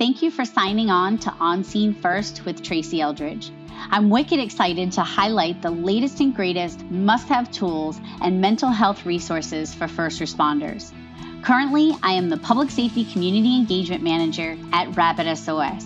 thank 0.00 0.22
you 0.22 0.30
for 0.30 0.46
signing 0.46 0.88
on 0.88 1.18
to 1.18 1.30
On 1.40 1.62
Scene 1.62 1.92
First 1.92 2.46
with 2.46 2.62
Tracy 2.62 3.02
Eldridge. 3.02 3.50
I'm 3.90 4.08
wicked 4.08 4.40
excited 4.40 4.92
to 4.92 5.02
highlight 5.02 5.60
the 5.60 5.70
latest 5.70 6.20
and 6.20 6.34
greatest 6.34 6.82
must 6.84 7.28
have 7.28 7.52
tools 7.52 8.00
and 8.22 8.40
mental 8.40 8.70
health 8.70 9.04
resources 9.04 9.74
for 9.74 9.86
first 9.86 10.18
responders. 10.18 10.90
Currently, 11.42 11.98
I 12.02 12.12
am 12.12 12.30
the 12.30 12.38
Public 12.38 12.70
Safety 12.70 13.04
Community 13.04 13.54
Engagement 13.54 14.02
Manager 14.02 14.56
at 14.72 14.96
Rapid 14.96 15.36
SOS. 15.36 15.84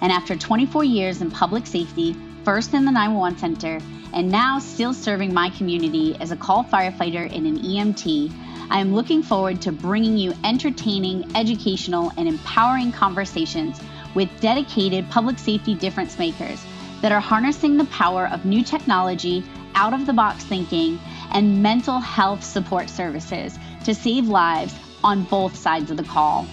And 0.00 0.10
after 0.10 0.34
24 0.34 0.82
years 0.82 1.22
in 1.22 1.30
public 1.30 1.68
safety, 1.68 2.16
first 2.44 2.74
in 2.74 2.84
the 2.84 2.90
911 2.90 3.38
Center, 3.38 3.78
and 4.12 4.28
now 4.28 4.58
still 4.58 4.92
serving 4.92 5.32
my 5.32 5.50
community 5.50 6.16
as 6.20 6.32
a 6.32 6.36
call 6.36 6.64
firefighter 6.64 7.32
in 7.32 7.46
an 7.46 7.60
EMT, 7.60 8.32
I 8.72 8.78
am 8.78 8.94
looking 8.94 9.22
forward 9.22 9.60
to 9.62 9.70
bringing 9.70 10.16
you 10.16 10.32
entertaining, 10.44 11.36
educational, 11.36 12.10
and 12.16 12.26
empowering 12.26 12.90
conversations 12.90 13.78
with 14.14 14.30
dedicated 14.40 15.10
public 15.10 15.38
safety 15.38 15.74
difference 15.74 16.18
makers 16.18 16.64
that 17.02 17.12
are 17.12 17.20
harnessing 17.20 17.76
the 17.76 17.84
power 17.84 18.28
of 18.28 18.46
new 18.46 18.64
technology, 18.64 19.44
out 19.74 19.92
of 19.92 20.06
the 20.06 20.14
box 20.14 20.44
thinking, 20.44 20.98
and 21.34 21.62
mental 21.62 22.00
health 22.00 22.42
support 22.42 22.88
services 22.88 23.58
to 23.84 23.94
save 23.94 24.28
lives 24.28 24.74
on 25.04 25.24
both 25.24 25.54
sides 25.54 25.90
of 25.90 25.98
the 25.98 26.04
call. 26.04 26.44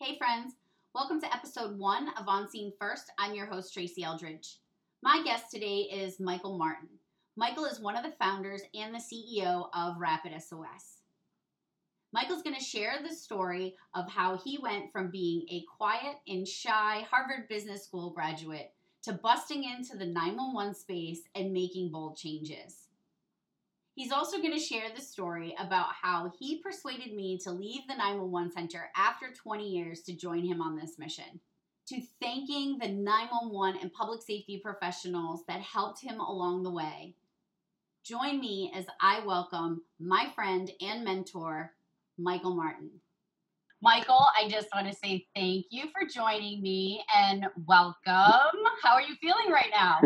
Hey, 0.00 0.16
friends. 0.16 0.54
Welcome 0.94 1.20
to 1.20 1.30
episode 1.34 1.78
one 1.78 2.08
of 2.18 2.26
On 2.26 2.48
Scene 2.48 2.72
First. 2.80 3.12
I'm 3.18 3.34
your 3.34 3.44
host, 3.44 3.74
Tracy 3.74 4.02
Eldridge. 4.02 4.56
My 5.02 5.22
guest 5.22 5.50
today 5.50 5.80
is 5.92 6.18
Michael 6.18 6.56
Martin. 6.56 6.88
Michael 7.34 7.64
is 7.64 7.80
one 7.80 7.96
of 7.96 8.04
the 8.04 8.12
founders 8.18 8.60
and 8.74 8.94
the 8.94 8.98
CEO 8.98 9.70
of 9.74 9.96
Rapid 9.98 10.32
SOS. 10.42 10.98
Michael's 12.12 12.42
going 12.42 12.56
to 12.56 12.62
share 12.62 12.96
the 13.02 13.14
story 13.14 13.74
of 13.94 14.10
how 14.10 14.36
he 14.36 14.58
went 14.58 14.92
from 14.92 15.10
being 15.10 15.46
a 15.48 15.64
quiet 15.78 16.16
and 16.28 16.46
shy 16.46 17.06
Harvard 17.10 17.48
Business 17.48 17.84
School 17.84 18.10
graduate 18.10 18.72
to 19.04 19.14
busting 19.14 19.64
into 19.64 19.96
the 19.96 20.04
911 20.04 20.74
space 20.74 21.20
and 21.34 21.54
making 21.54 21.90
bold 21.90 22.18
changes. 22.18 22.88
He's 23.94 24.12
also 24.12 24.36
going 24.36 24.52
to 24.52 24.60
share 24.60 24.90
the 24.94 25.00
story 25.00 25.54
about 25.58 25.94
how 26.02 26.30
he 26.38 26.60
persuaded 26.60 27.14
me 27.14 27.38
to 27.44 27.50
leave 27.50 27.86
the 27.88 27.96
911 27.96 28.52
center 28.52 28.90
after 28.94 29.32
20 29.32 29.66
years 29.66 30.02
to 30.02 30.14
join 30.14 30.44
him 30.44 30.60
on 30.60 30.76
this 30.76 30.98
mission. 30.98 31.40
To 31.88 32.00
thanking 32.20 32.76
the 32.78 32.88
911 32.88 33.80
and 33.80 33.92
public 33.92 34.20
safety 34.20 34.60
professionals 34.62 35.44
that 35.48 35.60
helped 35.60 36.02
him 36.02 36.20
along 36.20 36.62
the 36.62 36.70
way. 36.70 37.14
Join 38.04 38.40
me 38.40 38.72
as 38.74 38.84
I 39.00 39.24
welcome 39.24 39.82
my 40.00 40.26
friend 40.34 40.68
and 40.80 41.04
mentor, 41.04 41.70
Michael 42.18 42.56
Martin. 42.56 42.90
Michael, 43.80 44.26
I 44.36 44.48
just 44.48 44.66
want 44.74 44.88
to 44.88 44.96
say 44.96 45.24
thank 45.36 45.66
you 45.70 45.84
for 45.92 46.08
joining 46.12 46.60
me 46.60 47.04
and 47.16 47.46
welcome. 47.64 47.94
How 48.82 48.94
are 48.94 49.02
you 49.02 49.14
feeling 49.20 49.52
right 49.52 49.70
now? 49.72 50.00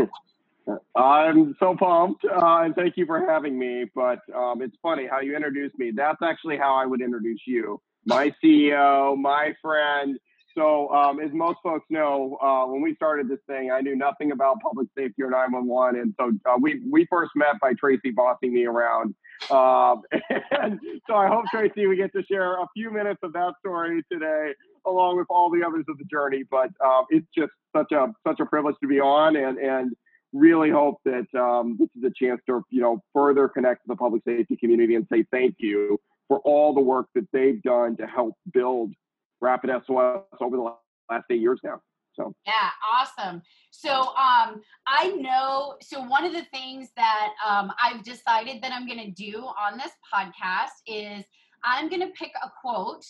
I'm 0.95 1.57
so 1.59 1.75
pumped, 1.75 2.27
uh, 2.27 2.65
and 2.65 2.75
thank 2.75 2.99
you 2.99 3.07
for 3.07 3.27
having 3.27 3.59
me. 3.59 3.87
But 3.95 4.19
um, 4.35 4.61
it's 4.61 4.77
funny 4.83 5.07
how 5.11 5.21
you 5.21 5.35
introduced 5.35 5.79
me. 5.79 5.91
That's 5.91 6.21
actually 6.23 6.59
how 6.59 6.75
I 6.75 6.85
would 6.85 7.01
introduce 7.01 7.41
you, 7.47 7.81
my 8.05 8.31
CEO, 8.45 9.17
my 9.17 9.55
friend. 9.63 10.19
So, 10.57 10.89
um, 10.89 11.21
as 11.21 11.31
most 11.33 11.59
folks 11.63 11.85
know, 11.91 12.39
uh, 12.43 12.67
when 12.67 12.81
we 12.81 12.95
started 12.95 13.29
this 13.29 13.41
thing, 13.47 13.71
I 13.71 13.81
knew 13.81 13.95
nothing 13.95 14.33
about 14.33 14.61
public 14.61 14.89
safety 14.97 15.23
or 15.23 15.31
911, 15.31 16.01
and 16.01 16.15
so 16.19 16.33
uh, 16.51 16.57
we 16.59 16.81
we 16.91 17.07
first 17.11 17.33
met 17.37 17.61
by 17.61 17.75
Tracy 17.75 18.11
bossing 18.11 18.55
me 18.55 18.65
around. 18.65 19.15
Um, 19.51 20.03
and 20.53 20.81
so, 21.07 21.15
I 21.15 21.29
hope 21.29 21.45
Tracy, 21.51 21.87
we 21.87 21.97
get 21.97 22.13
to 22.15 22.23
share 22.25 22.55
a 22.55 22.67
few 22.75 22.91
minutes 22.91 23.21
of 23.23 23.35
that 23.35 23.53
story 23.61 24.03
today, 24.11 24.53
along 24.87 25.19
with 25.19 25.27
all 25.29 25.51
the 25.51 25.63
others 25.63 25.85
of 25.89 25.99
the 25.99 26.05
journey. 26.05 26.45
But 26.51 26.71
uh, 26.83 27.03
it's 27.11 27.27
just 27.37 27.53
such 27.77 27.93
a 27.93 28.09
such 28.27 28.41
a 28.41 28.47
privilege 28.47 28.77
to 28.81 28.89
be 28.89 28.99
on, 28.99 29.37
and 29.37 29.59
and 29.59 29.93
really 30.33 30.71
hope 30.71 31.01
that 31.05 31.27
um, 31.39 31.77
this 31.79 31.89
is 31.99 32.05
a 32.05 32.25
chance 32.25 32.41
to 32.47 32.63
you 32.71 32.81
know 32.81 33.03
further 33.13 33.47
connect 33.47 33.83
to 33.83 33.89
the 33.89 33.97
public 33.97 34.23
safety 34.25 34.57
community 34.57 34.95
and 34.95 35.07
say 35.13 35.23
thank 35.31 35.57
you 35.59 36.01
for 36.29 36.39
all 36.41 36.75
the 36.75 36.81
work 36.81 37.07
that 37.15 37.29
they've 37.33 37.63
done 37.63 37.97
to 37.97 38.07
help 38.07 38.35
build 38.53 38.93
Rapid 39.41 39.71
SOS 39.87 40.25
over 40.41 40.57
the 40.57 40.63
last 41.11 41.25
eight 41.31 41.41
years 41.41 41.61
now. 41.63 41.81
So 42.15 42.35
yeah, 42.47 42.71
awesome. 42.95 43.43
So 43.71 43.91
um, 43.91 44.63
I 44.87 45.15
know. 45.19 45.77
So 45.83 46.03
one 46.03 46.25
of 46.25 46.33
the 46.33 46.47
things 46.51 46.89
that 46.97 47.29
um, 47.47 47.71
I've 47.83 48.03
decided 48.03 48.63
that 48.63 48.73
I'm 48.73 48.87
going 48.87 49.05
to 49.05 49.11
do 49.11 49.39
on 49.39 49.77
this 49.77 49.93
podcast 50.13 50.73
is 50.87 51.25
I'm 51.63 51.89
going 51.89 52.01
to 52.01 52.13
pick 52.19 52.33
a 52.43 52.51
quote 52.61 53.05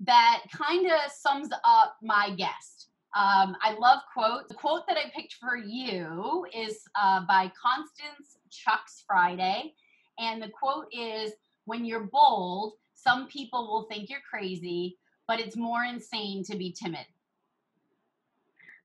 that 0.00 0.42
kind 0.52 0.86
of 0.86 1.12
sums 1.12 1.50
up 1.64 1.96
my 2.02 2.34
guest. 2.36 2.88
Um, 3.16 3.56
I 3.62 3.76
love 3.78 4.00
quotes. 4.12 4.48
The 4.48 4.54
quote 4.54 4.82
that 4.88 4.96
I 4.96 5.12
picked 5.14 5.34
for 5.34 5.56
you 5.56 6.46
is 6.52 6.82
uh, 7.00 7.20
by 7.28 7.52
Constance 7.60 8.38
Chuks 8.50 9.04
Friday. 9.06 9.72
And 10.18 10.42
the 10.42 10.50
quote 10.50 10.86
is 10.92 11.32
When 11.64 11.84
you're 11.84 12.08
bold, 12.12 12.72
some 12.94 13.28
people 13.28 13.68
will 13.68 13.86
think 13.88 14.10
you're 14.10 14.20
crazy, 14.28 14.98
but 15.26 15.40
it's 15.40 15.56
more 15.56 15.84
insane 15.84 16.42
to 16.44 16.56
be 16.56 16.72
timid. 16.72 17.06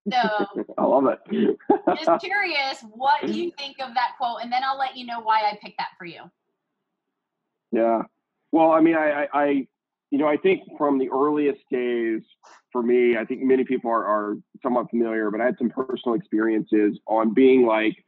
So 0.12 0.66
I 0.78 0.86
love 0.86 1.06
it. 1.06 1.20
just 2.00 2.24
curious, 2.24 2.84
what 2.94 3.22
do 3.28 3.32
you 3.32 3.52
think 3.58 3.78
of 3.80 3.94
that 3.94 4.14
quote? 4.18 4.38
And 4.42 4.52
then 4.52 4.64
I'll 4.64 4.78
let 4.78 4.98
you 4.98 5.06
know 5.06 5.20
why 5.20 5.42
I 5.42 5.60
picked 5.62 5.78
that 5.78 5.90
for 6.00 6.06
you. 6.06 6.22
Yeah. 7.72 8.04
Well, 8.52 8.72
I 8.72 8.80
mean, 8.80 8.96
I, 8.96 9.12
I, 9.12 9.28
I 9.34 9.68
you 10.10 10.18
know, 10.18 10.28
I 10.28 10.38
think 10.38 10.62
from 10.78 10.98
the 10.98 11.10
earliest 11.10 11.60
days 11.70 12.22
for 12.72 12.82
me, 12.82 13.18
I 13.18 13.26
think 13.26 13.42
many 13.42 13.64
people 13.64 13.92
are, 13.92 14.04
are 14.04 14.38
somewhat 14.64 14.90
familiar, 14.90 15.30
but 15.30 15.42
I 15.42 15.46
had 15.46 15.58
some 15.60 15.70
personal 15.70 16.16
experiences 16.16 16.98
on 17.06 17.34
being 17.34 17.66
like, 17.66 18.04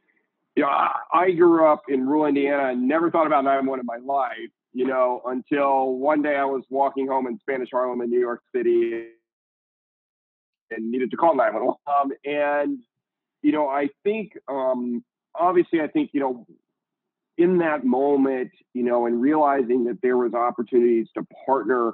you 0.56 0.62
know, 0.62 0.70
I 1.12 1.30
grew 1.30 1.66
up 1.66 1.82
in 1.88 2.06
rural 2.06 2.26
Indiana 2.26 2.70
and 2.70 2.86
never 2.86 3.10
thought 3.10 3.26
about 3.26 3.44
911 3.44 3.80
in 3.80 3.86
my 3.86 4.12
life, 4.12 4.50
you 4.72 4.86
know, 4.86 5.22
until 5.26 5.96
one 5.96 6.22
day 6.22 6.36
I 6.36 6.44
was 6.44 6.62
walking 6.68 7.08
home 7.08 7.26
in 7.26 7.38
Spanish 7.38 7.70
Harlem 7.72 8.02
in 8.02 8.10
New 8.10 8.20
York 8.20 8.42
City 8.54 9.06
and 10.70 10.90
needed 10.90 11.10
to 11.10 11.16
call 11.16 11.34
911. 11.34 11.74
Um, 11.86 12.12
and, 12.24 12.78
you 13.42 13.52
know, 13.52 13.68
I 13.68 13.88
think, 14.04 14.32
um, 14.48 15.02
obviously, 15.34 15.80
I 15.80 15.86
think, 15.86 16.10
you 16.12 16.20
know, 16.20 16.46
in 17.38 17.58
that 17.58 17.84
moment, 17.84 18.50
you 18.74 18.82
know, 18.82 19.06
and 19.06 19.20
realizing 19.20 19.84
that 19.84 19.98
there 20.02 20.18
was 20.18 20.34
opportunities 20.34 21.08
to 21.14 21.26
partner 21.46 21.92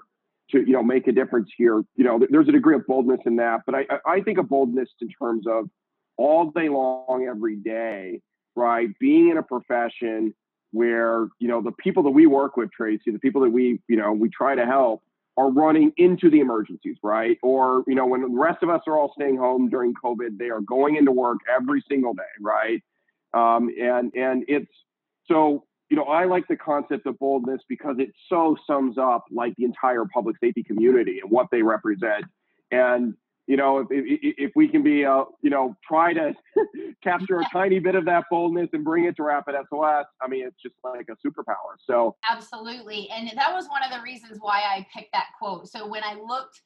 to, 0.50 0.58
you 0.58 0.72
know, 0.72 0.82
make 0.82 1.06
a 1.06 1.12
difference 1.12 1.48
here, 1.56 1.82
you 1.94 2.04
know, 2.04 2.20
there's 2.30 2.48
a 2.48 2.52
degree 2.52 2.74
of 2.74 2.86
boldness 2.86 3.20
in 3.24 3.36
that. 3.36 3.60
But 3.66 3.74
I, 3.76 3.86
I 4.04 4.20
think 4.20 4.38
of 4.38 4.48
boldness 4.48 4.88
in 5.00 5.08
terms 5.08 5.47
of 5.47 5.68
all 6.16 6.50
day 6.50 6.68
long, 6.68 7.26
every 7.28 7.56
day, 7.56 8.20
right? 8.58 8.88
Being 8.98 9.30
in 9.30 9.38
a 9.38 9.42
profession 9.42 10.34
where, 10.72 11.28
you 11.38 11.48
know, 11.48 11.62
the 11.62 11.72
people 11.72 12.02
that 12.02 12.10
we 12.10 12.26
work 12.26 12.56
with, 12.56 12.70
Tracy, 12.72 13.10
the 13.10 13.19
people 13.19 13.41
that 13.42 13.50
we, 13.50 13.80
you 13.88 13.96
know, 13.96 14.12
we 14.12 14.28
try 14.28 14.54
to 14.54 14.66
help 14.66 15.02
are 15.38 15.50
running 15.50 15.92
into 15.96 16.28
the 16.28 16.41
emergencies, 16.41 16.97
right? 17.02 17.38
Or, 17.42 17.84
you 17.86 17.94
know, 17.94 18.04
when 18.04 18.20
the 18.20 18.28
rest 18.28 18.62
of 18.62 18.68
us 18.68 18.82
are 18.86 18.98
all 18.98 19.12
staying 19.14 19.38
home 19.38 19.70
during 19.70 19.94
COVID, 19.94 20.36
they 20.36 20.50
are 20.50 20.60
going 20.60 20.97
into 20.97 21.12
work 21.12 21.38
every 21.48 21.82
single 21.88 22.12
day, 22.12 22.34
right? 22.41 22.82
Um, 23.32 23.70
and 23.80 24.12
and 24.14 24.44
it's 24.48 24.72
so, 25.26 25.64
you 25.91 25.97
know, 25.97 26.04
I 26.04 26.24
like 26.24 26.48
the 26.48 26.56
concept 26.56 27.06
of 27.06 27.18
boldness 27.18 27.62
because 27.68 27.97
it 27.98 28.10
so 28.28 28.56
sums 28.66 28.98
up 28.98 29.24
like 29.30 29.54
the 29.56 29.64
entire 29.64 30.04
public 30.12 30.36
safety 30.41 30.62
community 30.62 31.20
and 31.22 31.30
what 31.30 31.47
they 31.52 31.62
represent. 31.62 32.24
And, 32.70 33.14
you 33.48 33.56
know, 33.56 33.78
if, 33.78 33.86
if, 33.91 34.34
if 34.38 34.53
we 34.54 34.69
can 34.69 34.82
be, 34.82 35.06
uh, 35.06 35.25
you 35.41 35.48
know, 35.48 35.75
try 35.82 36.12
to 36.12 36.34
capture 37.03 37.41
a 37.41 37.44
tiny 37.53 37.78
bit 37.78 37.94
of 37.94 38.04
that 38.04 38.25
boldness 38.31 38.69
and 38.75 38.84
bring 38.84 39.06
it 39.06 39.16
to 39.16 39.22
Rapid 39.22 39.54
SOS, 39.70 40.04
I 40.22 40.28
mean, 40.28 40.47
it's 40.47 40.60
just 40.62 40.75
like 40.84 41.09
a 41.09 41.26
superpower. 41.26 41.76
So, 41.84 42.14
absolutely. 42.31 43.09
And 43.10 43.30
that 43.36 43.53
was 43.53 43.66
one 43.68 43.83
of 43.83 43.91
the 43.91 44.03
reasons 44.03 44.36
why 44.41 44.60
I 44.60 44.86
picked 44.95 45.12
that 45.15 45.28
quote. 45.39 45.66
So, 45.66 45.89
when 45.89 46.04
I 46.04 46.15
looked, 46.15 46.60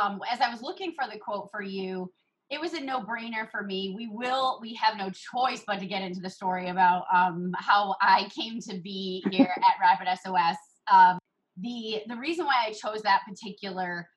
um, 0.00 0.20
as 0.32 0.40
I 0.40 0.48
was 0.48 0.62
looking 0.62 0.94
for 0.96 1.10
the 1.12 1.18
quote 1.18 1.48
for 1.50 1.60
you, 1.60 2.08
it 2.50 2.60
was 2.60 2.72
a 2.72 2.80
no-brainer 2.80 3.50
for 3.50 3.64
me. 3.64 3.92
We 3.96 4.06
will, 4.06 4.60
we 4.62 4.74
have 4.74 4.96
no 4.96 5.10
choice 5.10 5.64
but 5.66 5.80
to 5.80 5.86
get 5.86 6.02
into 6.02 6.20
the 6.20 6.30
story 6.30 6.68
about 6.68 7.04
um, 7.12 7.50
how 7.56 7.96
I 8.00 8.30
came 8.34 8.60
to 8.60 8.78
be 8.78 9.24
here 9.32 9.52
at 9.56 9.80
Rapid 9.80 10.06
SOS. 10.22 10.56
Um, 10.90 11.18
the 11.60 12.02
the 12.06 12.16
reason 12.16 12.46
why 12.46 12.66
I 12.68 12.72
chose 12.72 13.02
that 13.02 13.22
particular 13.28 14.08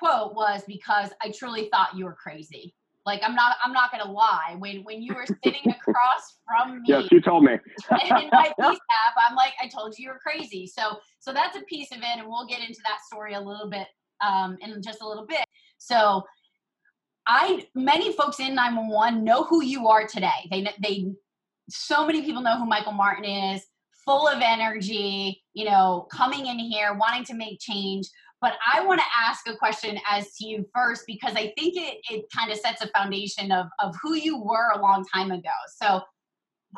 quote 0.00 0.34
was 0.34 0.62
because 0.66 1.10
I 1.22 1.30
truly 1.30 1.68
thought 1.70 1.96
you 1.96 2.04
were 2.04 2.16
crazy. 2.20 2.74
Like 3.06 3.20
I'm 3.24 3.34
not 3.34 3.56
I'm 3.62 3.72
not 3.72 3.90
gonna 3.90 4.10
lie. 4.10 4.56
When 4.58 4.82
when 4.84 5.02
you 5.02 5.14
were 5.14 5.26
sitting 5.26 5.62
across 5.88 6.38
from 6.46 6.82
me, 6.82 6.88
yes, 6.88 7.08
you 7.10 7.20
told 7.20 7.44
me 7.44 7.52
in 7.90 8.28
my 8.32 8.52
peace 8.60 8.78
app, 9.06 9.14
I'm 9.28 9.36
like 9.36 9.52
I 9.62 9.68
told 9.68 9.94
you 9.98 10.04
you 10.04 10.10
were 10.10 10.18
crazy. 10.18 10.66
So 10.66 10.98
so 11.18 11.32
that's 11.32 11.56
a 11.56 11.62
piece 11.62 11.92
of 11.92 11.98
it, 11.98 12.18
and 12.18 12.26
we'll 12.26 12.46
get 12.46 12.60
into 12.60 12.80
that 12.84 12.98
story 13.06 13.34
a 13.34 13.40
little 13.40 13.70
bit 13.70 13.86
um, 14.20 14.56
in 14.60 14.82
just 14.82 15.02
a 15.02 15.08
little 15.08 15.26
bit. 15.26 15.44
So 15.78 16.24
I 17.26 17.66
many 17.74 18.12
folks 18.12 18.40
in 18.40 18.54
911 18.54 19.24
know 19.24 19.44
who 19.44 19.62
you 19.62 19.88
are 19.88 20.06
today. 20.06 20.48
They 20.50 20.68
they 20.82 21.12
so 21.68 22.06
many 22.06 22.22
people 22.22 22.42
know 22.42 22.58
who 22.58 22.66
Michael 22.66 22.92
Martin 22.92 23.24
is 23.24 23.66
full 24.04 24.26
of 24.26 24.40
energy, 24.42 25.42
you 25.52 25.64
know, 25.64 26.06
coming 26.10 26.46
in 26.46 26.58
here, 26.58 26.94
wanting 26.94 27.24
to 27.24 27.34
make 27.34 27.60
change. 27.60 28.08
But 28.40 28.54
I 28.72 28.84
want 28.84 29.00
to 29.00 29.06
ask 29.18 29.46
a 29.48 29.56
question 29.56 29.98
as 30.10 30.34
to 30.36 30.46
you 30.46 30.66
first 30.74 31.04
because 31.06 31.34
I 31.34 31.52
think 31.58 31.76
it, 31.76 31.98
it 32.10 32.24
kind 32.34 32.50
of 32.50 32.58
sets 32.58 32.82
a 32.82 32.88
foundation 32.88 33.52
of, 33.52 33.66
of 33.78 33.94
who 34.02 34.14
you 34.14 34.42
were 34.42 34.70
a 34.74 34.80
long 34.80 35.04
time 35.12 35.30
ago. 35.30 35.50
So, 35.80 36.00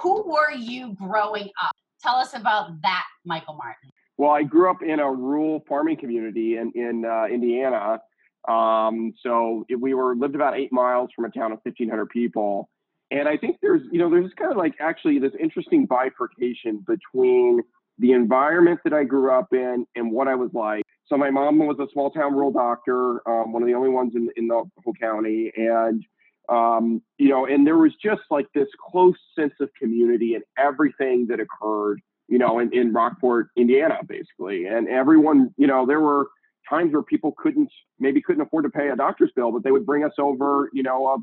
who 0.00 0.23
were 0.26 0.53
you 0.53 0.94
growing 0.94 1.50
up? 1.62 1.73
Tell 2.03 2.17
us 2.17 2.35
about 2.35 2.81
that, 2.82 3.05
Michael 3.25 3.55
Martin. 3.55 3.91
Well, 4.17 4.31
I 4.31 4.43
grew 4.43 4.70
up 4.70 4.82
in 4.82 5.00
a 5.00 5.11
rural 5.11 5.64
farming 5.69 5.99
community 5.99 6.56
in, 6.56 6.73
in 6.75 7.05
uh, 7.05 7.26
Indiana. 7.26 8.00
Um, 8.49 9.12
so 9.23 9.64
we 9.79 9.94
were 9.94 10.17
lived 10.17 10.35
about 10.35 10.56
eight 10.56 10.73
miles 10.73 11.11
from 11.14 11.26
a 11.26 11.31
town 11.31 11.53
of 11.53 11.59
1,500 11.62 12.06
people. 12.09 12.69
And 13.11 13.29
I 13.29 13.37
think 13.37 13.59
there's, 13.62 13.82
you 13.93 13.99
know, 13.99 14.11
there's 14.11 14.32
kind 14.38 14.50
of 14.50 14.56
like 14.56 14.75
actually 14.81 15.19
this 15.19 15.32
interesting 15.38 15.87
bifurcation 15.87 16.85
between 16.87 17.61
the 17.99 18.12
environment 18.12 18.81
that 18.85 18.93
I 18.93 19.05
grew 19.05 19.31
up 19.31 19.53
in 19.53 19.87
and 19.94 20.11
what 20.11 20.29
I 20.29 20.35
was 20.35 20.50
like. 20.55 20.82
So 21.12 21.19
my 21.19 21.29
mom 21.29 21.59
was 21.59 21.76
a 21.79 21.93
small 21.93 22.11
town 22.11 22.32
rural 22.32 22.50
doctor, 22.50 23.20
um, 23.29 23.53
one 23.53 23.62
of 23.62 23.69
the 23.69 23.75
only 23.75 23.91
ones 23.91 24.14
in, 24.14 24.31
in 24.37 24.49
the 24.49 24.64
whole 24.82 24.94
county. 24.99 25.53
And, 25.55 26.03
um, 26.49 27.03
you 27.19 27.29
know, 27.29 27.44
and 27.44 27.67
there 27.67 27.76
was 27.76 27.93
just 28.03 28.23
like 28.31 28.47
this 28.55 28.69
close 28.91 29.19
sense 29.38 29.53
of 29.61 29.69
community 29.79 30.37
and 30.37 30.44
everything 30.56 31.26
that 31.26 31.38
occurred, 31.38 32.00
you 32.29 32.38
know, 32.38 32.61
in, 32.61 32.73
in 32.73 32.94
Rockport, 32.94 33.49
Indiana, 33.59 33.99
basically. 34.09 34.64
And 34.64 34.88
everyone, 34.88 35.53
you 35.59 35.67
know, 35.67 35.85
there 35.85 36.00
were 36.00 36.29
times 36.67 36.94
where 36.94 37.03
people 37.03 37.35
couldn't, 37.37 37.69
maybe 37.99 38.23
couldn't 38.23 38.41
afford 38.41 38.64
to 38.64 38.70
pay 38.70 38.88
a 38.88 38.97
doctor's 38.97 39.32
bill, 39.37 39.53
but 39.53 39.62
they 39.64 39.70
would 39.70 39.85
bring 39.85 40.05
us 40.05 40.14
over, 40.19 40.70
you 40.73 40.82
know, 40.82 41.09
a 41.09 41.19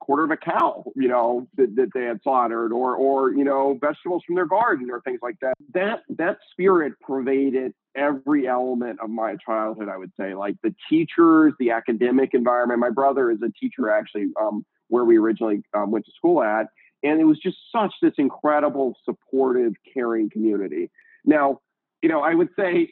quarter 0.00 0.24
of 0.24 0.30
a 0.30 0.38
cow, 0.38 0.84
you 0.96 1.08
know, 1.08 1.46
that, 1.58 1.76
that 1.76 1.90
they 1.92 2.04
had 2.04 2.18
slaughtered 2.22 2.72
or, 2.72 2.96
or, 2.96 3.34
you 3.34 3.44
know, 3.44 3.76
vegetables 3.78 4.22
from 4.26 4.36
their 4.36 4.46
garden 4.46 4.90
or 4.90 5.02
things 5.02 5.18
like 5.20 5.36
that. 5.42 5.52
That, 5.74 6.00
that 6.16 6.38
spirit 6.52 6.94
pervaded 7.06 7.74
every 7.96 8.46
element 8.48 8.98
of 9.00 9.10
my 9.10 9.36
childhood, 9.36 9.88
I 9.88 9.96
would 9.96 10.12
say, 10.18 10.34
like 10.34 10.56
the 10.62 10.74
teachers, 10.88 11.52
the 11.58 11.70
academic 11.70 12.30
environment. 12.34 12.80
My 12.80 12.90
brother 12.90 13.30
is 13.30 13.38
a 13.42 13.50
teacher 13.50 13.90
actually, 13.90 14.28
um, 14.40 14.64
where 14.88 15.04
we 15.04 15.18
originally 15.18 15.62
um, 15.74 15.90
went 15.90 16.04
to 16.06 16.12
school 16.12 16.42
at. 16.42 16.66
And 17.02 17.20
it 17.20 17.24
was 17.24 17.38
just 17.38 17.58
such 17.70 17.92
this 18.00 18.14
incredible, 18.18 18.96
supportive, 19.04 19.74
caring 19.92 20.30
community. 20.30 20.90
Now, 21.24 21.60
you 22.02 22.08
know, 22.08 22.20
I 22.20 22.34
would 22.34 22.48
say, 22.58 22.90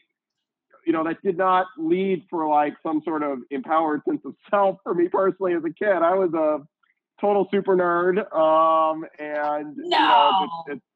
you 0.86 0.92
know, 0.92 1.04
that 1.04 1.22
did 1.22 1.36
not 1.36 1.66
lead 1.78 2.24
for 2.28 2.46
like 2.48 2.74
some 2.82 3.02
sort 3.04 3.22
of 3.22 3.38
empowered 3.50 4.02
sense 4.08 4.20
of 4.24 4.34
self 4.50 4.78
for 4.82 4.94
me 4.94 5.08
personally 5.08 5.54
as 5.54 5.64
a 5.64 5.70
kid. 5.70 6.02
I 6.02 6.14
was 6.14 6.32
a 6.34 6.66
total 7.20 7.48
super 7.50 7.76
nerd. 7.76 8.18
Um, 8.34 9.04
and 9.18 9.76
no. 9.76 9.82
you 9.82 9.90
know, 9.90 10.64
it's, 10.66 10.76
it's 10.76 10.86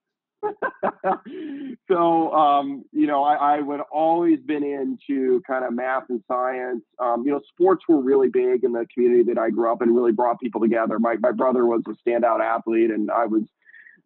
so 1.89 2.33
um, 2.33 2.85
you 2.93 3.07
know, 3.07 3.25
I, 3.25 3.57
I 3.57 3.61
would 3.61 3.81
always 3.93 4.41
been 4.41 4.63
into 4.63 5.41
kind 5.47 5.65
of 5.65 5.73
math 5.73 6.05
and 6.09 6.23
science. 6.29 6.83
Um, 6.99 7.25
you 7.25 7.33
know, 7.33 7.41
sports 7.49 7.85
were 7.89 8.01
really 8.01 8.29
big 8.29 8.65
in 8.65 8.73
the 8.73 8.87
community 8.93 9.23
that 9.25 9.39
I 9.39 9.51
grew 9.51 9.73
up 9.73 9.83
in. 9.83 9.95
Really 9.95 10.13
brought 10.13 10.41
people 10.41 10.61
together. 10.61 10.99
My 10.99 11.17
my 11.17 11.33
brother 11.33 11.67
was 11.67 11.83
a 11.87 12.09
standout 12.09 12.41
athlete, 12.41 12.91
and 12.91 13.11
I 13.11 13.27
was 13.27 13.43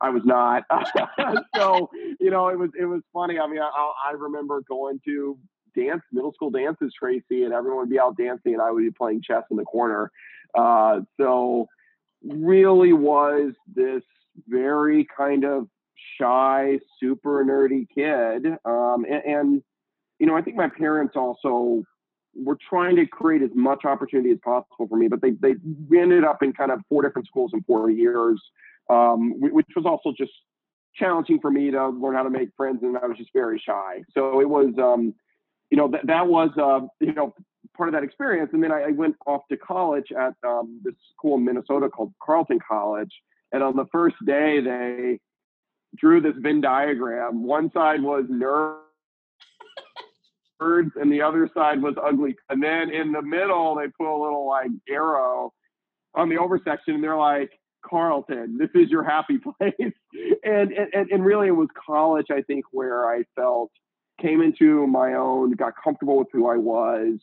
I 0.01 0.11
was 0.11 0.23
not. 0.25 0.65
so 1.57 1.91
you 2.19 2.31
know, 2.31 2.49
it 2.49 2.59
was 2.59 2.71
it 2.79 2.87
was 2.87 3.03
funny. 3.13 3.39
I 3.39 3.47
mean, 3.47 3.61
I, 3.61 3.93
I 4.09 4.13
remember 4.13 4.63
going 4.69 5.01
to 5.07 5.39
dance 5.77 6.03
middle 6.13 6.33
school 6.33 6.51
dances, 6.51 6.93
Tracy, 6.99 7.45
and 7.45 7.53
everyone 7.53 7.81
would 7.81 7.91
be 7.91 8.01
out 8.01 8.17
dancing, 8.17 8.55
and 8.55 8.63
I 8.63 8.71
would 8.71 8.83
be 8.83 8.91
playing 8.91 9.23
chess 9.23 9.45
in 9.51 9.57
the 9.57 9.65
corner. 9.65 10.11
Uh, 10.55 11.01
so 11.19 11.69
really 12.23 12.93
was 12.93 13.53
this 13.73 14.03
very 14.49 15.07
kind 15.17 15.45
of 15.45 15.69
shy, 16.19 16.79
super 16.99 17.45
nerdy 17.45 17.87
kid. 17.95 18.47
Um, 18.65 19.05
and, 19.05 19.25
and, 19.25 19.63
you 20.19 20.27
know, 20.27 20.37
I 20.37 20.43
think 20.43 20.57
my 20.57 20.69
parents 20.69 21.15
also 21.17 21.83
were 22.35 22.59
trying 22.69 22.97
to 22.97 23.07
create 23.07 23.43
as 23.43 23.51
much 23.55 23.85
opportunity 23.85 24.31
as 24.31 24.39
possible 24.45 24.87
for 24.89 24.97
me, 24.97 25.09
but 25.09 25.21
they, 25.21 25.33
they 25.41 25.55
ended 25.99 26.25
up 26.25 26.43
in 26.43 26.53
kind 26.53 26.71
of 26.71 26.81
four 26.89 27.03
different 27.03 27.27
schools 27.27 27.51
in 27.55 27.63
four 27.65 27.91
years, 27.91 28.41
um, 28.89 29.35
which 29.41 29.67
was 29.75 29.85
also 29.87 30.13
just 30.17 30.33
challenging 30.95 31.41
for 31.41 31.51
me 31.51 31.71
to 31.71 31.89
learn 31.89 32.15
how 32.15 32.23
to 32.23 32.31
make 32.31 32.51
friends. 32.57 32.81
And 32.83 32.97
I 32.97 33.07
was 33.07 33.17
just 33.17 33.31
very 33.33 33.61
shy. 33.65 34.03
So 34.15 34.41
it 34.41 34.49
was, 34.49 34.73
um, 34.79 35.15
you 35.71 35.77
know, 35.77 35.89
that, 35.89 36.07
that 36.07 36.27
was, 36.27 36.51
uh, 36.57 36.87
you 37.01 37.15
know, 37.15 37.35
part 37.77 37.89
of 37.89 37.95
that 37.95 38.03
experience. 38.03 38.51
And 38.53 38.63
then 38.63 38.73
I, 38.73 38.83
I 38.83 38.91
went 38.91 39.17
off 39.27 39.43
to 39.51 39.57
college 39.57 40.13
at 40.13 40.35
um, 40.47 40.81
this 40.85 40.95
school 41.13 41.37
in 41.37 41.45
Minnesota 41.45 41.89
called 41.89 42.13
Carleton 42.23 42.59
College. 42.67 43.13
And 43.53 43.63
on 43.63 43.77
the 43.77 43.87
first 43.91 44.17
day, 44.27 44.61
they 44.61 45.19
drew 45.97 46.21
this 46.21 46.35
Venn 46.39 46.61
diagram. 46.61 47.43
One 47.43 47.71
side 47.73 48.03
was 48.03 48.25
nerds, 48.25 48.81
and 50.61 51.13
the 51.13 51.23
other 51.23 51.49
side 51.55 51.83
was 51.83 51.95
ugly. 52.03 52.37
And 52.49 52.63
then 52.63 52.91
in 52.91 53.13
the 53.13 53.23
middle, 53.23 53.77
they 53.77 53.89
put 53.89 54.13
a 54.13 54.17
little 54.17 54.47
like 54.47 54.71
arrow 54.89 55.53
on 56.15 56.29
the 56.29 56.37
oversection, 56.37 56.95
and 56.95 57.05
they're 57.05 57.17
like, 57.17 57.51
Carleton, 57.85 58.59
this 58.59 58.69
is 58.75 58.91
your 58.91 59.03
happy 59.03 59.39
place. 59.59 59.93
and, 60.45 60.73
and 60.73 61.11
and 61.11 61.25
really, 61.25 61.49
it 61.49 61.57
was 61.57 61.69
college, 61.87 62.27
I 62.31 62.43
think, 62.43 62.65
where 62.73 63.11
I 63.11 63.25
felt 63.35 63.71
came 64.21 64.43
into 64.43 64.87
my 64.87 65.15
own, 65.15 65.53
got 65.53 65.73
comfortable 65.83 66.19
with 66.19 66.29
who 66.33 66.47
I 66.47 66.57
was, 66.57 67.19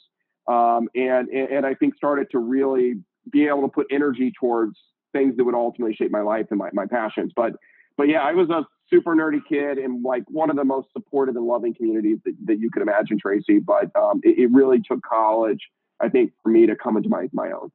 um, 0.47 0.89
and, 0.95 1.27
and 1.29 1.65
I 1.65 1.73
think 1.75 1.95
started 1.95 2.27
to 2.31 2.39
really 2.39 2.95
be 3.31 3.47
able 3.47 3.61
to 3.61 3.67
put 3.67 3.87
energy 3.91 4.31
towards 4.39 4.77
things 5.13 5.35
that 5.37 5.43
would 5.43 5.55
ultimately 5.55 5.95
shape 5.95 6.11
my 6.11 6.21
life 6.21 6.47
and 6.49 6.59
my, 6.59 6.69
my 6.73 6.85
passions. 6.85 7.33
But 7.35 7.53
but 7.97 8.07
yeah, 8.07 8.21
I 8.21 8.33
was 8.33 8.49
a 8.49 8.65
super 8.89 9.15
nerdy 9.15 9.41
kid 9.47 9.77
in 9.77 10.01
like 10.03 10.23
one 10.29 10.49
of 10.49 10.55
the 10.55 10.63
most 10.63 10.87
supportive 10.93 11.35
and 11.35 11.45
loving 11.45 11.73
communities 11.73 12.19
that, 12.25 12.35
that 12.45 12.59
you 12.59 12.69
could 12.69 12.81
imagine, 12.81 13.17
Tracy. 13.19 13.59
But 13.59 13.93
um, 13.95 14.21
it, 14.23 14.37
it, 14.37 14.51
really 14.51 14.79
took 14.79 15.01
college, 15.01 15.59
I 15.99 16.07
think, 16.07 16.31
for 16.41 16.49
me 16.49 16.65
to 16.67 16.75
come 16.75 16.95
into 16.95 17.09
my 17.09 17.27
my 17.33 17.51
own. 17.51 17.71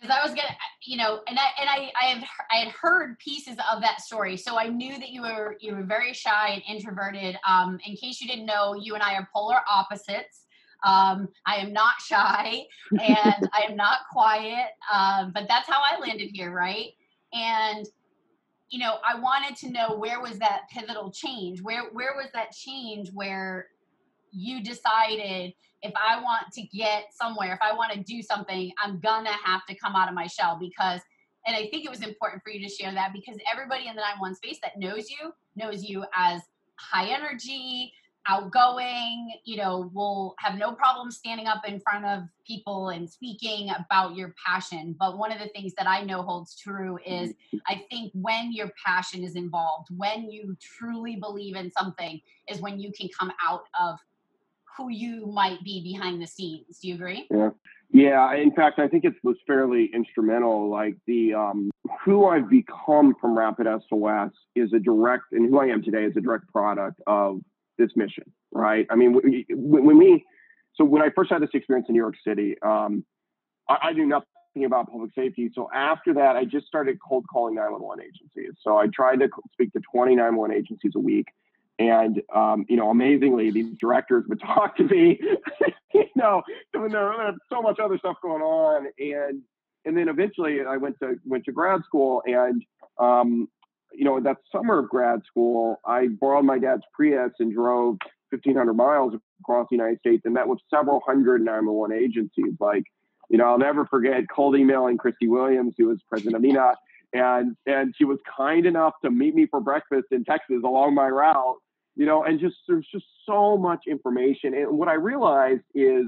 Because 0.00 0.16
I 0.18 0.26
was 0.26 0.34
gonna, 0.34 0.56
you 0.86 0.96
know, 0.96 1.20
and 1.28 1.38
I 1.38 1.48
and 1.60 1.68
I 1.68 1.92
I 2.00 2.04
have 2.06 2.24
I 2.50 2.56
had 2.56 2.68
heard 2.68 3.18
pieces 3.18 3.56
of 3.70 3.82
that 3.82 4.00
story, 4.00 4.36
so 4.36 4.58
I 4.58 4.68
knew 4.68 4.98
that 4.98 5.10
you 5.10 5.22
were 5.22 5.56
you 5.60 5.76
were 5.76 5.82
very 5.82 6.14
shy 6.14 6.48
and 6.48 6.62
introverted. 6.66 7.36
Um, 7.46 7.78
in 7.86 7.94
case 7.96 8.20
you 8.20 8.26
didn't 8.26 8.46
know, 8.46 8.74
you 8.74 8.94
and 8.94 9.02
I 9.02 9.14
are 9.14 9.28
polar 9.32 9.60
opposites. 9.70 10.46
Um, 10.82 11.28
I 11.46 11.56
am 11.56 11.74
not 11.74 12.00
shy 12.00 12.62
and 12.92 13.48
I 13.52 13.66
am 13.68 13.76
not 13.76 13.98
quiet, 14.10 14.70
um, 14.90 15.30
but 15.34 15.44
that's 15.46 15.68
how 15.68 15.82
I 15.82 16.00
landed 16.00 16.30
here, 16.32 16.52
right? 16.52 16.92
And 17.34 17.86
you 18.70 18.78
know, 18.78 18.98
I 19.04 19.18
wanted 19.18 19.56
to 19.58 19.70
know 19.70 19.96
where 19.96 20.20
was 20.20 20.38
that 20.38 20.62
pivotal 20.72 21.10
change? 21.10 21.60
Where 21.60 21.90
where 21.92 22.14
was 22.16 22.28
that 22.34 22.52
change 22.52 23.10
where 23.12 23.66
you 24.30 24.62
decided 24.62 25.52
if 25.82 25.92
I 25.96 26.20
want 26.22 26.52
to 26.52 26.62
get 26.62 27.06
somewhere, 27.12 27.52
if 27.52 27.58
I 27.62 27.74
want 27.74 27.92
to 27.92 28.00
do 28.00 28.22
something, 28.22 28.70
I'm 28.82 29.00
gonna 29.00 29.32
have 29.44 29.66
to 29.66 29.74
come 29.74 29.96
out 29.96 30.08
of 30.08 30.14
my 30.14 30.26
shell 30.26 30.56
because 30.58 31.00
and 31.46 31.56
I 31.56 31.68
think 31.70 31.84
it 31.84 31.90
was 31.90 32.02
important 32.02 32.42
for 32.42 32.50
you 32.50 32.66
to 32.66 32.72
share 32.72 32.92
that 32.92 33.12
because 33.12 33.40
everybody 33.50 33.88
in 33.88 33.96
the 33.96 34.02
9-1 34.02 34.36
space 34.36 34.58
that 34.62 34.78
knows 34.78 35.10
you 35.10 35.32
knows 35.56 35.82
you 35.82 36.04
as 36.14 36.42
high 36.76 37.08
energy, 37.08 37.92
outgoing, 38.28 39.32
you 39.44 39.56
know, 39.56 39.90
will 39.94 40.34
have 40.38 40.58
no 40.58 40.72
problem 40.72 41.10
standing 41.10 41.46
up 41.46 41.62
in 41.66 41.80
front 41.80 42.04
of 42.04 42.24
people 42.46 42.90
and 42.90 43.08
speaking 43.08 43.70
about 43.70 44.14
your 44.14 44.34
passion. 44.46 44.94
But 44.98 45.18
one 45.18 45.32
of 45.32 45.38
the 45.38 45.48
things 45.48 45.72
that 45.78 45.88
I 45.88 46.02
know 46.02 46.22
holds 46.22 46.56
true 46.56 46.98
is 47.04 47.32
I 47.66 47.82
think 47.90 48.12
when 48.14 48.52
your 48.52 48.70
passion 48.84 49.24
is 49.24 49.36
involved, 49.36 49.88
when 49.96 50.30
you 50.30 50.56
truly 50.60 51.16
believe 51.16 51.56
in 51.56 51.70
something, 51.70 52.20
is 52.48 52.60
when 52.60 52.78
you 52.78 52.92
can 52.92 53.08
come 53.18 53.32
out 53.44 53.62
of 53.80 53.98
who 54.76 54.90
you 54.90 55.26
might 55.26 55.62
be 55.64 55.82
behind 55.82 56.22
the 56.22 56.26
scenes. 56.26 56.78
Do 56.80 56.88
you 56.88 56.94
agree? 56.94 57.26
Yeah. 57.30 57.50
Yeah, 57.92 58.34
in 58.36 58.52
fact, 58.52 58.78
I 58.78 58.86
think 58.86 59.04
it 59.04 59.14
was 59.24 59.36
fairly 59.46 59.90
instrumental. 59.92 60.70
Like 60.70 60.94
the 61.08 61.34
um, 61.34 61.70
who 62.04 62.26
I've 62.26 62.48
become 62.48 63.14
from 63.20 63.36
Rapid 63.36 63.66
SOS 63.88 64.30
is 64.54 64.72
a 64.72 64.78
direct, 64.78 65.24
and 65.32 65.50
who 65.50 65.58
I 65.58 65.66
am 65.66 65.82
today 65.82 66.04
is 66.04 66.16
a 66.16 66.20
direct 66.20 66.46
product 66.52 67.00
of 67.08 67.40
this 67.80 67.90
mission, 67.96 68.24
right? 68.52 68.86
I 68.90 68.94
mean, 68.94 69.12
when 69.50 69.98
we, 69.98 70.24
so 70.74 70.84
when 70.84 71.02
I 71.02 71.10
first 71.14 71.32
had 71.32 71.42
this 71.42 71.50
experience 71.54 71.88
in 71.88 71.94
New 71.94 72.00
York 72.00 72.14
City, 72.26 72.56
um, 72.62 73.04
I, 73.68 73.76
I 73.82 73.92
knew 73.92 74.06
nothing 74.06 74.64
about 74.64 74.90
public 74.90 75.10
safety. 75.14 75.50
So 75.54 75.68
after 75.74 76.14
that, 76.14 76.36
I 76.36 76.44
just 76.44 76.66
started 76.66 76.98
cold 77.06 77.24
calling 77.30 77.54
911 77.54 78.04
agencies. 78.04 78.56
So 78.62 78.76
I 78.76 78.86
tried 78.88 79.20
to 79.20 79.28
speak 79.52 79.72
to 79.72 79.80
20 79.92 80.14
911 80.14 80.56
agencies 80.56 80.92
a 80.94 81.00
week. 81.00 81.26
And, 81.78 82.20
um, 82.34 82.66
you 82.68 82.76
know, 82.76 82.90
amazingly, 82.90 83.50
these 83.50 83.76
directors 83.78 84.24
would 84.28 84.40
talk 84.46 84.76
to 84.76 84.84
me, 84.84 85.18
you 85.94 86.04
know, 86.14 86.42
when 86.74 86.92
there 86.92 87.06
was 87.06 87.36
so 87.50 87.62
much 87.62 87.78
other 87.78 87.98
stuff 87.98 88.16
going 88.22 88.42
on. 88.42 88.86
And, 88.98 89.42
and 89.84 89.96
then 89.96 90.08
eventually 90.08 90.58
I 90.62 90.76
went 90.76 90.98
to, 91.00 91.16
went 91.24 91.44
to 91.46 91.52
grad 91.52 91.82
school 91.84 92.22
and, 92.26 92.62
um, 92.98 93.48
you 93.92 94.04
know, 94.04 94.20
that 94.20 94.38
summer 94.52 94.78
of 94.78 94.88
grad 94.88 95.20
school, 95.26 95.80
I 95.86 96.08
borrowed 96.08 96.44
my 96.44 96.58
dad's 96.58 96.82
Prius 96.94 97.32
and 97.38 97.52
drove 97.52 97.96
1,500 98.30 98.74
miles 98.74 99.14
across 99.40 99.66
the 99.70 99.76
United 99.76 99.98
States 99.98 100.22
and 100.24 100.34
met 100.34 100.46
with 100.46 100.60
several 100.72 101.00
hundred 101.06 101.42
911 101.42 101.96
agencies. 101.96 102.54
Like, 102.60 102.84
you 103.28 103.38
know, 103.38 103.44
I'll 103.44 103.58
never 103.58 103.86
forget 103.86 104.24
cold 104.34 104.56
emailing 104.56 104.96
Christy 104.98 105.28
Williams, 105.28 105.74
who 105.76 105.88
was 105.88 106.00
president 106.08 106.36
of 106.36 106.42
NENA, 106.42 106.74
and 107.12 107.56
and 107.66 107.94
she 107.96 108.04
was 108.04 108.18
kind 108.36 108.66
enough 108.66 108.94
to 109.04 109.10
meet 109.10 109.34
me 109.34 109.46
for 109.46 109.60
breakfast 109.60 110.06
in 110.12 110.24
Texas 110.24 110.62
along 110.64 110.94
my 110.94 111.08
route. 111.08 111.56
you 111.96 112.06
know, 112.06 112.24
and 112.24 112.40
just 112.40 112.56
there's 112.68 112.86
just 112.92 113.06
so 113.26 113.56
much 113.56 113.80
information. 113.86 114.54
And 114.54 114.78
what 114.78 114.88
I 114.88 114.94
realized 114.94 115.62
is 115.74 116.06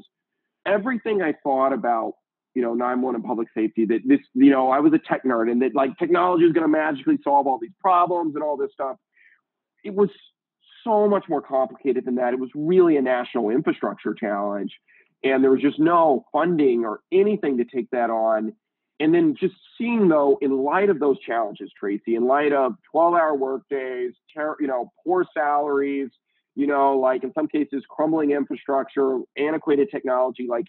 everything 0.67 1.23
I 1.23 1.35
thought 1.43 1.73
about, 1.73 2.15
you 2.55 2.63
know, 2.63 2.75
9-1 2.75 3.15
and 3.15 3.25
public 3.25 3.49
safety, 3.55 3.85
that 3.87 4.01
this, 4.05 4.21
you 4.35 4.51
know, 4.51 4.71
I 4.71 4.81
was 4.81 4.93
a 4.93 4.99
tech 4.99 5.25
nerd 5.25 5.51
and 5.51 5.63
that 5.63 5.75
like 5.75 5.97
technology 5.99 6.45
is 6.45 6.53
going 6.53 6.65
to 6.65 6.69
magically 6.69 7.19
solve 7.25 7.47
all 7.47 7.59
these 7.59 7.73
problems 7.81 8.35
and 8.35 8.45
all 8.45 8.57
this 8.57 8.71
stuff. 8.73 8.97
It 9.85 9.95
was 9.95 10.11
so 10.85 11.09
much 11.09 11.25
more 11.29 11.43
complicated 11.43 12.05
than 12.05 12.17
that. 12.17 12.33
It 12.33 12.41
was 12.41 12.51
really 12.55 12.97
a 12.97 13.03
national 13.03 13.51
infrastructure 13.51 14.15
challenge. 14.15 14.73
And 15.25 15.43
there 15.43 15.51
was 15.51 15.61
just 15.61 15.79
no 15.79 16.25
funding 16.33 16.85
or 16.85 17.01
anything 17.13 17.59
to 17.59 17.65
take 17.65 17.89
that 17.91 18.11
on. 18.11 18.53
And 19.01 19.15
then 19.15 19.35
just 19.39 19.55
seeing 19.79 20.09
though, 20.09 20.39
in 20.43 20.57
light 20.59 20.91
of 20.91 21.01
those 21.01 21.19
challenges, 21.21 21.71
Tracy, 21.79 22.17
in 22.17 22.27
light 22.27 22.53
of 22.53 22.75
12 22.91 23.15
hour 23.15 23.35
workdays, 23.35 24.13
ter- 24.35 24.57
you 24.61 24.67
know, 24.67 24.93
poor 25.05 25.25
salaries, 25.35 26.11
you 26.55 26.67
know, 26.67 26.99
like 26.99 27.25
in 27.25 27.33
some 27.33 27.49
cases, 27.49 27.83
crumbling 27.89 28.33
infrastructure, 28.33 29.21
antiquated 29.37 29.89
technology, 29.91 30.47
like 30.49 30.67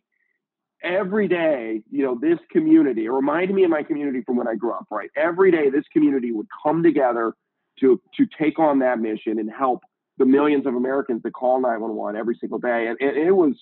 every 0.83 1.27
day, 1.27 1.81
you 1.89 2.03
know, 2.03 2.17
this 2.19 2.39
community, 2.51 3.05
it 3.05 3.11
reminded 3.11 3.55
me 3.55 3.63
of 3.63 3.69
my 3.69 3.83
community 3.83 4.21
from 4.25 4.35
when 4.35 4.47
I 4.47 4.55
grew 4.55 4.73
up, 4.73 4.85
right? 4.91 5.09
Every 5.15 5.51
day, 5.51 5.69
this 5.69 5.85
community 5.91 6.31
would 6.31 6.47
come 6.63 6.83
together 6.83 7.33
to, 7.79 8.01
to 8.17 8.27
take 8.39 8.59
on 8.59 8.79
that 8.79 8.99
mission 8.99 9.39
and 9.39 9.49
help 9.49 9.81
the 10.17 10.25
millions 10.25 10.65
of 10.67 10.75
Americans 10.75 11.23
that 11.23 11.33
call 11.33 11.59
911 11.61 12.19
every 12.19 12.37
single 12.39 12.59
day. 12.59 12.87
And, 12.87 12.97
and 12.99 13.17
it 13.17 13.31
was, 13.31 13.53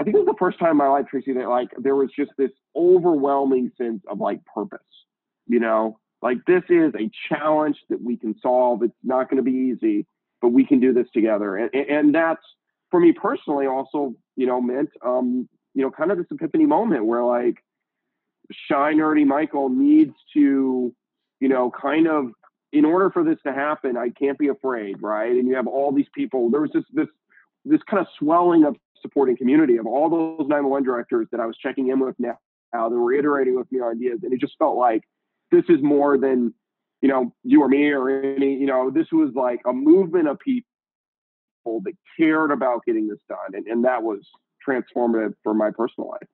I 0.00 0.04
think 0.04 0.16
it 0.16 0.20
was 0.20 0.26
the 0.26 0.36
first 0.38 0.58
time 0.58 0.72
in 0.72 0.76
my 0.78 0.88
life, 0.88 1.06
Tracy, 1.08 1.32
that 1.34 1.48
like 1.48 1.68
there 1.78 1.94
was 1.94 2.10
just 2.16 2.32
this 2.36 2.50
overwhelming 2.74 3.70
sense 3.78 4.02
of 4.08 4.18
like 4.18 4.40
purpose, 4.46 4.80
you 5.46 5.60
know, 5.60 5.98
like 6.22 6.38
this 6.46 6.62
is 6.68 6.92
a 6.94 7.10
challenge 7.28 7.76
that 7.90 8.02
we 8.02 8.16
can 8.16 8.34
solve. 8.40 8.82
It's 8.82 8.94
not 9.04 9.28
going 9.28 9.44
to 9.44 9.48
be 9.48 9.74
easy, 9.74 10.06
but 10.40 10.48
we 10.48 10.64
can 10.64 10.80
do 10.80 10.92
this 10.92 11.06
together. 11.12 11.56
And, 11.56 11.74
and 11.74 12.14
that's 12.14 12.42
for 12.90 12.98
me 12.98 13.12
personally 13.12 13.66
also, 13.66 14.14
you 14.36 14.46
know, 14.46 14.60
meant, 14.60 14.90
um, 15.04 15.48
you 15.74 15.82
know, 15.82 15.90
kind 15.90 16.10
of 16.10 16.18
this 16.18 16.26
epiphany 16.30 16.66
moment 16.66 17.06
where 17.06 17.24
like 17.24 17.56
shy 18.68 18.92
nerdy 18.94 19.26
Michael 19.26 19.68
needs 19.68 20.14
to, 20.34 20.94
you 21.40 21.48
know, 21.48 21.70
kind 21.70 22.06
of 22.06 22.32
in 22.72 22.84
order 22.84 23.10
for 23.10 23.22
this 23.22 23.38
to 23.46 23.52
happen, 23.52 23.96
I 23.96 24.08
can't 24.10 24.38
be 24.38 24.48
afraid, 24.48 25.02
right? 25.02 25.32
And 25.32 25.46
you 25.46 25.54
have 25.56 25.66
all 25.66 25.92
these 25.92 26.06
people. 26.14 26.50
There 26.50 26.60
was 26.60 26.70
this 26.72 26.84
this 26.92 27.08
this 27.64 27.80
kind 27.88 28.00
of 28.00 28.06
swelling 28.18 28.64
of 28.64 28.76
supporting 29.00 29.36
community 29.36 29.76
of 29.76 29.86
all 29.86 30.08
those 30.08 30.48
911 30.48 30.84
directors 30.84 31.28
that 31.32 31.40
I 31.40 31.46
was 31.46 31.56
checking 31.56 31.88
in 31.88 32.00
with 32.00 32.16
now, 32.18 32.38
now 32.72 32.88
that 32.88 32.94
were 32.94 33.12
iterating 33.12 33.56
with 33.56 33.70
me 33.70 33.80
ideas, 33.80 34.20
and 34.22 34.32
it 34.32 34.40
just 34.40 34.54
felt 34.58 34.76
like 34.76 35.02
this 35.50 35.64
is 35.68 35.82
more 35.82 36.18
than 36.18 36.54
you 37.02 37.08
know 37.08 37.32
you 37.44 37.62
or 37.62 37.68
me 37.68 37.90
or 37.90 38.08
any 38.08 38.54
you 38.54 38.66
know 38.66 38.90
this 38.90 39.06
was 39.12 39.30
like 39.34 39.60
a 39.66 39.72
movement 39.72 40.28
of 40.28 40.38
people 40.38 40.64
that 41.84 41.92
cared 42.18 42.50
about 42.50 42.84
getting 42.86 43.06
this 43.08 43.20
done, 43.28 43.54
and, 43.54 43.66
and 43.66 43.84
that 43.84 44.02
was 44.02 44.20
transformative 44.66 45.34
for 45.42 45.54
my 45.54 45.70
personal 45.70 46.10
life. 46.10 46.28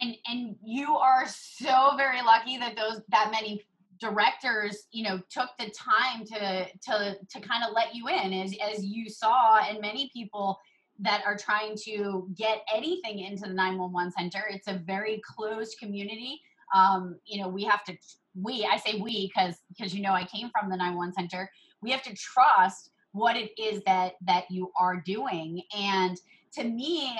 And 0.00 0.16
and 0.26 0.56
you 0.64 0.96
are 0.96 1.24
so 1.26 1.96
very 1.96 2.22
lucky 2.22 2.56
that 2.58 2.76
those 2.76 3.00
that 3.08 3.30
many 3.32 3.64
directors 4.00 4.86
you 4.92 5.02
know 5.02 5.20
took 5.28 5.48
the 5.58 5.70
time 5.70 6.24
to 6.24 6.66
to 6.82 7.18
to 7.28 7.40
kind 7.40 7.64
of 7.64 7.72
let 7.74 7.94
you 7.94 8.08
in 8.08 8.32
as 8.32 8.54
as 8.72 8.84
you 8.84 9.08
saw 9.08 9.58
and 9.58 9.80
many 9.80 10.10
people 10.12 10.58
that 11.00 11.22
are 11.24 11.36
trying 11.36 11.76
to 11.84 12.28
get 12.36 12.64
anything 12.74 13.20
into 13.20 13.42
the 13.42 13.54
911 13.54 14.12
center. 14.12 14.44
It's 14.50 14.66
a 14.66 14.74
very 14.74 15.20
closed 15.24 15.78
community. 15.78 16.40
Um, 16.74 17.18
you 17.24 17.40
know 17.40 17.48
we 17.48 17.64
have 17.64 17.82
to 17.84 17.96
we 18.34 18.68
i 18.70 18.76
say 18.76 19.00
we 19.00 19.32
because 19.34 19.56
because 19.68 19.94
you 19.94 20.02
know 20.02 20.12
i 20.12 20.24
came 20.24 20.50
from 20.50 20.70
the 20.70 20.76
911 20.76 21.14
center. 21.14 21.50
We 21.80 21.90
have 21.90 22.02
to 22.02 22.14
trust 22.14 22.90
what 23.12 23.36
it 23.36 23.50
is 23.58 23.82
that 23.84 24.14
that 24.22 24.50
you 24.50 24.70
are 24.78 24.96
doing. 24.96 25.62
And 25.76 26.18
to 26.54 26.64
me 26.64 27.18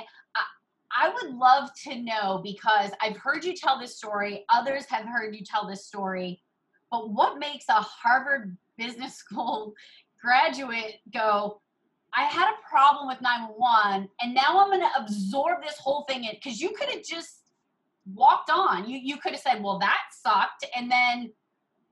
I 0.97 1.11
would 1.11 1.35
love 1.35 1.71
to 1.85 2.03
know 2.03 2.41
because 2.43 2.91
I've 3.01 3.17
heard 3.17 3.45
you 3.45 3.55
tell 3.55 3.79
this 3.79 3.97
story, 3.97 4.45
others 4.49 4.87
have 4.87 5.05
heard 5.05 5.35
you 5.35 5.45
tell 5.45 5.67
this 5.67 5.87
story. 5.87 6.43
But 6.91 7.11
what 7.11 7.39
makes 7.39 7.67
a 7.69 7.75
Harvard 7.75 8.57
Business 8.77 9.17
School 9.19 9.75
graduate 10.21 10.97
go, 11.13 11.61
I 12.15 12.25
had 12.25 12.49
a 12.49 12.69
problem 12.69 13.07
with 13.07 13.21
911 13.21 14.09
and 14.21 14.35
now 14.35 14.61
I'm 14.61 14.69
going 14.69 14.81
to 14.81 15.03
absorb 15.03 15.63
this 15.63 15.77
whole 15.79 16.05
thing 16.09 16.25
in 16.25 16.33
because 16.35 16.61
you 16.61 16.71
could 16.71 16.89
have 16.89 17.05
just 17.05 17.43
walked 18.15 18.51
on. 18.51 18.89
You 18.89 18.99
you 18.99 19.19
could 19.19 19.33
have 19.33 19.41
said, 19.41 19.63
"Well, 19.63 19.79
that 19.79 20.01
sucked," 20.13 20.65
and 20.75 20.91
then 20.91 21.33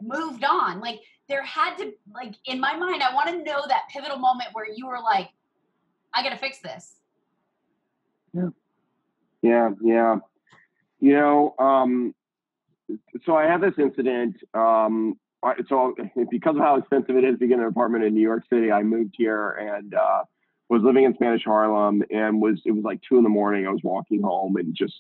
moved 0.01 0.45
on. 0.45 0.81
Like 0.81 1.01
there 1.29 1.43
had 1.43 1.77
to 1.77 1.93
like 2.15 2.35
in 2.47 2.61
my 2.61 2.77
mind, 2.77 3.03
I 3.03 3.15
want 3.15 3.29
to 3.29 3.43
know 3.43 3.65
that 3.69 3.89
pivotal 3.91 4.19
moment 4.19 4.51
where 4.53 4.67
you 4.75 4.87
were 4.87 5.01
like, 5.01 5.31
"I 6.15 6.23
got 6.23 6.31
to 6.31 6.37
fix 6.37 6.59
this." 6.59 6.97
Yeah. 8.33 8.49
Yeah, 9.43 9.71
yeah. 9.83 10.17
You 10.99 11.13
know, 11.15 11.55
um, 11.59 12.15
so 13.25 13.37
I 13.37 13.45
had 13.45 13.61
this 13.61 13.75
incident. 13.79 14.37
Um, 14.55 15.19
so 15.69 15.95
because 16.31 16.57
of 16.57 16.63
how 16.63 16.77
expensive 16.77 17.17
it 17.17 17.25
is 17.25 17.39
to 17.39 17.47
get 17.47 17.59
an 17.59 17.65
apartment 17.67 18.05
in 18.05 18.15
New 18.15 18.23
York 18.23 18.45
City, 18.51 18.73
I 18.73 18.83
moved 18.83 19.15
here 19.17 19.51
and 19.51 19.95
uh, 19.95 20.23
was 20.69 20.83
living 20.83 21.05
in 21.05 21.15
Spanish 21.15 21.45
Harlem 21.45 22.03
and 22.11 22.41
was 22.41 22.61
it 22.65 22.73
was 22.73 22.85
like 22.85 23.01
two 23.09 23.19
in 23.19 23.23
the 23.23 23.29
morning. 23.31 23.67
I 23.67 23.71
was 23.71 23.81
walking 23.85 24.23
home 24.23 24.57
and 24.57 24.75
just 24.75 24.95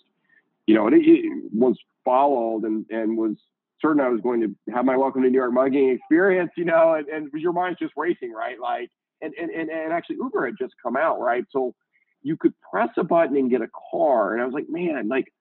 you 0.66 0.74
know 0.74 0.86
it, 0.88 0.94
it 0.94 1.52
was 1.52 1.76
followed 2.04 2.64
and 2.64 2.86
and 2.90 3.16
was 3.16 3.36
certain 3.80 4.00
I 4.00 4.08
was 4.08 4.20
going 4.20 4.40
to 4.40 4.72
have 4.72 4.84
my 4.84 4.96
welcome 4.96 5.22
to 5.22 5.30
New 5.30 5.38
York 5.38 5.52
mugging 5.52 5.90
experience. 5.90 6.50
You 6.56 6.66
know, 6.66 6.94
and, 6.94 7.08
and 7.08 7.30
your 7.32 7.52
mind's 7.52 7.78
just 7.78 7.94
racing, 7.96 8.32
right? 8.32 8.60
Like 8.60 8.90
and 9.22 9.34
and, 9.34 9.50
and 9.50 9.92
actually 9.92 10.16
Uber 10.16 10.46
had 10.46 10.54
just 10.58 10.74
come 10.82 10.96
out, 10.96 11.20
right? 11.20 11.44
So 11.50 11.74
you 12.26 12.36
could 12.36 12.54
press 12.70 12.88
a 12.96 13.04
button 13.04 13.36
and 13.36 13.50
get 13.50 13.62
a 13.62 13.68
car, 13.90 14.32
and 14.32 14.42
I 14.42 14.44
was 14.44 14.54
like, 14.54 14.68
man, 14.68 15.08
like 15.08 15.32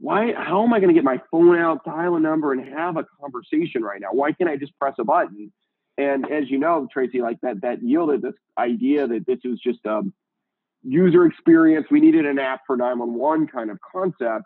why 0.00 0.32
how 0.36 0.62
am 0.64 0.72
I 0.72 0.80
going 0.80 0.88
to 0.88 0.94
get 0.94 1.04
my 1.04 1.20
phone 1.30 1.56
out, 1.56 1.84
dial 1.84 2.16
a 2.16 2.20
number, 2.20 2.52
and 2.52 2.68
have 2.74 2.96
a 2.96 3.06
conversation 3.20 3.82
right 3.82 4.00
now? 4.00 4.08
Why 4.12 4.32
can't 4.32 4.50
I 4.50 4.56
just 4.56 4.78
press 4.78 4.94
a 4.98 5.04
button? 5.04 5.52
And 5.96 6.30
as 6.30 6.50
you 6.50 6.58
know, 6.58 6.88
Tracy, 6.92 7.20
like 7.20 7.40
that 7.42 7.60
that 7.62 7.82
yielded 7.82 8.22
this 8.22 8.34
idea 8.58 9.06
that 9.06 9.26
this 9.26 9.38
was 9.44 9.60
just 9.60 9.78
a 9.86 10.02
user 10.82 11.26
experience. 11.26 11.86
We 11.90 12.00
needed 12.00 12.26
an 12.26 12.38
app 12.38 12.62
for 12.66 12.76
911 12.76 13.46
kind 13.46 13.70
of 13.70 13.78
concept. 13.90 14.44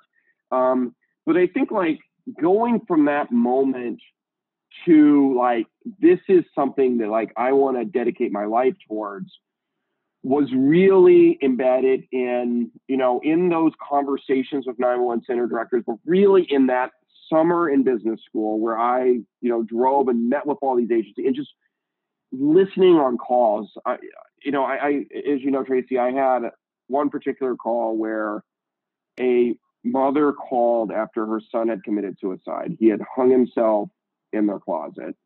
Um, 0.51 0.95
but 1.25 1.37
I 1.37 1.47
think 1.47 1.71
like 1.71 1.99
going 2.41 2.83
from 2.87 3.07
that 3.07 3.33
moment 3.33 4.01
to 4.85 5.35
like 5.37 5.67
this 5.99 6.21
is 6.29 6.45
something 6.55 6.99
that 6.99 7.09
like 7.09 7.33
I 7.37 7.53
want 7.53 7.79
to 7.79 7.85
dedicate 7.85 8.31
my 8.33 8.45
life 8.45 8.75
towards 8.87 9.31
was 10.23 10.49
really 10.55 11.39
embedded 11.43 12.05
in, 12.11 12.71
you 12.89 12.97
know, 12.97 13.21
in 13.23 13.49
those 13.49 13.73
conversations 13.89 14.67
with 14.67 14.79
911 14.79 15.25
center 15.25 15.47
directors, 15.47 15.85
but 15.87 15.97
really 16.05 16.47
in 16.51 16.67
that 16.67 16.91
summer 17.29 17.69
in 17.69 17.85
business 17.85 18.21
school 18.27 18.59
where 18.59 18.79
I, 18.79 19.05
you 19.05 19.25
know, 19.43 19.63
drove 19.63 20.09
and 20.09 20.29
met 20.29 20.47
with 20.47 20.59
all 20.61 20.77
these 20.77 20.91
agencies 20.91 21.27
and 21.27 21.37
just 21.37 21.51
listening 22.33 22.97
on 22.97 23.17
calls. 23.17 23.71
I, 23.87 23.97
you 24.43 24.51
know, 24.51 24.65
I, 24.65 24.75
I, 24.75 24.91
as 25.33 25.41
you 25.41 25.51
know, 25.51 25.63
Tracy, 25.63 25.99
I 25.99 26.11
had 26.11 26.51
one 26.89 27.11
particular 27.11 27.55
call 27.55 27.97
where 27.97 28.43
a 29.21 29.57
mother 29.85 30.33
called 30.33 30.91
after 30.91 31.27
her 31.27 31.41
son 31.51 31.69
had 31.69 31.85
committed 31.85 32.17
suicide. 32.21 32.77
He 32.79 32.89
had 32.89 33.01
hung 33.15 33.31
himself 33.31 33.89
in 34.33 34.47
their 34.47 34.59
closet. 34.59 35.17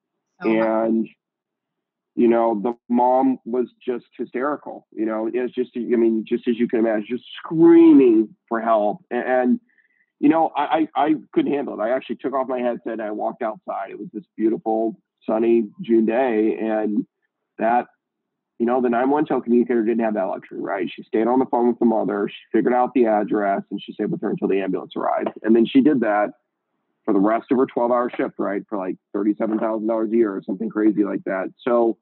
Oh, 0.45 0.51
and 0.51 1.09
you 2.15 2.29
know, 2.29 2.61
the 2.63 2.75
mom 2.89 3.39
was 3.45 3.69
just 3.85 4.07
hysterical. 4.17 4.87
You 4.93 5.07
know, 5.07 5.31
it's 5.33 5.55
just, 5.55 5.71
I 5.77 5.81
mean, 5.81 6.25
just 6.29 6.47
as 6.47 6.59
you 6.59 6.69
can 6.69 6.81
imagine, 6.81 7.07
just 7.09 7.25
screaming 7.39 8.29
for 8.49 8.61
help. 8.61 8.99
And, 9.11 9.25
and 9.27 9.61
you 10.21 10.29
know, 10.29 10.51
I, 10.55 10.89
I, 10.95 11.05
I 11.05 11.15
couldn't 11.33 11.53
handle 11.53 11.75
it. 11.75 11.83
I 11.83 11.91
actually 11.91 12.17
took 12.17 12.35
off 12.35 12.49
my 12.49 12.61
headset 12.61 12.93
and 12.93 13.03
I 13.03 13.11
walked 13.11 13.43
outside. 13.43 13.91
It 13.91 13.99
was 13.99 14.09
this 14.13 14.25
beautiful, 14.37 15.01
sunny 15.25 15.65
June 15.81 16.05
day. 16.05 16.59
And 16.61 17.07
that, 17.59 17.87
you 18.59 18.67
know, 18.67 18.83
the 18.83 18.91
911 18.91 19.27
telecommunicator 19.27 19.85
didn't 19.85 20.05
have 20.05 20.15
that 20.15 20.25
luxury, 20.25 20.61
right? 20.61 20.89
She 20.95 21.03
stayed 21.05 21.27
on 21.27 21.39
the 21.39 21.47
phone 21.47 21.67
with 21.67 21.79
the 21.79 21.87
mother. 21.87 22.29
She 22.29 22.57
figured 22.57 22.75
out 22.75 22.93
the 22.95 23.07
address 23.07 23.63
and 23.71 23.81
she 23.83 23.93
stayed 23.93 24.11
with 24.11 24.21
her 24.21 24.31
until 24.31 24.49
the 24.49 24.61
ambulance 24.61 24.93
arrived. 24.97 25.31
And 25.43 25.57
then 25.57 25.67
she 25.67 25.81
did 25.81 26.01
that 26.01 26.33
for 27.05 27.13
the 27.13 27.21
rest 27.21 27.47
of 27.51 27.59
her 27.59 27.67
12 27.67 27.91
hour 27.91 28.11
shift, 28.11 28.35
right? 28.39 28.63
For 28.69 28.79
like 28.79 28.97
$37,000 29.15 30.13
a 30.13 30.17
year 30.17 30.35
or 30.35 30.43
something 30.45 30.69
crazy 30.69 31.05
like 31.05 31.25
that. 31.25 31.53
So 31.61 31.99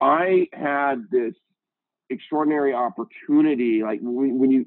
I 0.00 0.48
had 0.52 1.04
this 1.10 1.34
extraordinary 2.10 2.74
opportunity. 2.74 3.82
Like 3.82 4.00
when, 4.02 4.38
when 4.38 4.50
you, 4.50 4.66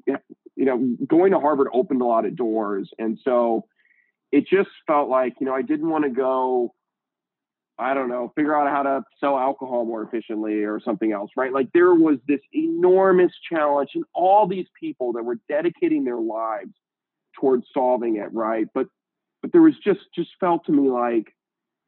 you 0.56 0.64
know, 0.64 0.96
going 1.06 1.32
to 1.32 1.40
Harvard 1.40 1.68
opened 1.72 2.02
a 2.02 2.06
lot 2.06 2.26
of 2.26 2.36
doors. 2.36 2.90
And 2.98 3.18
so 3.24 3.66
it 4.30 4.46
just 4.48 4.70
felt 4.86 5.08
like, 5.08 5.34
you 5.40 5.46
know, 5.46 5.54
I 5.54 5.62
didn't 5.62 5.88
want 5.88 6.04
to 6.04 6.10
go, 6.10 6.74
I 7.78 7.94
don't 7.94 8.08
know, 8.08 8.32
figure 8.36 8.54
out 8.54 8.70
how 8.70 8.82
to 8.82 9.04
sell 9.18 9.38
alcohol 9.38 9.84
more 9.84 10.02
efficiently 10.02 10.64
or 10.64 10.80
something 10.80 11.12
else, 11.12 11.30
right? 11.36 11.52
Like 11.52 11.68
there 11.72 11.94
was 11.94 12.18
this 12.28 12.40
enormous 12.52 13.32
challenge 13.50 13.90
and 13.94 14.04
all 14.14 14.46
these 14.46 14.66
people 14.78 15.12
that 15.14 15.24
were 15.24 15.38
dedicating 15.48 16.04
their 16.04 16.20
lives 16.20 16.72
towards 17.38 17.66
solving 17.72 18.16
it, 18.16 18.32
right? 18.32 18.66
But 18.74 18.86
but 19.42 19.52
there 19.52 19.60
was 19.60 19.74
just 19.84 20.00
just 20.14 20.30
felt 20.40 20.64
to 20.66 20.72
me 20.72 20.88
like 20.88 21.34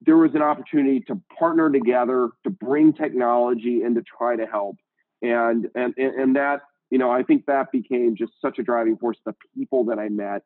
there 0.02 0.16
was 0.16 0.34
an 0.34 0.42
opportunity 0.42 1.00
to 1.00 1.20
partner 1.38 1.70
together 1.70 2.30
to 2.42 2.50
bring 2.50 2.92
technology 2.92 3.82
and 3.82 3.94
to 3.94 4.02
try 4.02 4.36
to 4.36 4.46
help. 4.46 4.76
And 5.22 5.68
and 5.74 5.96
and 5.96 6.36
that 6.36 6.62
you 6.90 6.98
know 6.98 7.10
I 7.10 7.22
think 7.22 7.46
that 7.46 7.72
became 7.72 8.16
just 8.16 8.32
such 8.42 8.58
a 8.58 8.62
driving 8.62 8.96
force. 8.96 9.16
The 9.24 9.34
people 9.54 9.84
that 9.84 9.98
I 9.98 10.08
met 10.08 10.42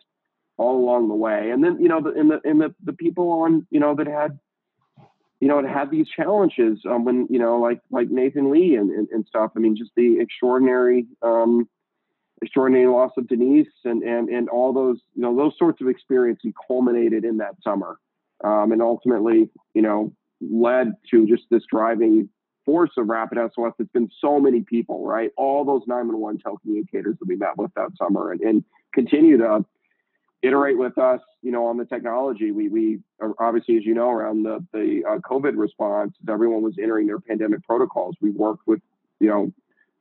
all 0.56 0.76
along 0.76 1.08
the 1.08 1.14
way, 1.14 1.50
and 1.50 1.64
then 1.64 1.80
you 1.80 1.88
know 1.88 2.00
the 2.00 2.10
and 2.10 2.30
the 2.30 2.40
and 2.44 2.60
the, 2.60 2.74
the 2.84 2.92
people 2.92 3.30
on 3.30 3.66
you 3.70 3.80
know 3.80 3.94
that 3.96 4.06
had 4.06 4.38
you 5.40 5.46
know, 5.46 5.62
to 5.62 5.68
have 5.68 5.90
these 5.90 6.08
challenges 6.08 6.80
um, 6.88 7.04
when, 7.04 7.26
you 7.30 7.38
know, 7.38 7.58
like 7.58 7.80
like 7.90 8.08
Nathan 8.10 8.50
Lee 8.50 8.74
and, 8.74 8.90
and, 8.90 9.08
and 9.10 9.24
stuff. 9.26 9.52
I 9.56 9.60
mean, 9.60 9.76
just 9.76 9.92
the 9.96 10.18
extraordinary 10.20 11.06
um, 11.22 11.68
extraordinary 12.42 12.86
loss 12.86 13.12
of 13.16 13.26
Denise 13.28 13.66
and, 13.84 14.02
and 14.02 14.28
and 14.28 14.48
all 14.48 14.72
those, 14.72 14.98
you 15.14 15.22
know, 15.22 15.36
those 15.36 15.52
sorts 15.58 15.80
of 15.80 15.88
experiences 15.88 16.52
culminated 16.66 17.24
in 17.24 17.38
that 17.38 17.54
summer. 17.62 17.98
Um, 18.44 18.70
and 18.72 18.80
ultimately, 18.80 19.50
you 19.74 19.82
know, 19.82 20.12
led 20.40 20.92
to 21.10 21.26
just 21.26 21.44
this 21.50 21.64
driving 21.70 22.28
force 22.64 22.90
of 22.96 23.08
Rapid 23.08 23.38
SOS. 23.54 23.72
It's 23.78 23.90
been 23.92 24.10
so 24.20 24.38
many 24.38 24.60
people, 24.60 25.04
right? 25.06 25.30
All 25.36 25.64
those 25.64 25.82
911 25.86 26.40
telecommunicators 26.40 27.18
that 27.18 27.26
we 27.26 27.34
met 27.34 27.56
with 27.56 27.72
that 27.74 27.88
summer 27.96 28.32
and, 28.32 28.40
and 28.42 28.64
continue 28.92 29.38
to 29.38 29.64
iterate 30.42 30.78
with 30.78 30.98
us, 30.98 31.20
you 31.42 31.50
know, 31.50 31.66
on 31.66 31.76
the 31.76 31.84
technology. 31.84 32.52
We 32.52 32.68
we 32.68 32.98
obviously, 33.40 33.76
as 33.76 33.84
you 33.84 33.94
know, 33.94 34.10
around 34.10 34.44
the 34.44 34.64
the 34.72 35.02
uh, 35.08 35.18
COVID 35.18 35.56
response, 35.56 36.14
everyone 36.28 36.62
was 36.62 36.74
entering 36.80 37.06
their 37.06 37.20
pandemic 37.20 37.64
protocols. 37.64 38.16
We 38.20 38.30
worked 38.30 38.66
with, 38.66 38.80
you 39.18 39.28
know, 39.28 39.52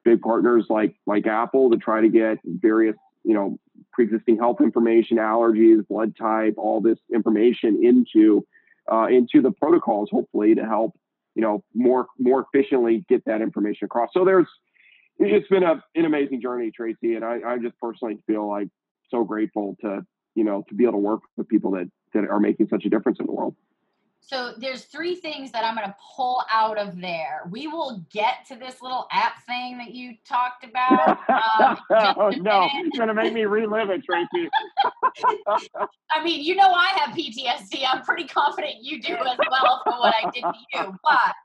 big 0.08 0.22
partners 0.22 0.66
like 0.70 0.96
like 1.06 1.28
Apple 1.28 1.70
to 1.70 1.78
try 1.78 2.00
to 2.02 2.08
get 2.08 2.38
various, 2.46 2.96
you 3.24 3.34
know, 3.34 3.60
pre-existing 3.92 4.38
health 4.38 4.62
information, 4.62 5.18
allergies, 5.18 5.86
blood 5.88 6.16
type, 6.16 6.54
all 6.58 6.80
this 6.80 6.98
information 7.14 7.84
into 7.84 8.46
uh, 8.92 9.08
into 9.08 9.42
the 9.42 9.52
protocols, 9.52 10.10
hopefully 10.10 10.56
to 10.56 10.66
help, 10.66 10.98
you 11.36 11.42
know, 11.42 11.64
more 11.76 12.08
more 12.18 12.46
efficiently 12.52 13.06
get 13.10 13.26
that 13.26 13.42
information 13.42 13.86
across. 13.86 14.10
So 14.14 14.24
there's 14.24 14.48
it's 15.20 15.48
been 15.50 15.64
a, 15.64 15.84
an 15.96 16.06
amazing 16.06 16.42
journey, 16.42 16.72
Tracy, 16.72 17.16
and 17.16 17.26
I, 17.26 17.40
I 17.46 17.58
just 17.58 17.78
personally 17.80 18.20
feel 18.28 18.48
like 18.48 18.70
so 19.10 19.24
grateful 19.24 19.76
to 19.82 20.06
you 20.38 20.44
know, 20.44 20.64
to 20.70 20.76
be 20.76 20.84
able 20.84 20.94
to 20.94 21.00
work 21.00 21.22
with 21.36 21.48
people 21.48 21.72
that 21.72 21.90
that 22.14 22.30
are 22.30 22.40
making 22.40 22.68
such 22.70 22.86
a 22.86 22.90
difference 22.90 23.20
in 23.20 23.26
the 23.26 23.32
world. 23.32 23.56
So 24.28 24.52
there's 24.58 24.84
three 24.84 25.16
things 25.16 25.54
that 25.54 25.64
I'm 25.64 25.74
going 25.74 25.88
to 25.88 25.96
pull 26.18 26.44
out 26.52 26.78
of 26.78 27.00
there. 27.00 27.44
We 27.50 27.68
will 27.68 28.04
get 28.12 28.46
to 28.50 28.58
this 28.58 28.82
little 28.82 29.08
app 29.10 29.42
thing 29.46 29.78
that 29.78 29.96
you 29.96 30.16
talked 30.28 30.66
about. 30.66 31.18
Um, 31.58 31.78
oh, 32.18 32.30
no, 32.30 32.68
you're 32.74 32.90
going 32.96 33.08
to 33.08 33.14
make 33.14 33.34
me 33.34 33.46
relive 33.46 33.90
it, 33.90 34.04
Tracy. 34.04 34.50
I 36.12 36.24
mean, 36.24 36.44
you 36.44 36.56
know 36.56 36.72
I 36.72 36.88
have 36.88 37.16
PTSD. 37.16 37.84
I'm 37.88 38.02
pretty 38.04 38.26
confident 38.28 38.76
you 38.82 39.02
do 39.02 39.14
as 39.14 39.38
well 39.50 39.82
for 39.84 39.94
what 39.94 40.14
I 40.14 40.30
did 40.32 40.42
to 40.42 40.54
you. 40.74 41.00
But 41.04 41.36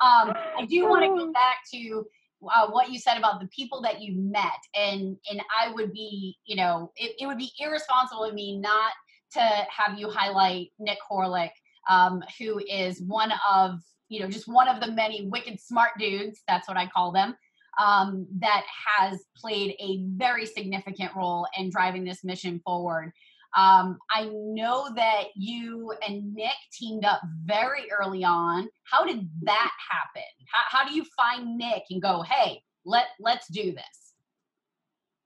um, 0.00 0.34
I 0.58 0.66
do 0.68 0.88
want 0.88 1.02
to 1.02 1.08
go 1.08 1.32
back 1.32 1.58
to 1.72 2.06
uh, 2.44 2.68
what 2.70 2.90
you 2.90 2.98
said 2.98 3.18
about 3.18 3.40
the 3.40 3.48
people 3.48 3.82
that 3.82 4.00
you 4.00 4.14
met 4.14 4.60
and 4.76 5.16
and 5.28 5.42
i 5.60 5.72
would 5.72 5.92
be 5.92 6.36
you 6.46 6.54
know 6.54 6.92
it, 6.94 7.16
it 7.18 7.26
would 7.26 7.36
be 7.36 7.50
irresponsible 7.58 8.22
of 8.22 8.32
me 8.32 8.56
not 8.56 8.92
to 9.32 9.40
have 9.40 9.98
you 9.98 10.08
highlight 10.08 10.68
nick 10.78 10.98
horelik 11.10 11.50
um, 11.88 12.22
who 12.38 12.60
is 12.68 13.00
one 13.02 13.32
of 13.50 13.80
you 14.08 14.20
know 14.20 14.28
just 14.28 14.48
one 14.48 14.68
of 14.68 14.80
the 14.80 14.90
many 14.92 15.26
wicked 15.28 15.60
smart 15.60 15.90
dudes 15.98 16.42
that's 16.48 16.68
what 16.68 16.76
i 16.76 16.86
call 16.86 17.12
them 17.12 17.36
um, 17.78 18.26
that 18.40 18.64
has 18.88 19.20
played 19.36 19.76
a 19.78 20.02
very 20.16 20.44
significant 20.44 21.12
role 21.14 21.46
in 21.56 21.70
driving 21.70 22.04
this 22.04 22.24
mission 22.24 22.60
forward 22.64 23.12
um, 23.56 23.98
I 24.14 24.28
know 24.30 24.92
that 24.94 25.24
you 25.34 25.92
and 26.06 26.34
Nick 26.34 26.56
teamed 26.72 27.04
up 27.04 27.20
very 27.44 27.90
early 27.90 28.22
on. 28.22 28.68
How 28.84 29.04
did 29.04 29.28
that 29.42 29.70
happen? 29.90 30.22
How, 30.52 30.78
how 30.78 30.88
do 30.88 30.94
you 30.94 31.04
find 31.16 31.56
Nick 31.56 31.84
and 31.90 32.02
go, 32.02 32.22
hey, 32.22 32.62
let 32.84 33.06
let's 33.18 33.48
do 33.48 33.72
this? 33.72 34.14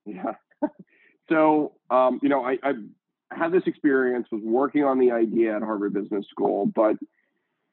Yeah. 0.06 0.34
so 1.28 1.72
um, 1.90 2.20
you 2.22 2.28
know, 2.28 2.44
I, 2.44 2.58
I 2.62 2.74
had 3.36 3.52
this 3.52 3.62
experience 3.66 4.26
was 4.30 4.42
working 4.44 4.84
on 4.84 4.98
the 4.98 5.10
idea 5.10 5.56
at 5.56 5.62
Harvard 5.62 5.94
Business 5.94 6.26
School, 6.30 6.66
but 6.66 6.96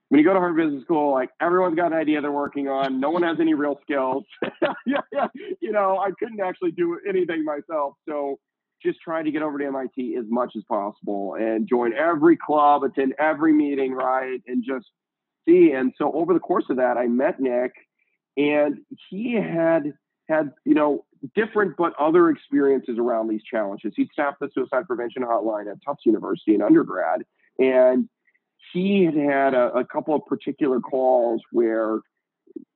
when 0.09 0.19
you 0.19 0.25
go 0.25 0.33
to 0.33 0.39
Harvard 0.39 0.65
Business 0.65 0.83
School, 0.83 1.13
like 1.13 1.29
everyone's 1.39 1.75
got 1.75 1.91
an 1.91 1.97
idea 1.97 2.19
they're 2.19 2.31
working 2.31 2.67
on. 2.67 2.99
No 2.99 3.11
one 3.11 3.21
has 3.23 3.37
any 3.39 3.53
real 3.53 3.79
skills. 3.83 4.23
yeah, 4.85 5.01
yeah. 5.11 5.27
You 5.61 5.71
know, 5.71 5.99
I 5.99 6.09
couldn't 6.17 6.41
actually 6.41 6.71
do 6.71 6.99
anything 7.07 7.45
myself. 7.45 7.93
So 8.07 8.39
just 8.81 8.99
trying 9.01 9.25
to 9.25 9.31
get 9.31 9.43
over 9.43 9.59
to 9.59 9.65
MIT 9.65 10.15
as 10.15 10.25
much 10.29 10.53
as 10.57 10.63
possible 10.67 11.35
and 11.35 11.67
join 11.67 11.93
every 11.93 12.37
club, 12.37 12.83
attend 12.83 13.13
every 13.19 13.53
meeting, 13.53 13.93
right? 13.93 14.41
And 14.47 14.63
just 14.67 14.87
see. 15.47 15.73
And 15.73 15.93
so 15.97 16.11
over 16.13 16.33
the 16.33 16.39
course 16.39 16.65
of 16.69 16.77
that, 16.77 16.97
I 16.97 17.07
met 17.07 17.39
Nick 17.39 17.73
and 18.35 18.79
he 19.09 19.33
had 19.33 19.93
had, 20.29 20.51
you 20.63 20.75
know, 20.75 21.05
different 21.35 21.75
but 21.77 21.93
other 21.99 22.29
experiences 22.29 22.97
around 22.97 23.27
these 23.27 23.43
challenges. 23.43 23.93
He 23.95 24.07
staffed 24.13 24.39
the 24.39 24.49
suicide 24.53 24.87
prevention 24.87 25.23
hotline 25.23 25.69
at 25.69 25.77
Tufts 25.83 26.05
University 26.05 26.55
in 26.55 26.61
undergrad. 26.61 27.23
And 27.57 28.07
he 28.71 29.03
had 29.03 29.15
had 29.15 29.53
a, 29.53 29.71
a 29.73 29.85
couple 29.85 30.15
of 30.15 30.25
particular 30.25 30.79
calls 30.79 31.41
where 31.51 31.99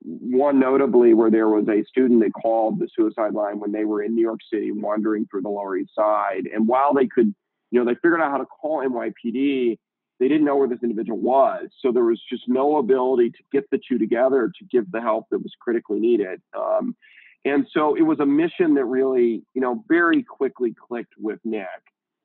one 0.00 0.60
notably 0.60 1.14
where 1.14 1.30
there 1.30 1.48
was 1.48 1.66
a 1.68 1.84
student 1.84 2.20
that 2.20 2.32
called 2.32 2.78
the 2.78 2.88
suicide 2.94 3.32
line 3.32 3.58
when 3.58 3.72
they 3.72 3.84
were 3.84 4.02
in 4.02 4.14
New 4.14 4.22
York 4.22 4.40
City 4.52 4.70
wandering 4.70 5.26
through 5.30 5.42
the 5.42 5.48
Lower 5.48 5.76
East 5.76 5.94
Side. 5.94 6.48
And 6.52 6.68
while 6.68 6.92
they 6.92 7.06
could, 7.06 7.34
you 7.70 7.78
know, 7.78 7.84
they 7.84 7.96
figured 8.02 8.20
out 8.20 8.30
how 8.30 8.38
to 8.38 8.46
call 8.46 8.86
NYPD, 8.86 9.78
they 10.20 10.28
didn't 10.28 10.44
know 10.44 10.56
where 10.56 10.68
this 10.68 10.82
individual 10.82 11.18
was. 11.18 11.68
So 11.80 11.90
there 11.90 12.04
was 12.04 12.20
just 12.30 12.44
no 12.46 12.76
ability 12.76 13.30
to 13.30 13.38
get 13.52 13.68
the 13.70 13.80
two 13.88 13.98
together 13.98 14.50
to 14.58 14.64
give 14.66 14.90
the 14.90 15.00
help 15.00 15.26
that 15.30 15.38
was 15.38 15.52
critically 15.60 15.98
needed. 15.98 16.40
Um, 16.56 16.94
and 17.44 17.66
so 17.72 17.94
it 17.94 18.02
was 18.02 18.20
a 18.20 18.26
mission 18.26 18.74
that 18.74 18.84
really, 18.84 19.42
you 19.54 19.60
know, 19.60 19.84
very 19.88 20.22
quickly 20.22 20.74
clicked 20.74 21.12
with 21.18 21.38
Nick. 21.44 21.66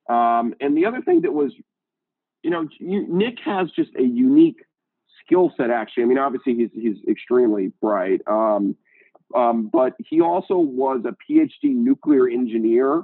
Um, 0.09 0.53
and 0.61 0.75
the 0.77 0.85
other 0.85 1.01
thing 1.01 1.21
that 1.21 1.33
was, 1.33 1.53
you 2.41 2.49
know, 2.49 2.67
you, 2.79 3.05
Nick 3.07 3.37
has 3.43 3.69
just 3.71 3.91
a 3.97 4.03
unique 4.03 4.63
skill 5.23 5.53
set 5.57 5.69
actually. 5.69 6.03
I 6.03 6.05
mean, 6.07 6.17
obviously 6.17 6.55
he's 6.55 6.69
he's 6.73 6.97
extremely 7.07 7.71
bright, 7.81 8.21
um, 8.27 8.75
um, 9.35 9.69
but 9.71 9.93
he 9.99 10.21
also 10.21 10.57
was 10.57 11.01
a 11.05 11.15
PhD 11.29 11.75
nuclear 11.75 12.27
engineer 12.27 13.03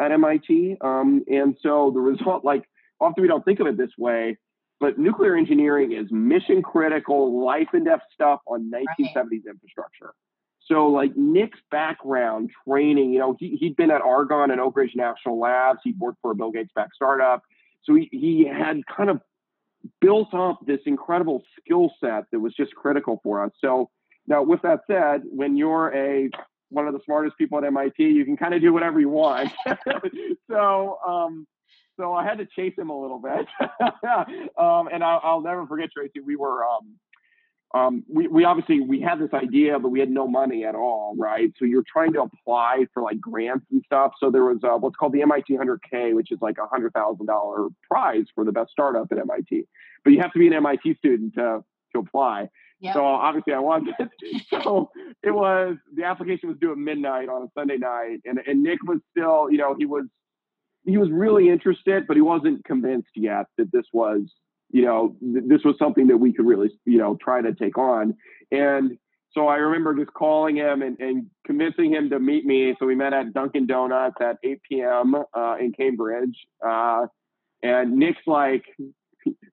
at 0.00 0.12
MIT, 0.12 0.76
um, 0.80 1.24
and 1.28 1.56
so 1.62 1.90
the 1.92 2.00
result, 2.00 2.44
like 2.44 2.64
often 3.00 3.22
we 3.22 3.28
don't 3.28 3.44
think 3.44 3.60
of 3.60 3.66
it 3.66 3.76
this 3.76 3.90
way, 3.98 4.38
but 4.78 4.98
nuclear 4.98 5.36
engineering 5.36 5.92
is 5.92 6.06
mission 6.10 6.62
critical, 6.62 7.44
life 7.44 7.68
and 7.72 7.84
death 7.84 8.00
stuff 8.14 8.40
on 8.46 8.70
1970s 8.70 9.16
right. 9.16 9.42
infrastructure. 9.50 10.14
So 10.66 10.88
like 10.88 11.16
Nick's 11.16 11.58
background 11.70 12.50
training, 12.66 13.12
you 13.12 13.18
know, 13.18 13.36
he, 13.38 13.56
he'd 13.56 13.76
been 13.76 13.90
at 13.90 14.00
Argonne 14.02 14.50
and 14.50 14.60
Oak 14.60 14.76
Ridge 14.76 14.92
National 14.96 15.38
Labs. 15.38 15.80
He'd 15.84 15.98
worked 15.98 16.18
for 16.20 16.32
a 16.32 16.34
Bill 16.34 16.50
Gates 16.50 16.70
backed 16.74 16.94
startup. 16.94 17.42
So 17.84 17.94
he, 17.94 18.08
he 18.10 18.46
had 18.46 18.80
kind 18.94 19.10
of 19.10 19.20
built 20.00 20.34
up 20.34 20.58
this 20.66 20.80
incredible 20.86 21.42
skill 21.60 21.92
set 22.00 22.24
that 22.32 22.40
was 22.40 22.52
just 22.54 22.74
critical 22.74 23.20
for 23.22 23.44
us. 23.44 23.52
So 23.60 23.90
now, 24.26 24.42
with 24.42 24.60
that 24.62 24.80
said, 24.88 25.22
when 25.24 25.56
you're 25.56 25.94
a 25.94 26.30
one 26.70 26.88
of 26.88 26.94
the 26.94 27.00
smartest 27.04 27.38
people 27.38 27.58
at 27.58 27.64
MIT, 27.64 28.02
you 28.02 28.24
can 28.24 28.36
kind 28.36 28.52
of 28.52 28.60
do 28.60 28.72
whatever 28.72 28.98
you 28.98 29.08
want. 29.08 29.50
so, 30.50 30.98
um, 31.06 31.46
so 31.96 32.12
I 32.12 32.24
had 32.24 32.38
to 32.38 32.46
chase 32.56 32.74
him 32.76 32.90
a 32.90 33.00
little 33.00 33.20
bit, 33.20 33.46
um, 34.58 34.88
and 34.92 35.04
I'll, 35.04 35.20
I'll, 35.22 35.40
never 35.40 35.64
forget 35.66 35.90
Tracy. 35.96 36.20
We 36.20 36.34
were 36.34 36.64
um, 36.64 36.96
um, 37.74 38.04
we, 38.08 38.28
we 38.28 38.44
obviously 38.44 38.80
we 38.80 39.00
had 39.00 39.18
this 39.18 39.32
idea, 39.34 39.78
but 39.78 39.88
we 39.88 39.98
had 40.00 40.10
no 40.10 40.26
money 40.26 40.64
at 40.64 40.74
all, 40.74 41.14
right? 41.18 41.52
So 41.58 41.64
you're 41.64 41.84
trying 41.90 42.12
to 42.14 42.22
apply 42.22 42.86
for 42.94 43.02
like 43.02 43.20
grants 43.20 43.66
and 43.70 43.82
stuff. 43.84 44.12
So 44.20 44.30
there 44.30 44.44
was 44.44 44.58
uh, 44.62 44.78
what's 44.78 44.96
called 44.96 45.12
the 45.12 45.22
MIT 45.22 45.52
100K, 45.52 46.14
which 46.14 46.30
is 46.30 46.38
like 46.40 46.56
a 46.58 46.66
hundred 46.66 46.92
thousand 46.92 47.26
dollar 47.26 47.68
prize 47.88 48.24
for 48.34 48.44
the 48.44 48.52
best 48.52 48.70
startup 48.70 49.10
at 49.10 49.18
MIT. 49.18 49.64
But 50.04 50.12
you 50.12 50.20
have 50.20 50.32
to 50.32 50.38
be 50.38 50.46
an 50.46 50.52
MIT 50.52 50.94
student 50.94 51.34
to 51.34 51.64
to 51.92 51.98
apply. 51.98 52.48
Yep. 52.80 52.94
So 52.94 53.04
obviously 53.04 53.52
I 53.52 53.58
wanted. 53.58 53.94
so 54.50 54.90
it 55.22 55.32
was 55.32 55.76
the 55.94 56.04
application 56.04 56.48
was 56.48 56.58
due 56.58 56.72
at 56.72 56.78
midnight 56.78 57.28
on 57.28 57.42
a 57.42 57.46
Sunday 57.58 57.78
night, 57.78 58.18
and 58.24 58.38
and 58.46 58.62
Nick 58.62 58.78
was 58.84 59.00
still, 59.10 59.50
you 59.50 59.58
know, 59.58 59.74
he 59.76 59.86
was 59.86 60.04
he 60.84 60.98
was 60.98 61.10
really 61.10 61.48
interested, 61.48 62.06
but 62.06 62.16
he 62.16 62.22
wasn't 62.22 62.64
convinced 62.64 63.10
yet 63.16 63.46
that 63.58 63.72
this 63.72 63.86
was 63.92 64.20
you 64.70 64.84
know, 64.84 65.16
th- 65.20 65.44
this 65.46 65.64
was 65.64 65.76
something 65.78 66.06
that 66.08 66.16
we 66.16 66.32
could 66.32 66.46
really, 66.46 66.70
you 66.84 66.98
know, 66.98 67.16
try 67.22 67.40
to 67.42 67.54
take 67.54 67.78
on. 67.78 68.16
And 68.50 68.98
so 69.32 69.48
I 69.48 69.56
remember 69.56 69.94
just 69.94 70.14
calling 70.14 70.56
him 70.56 70.82
and, 70.82 70.98
and 70.98 71.26
convincing 71.44 71.92
him 71.92 72.08
to 72.10 72.18
meet 72.18 72.46
me. 72.46 72.74
So 72.78 72.86
we 72.86 72.94
met 72.94 73.12
at 73.12 73.34
Dunkin' 73.34 73.66
Donuts 73.66 74.16
at 74.20 74.38
8 74.42 74.60
p.m. 74.68 75.14
Uh, 75.36 75.56
in 75.60 75.72
Cambridge. 75.72 76.36
Uh, 76.66 77.06
and 77.62 77.96
Nick's 77.96 78.26
like, 78.26 78.64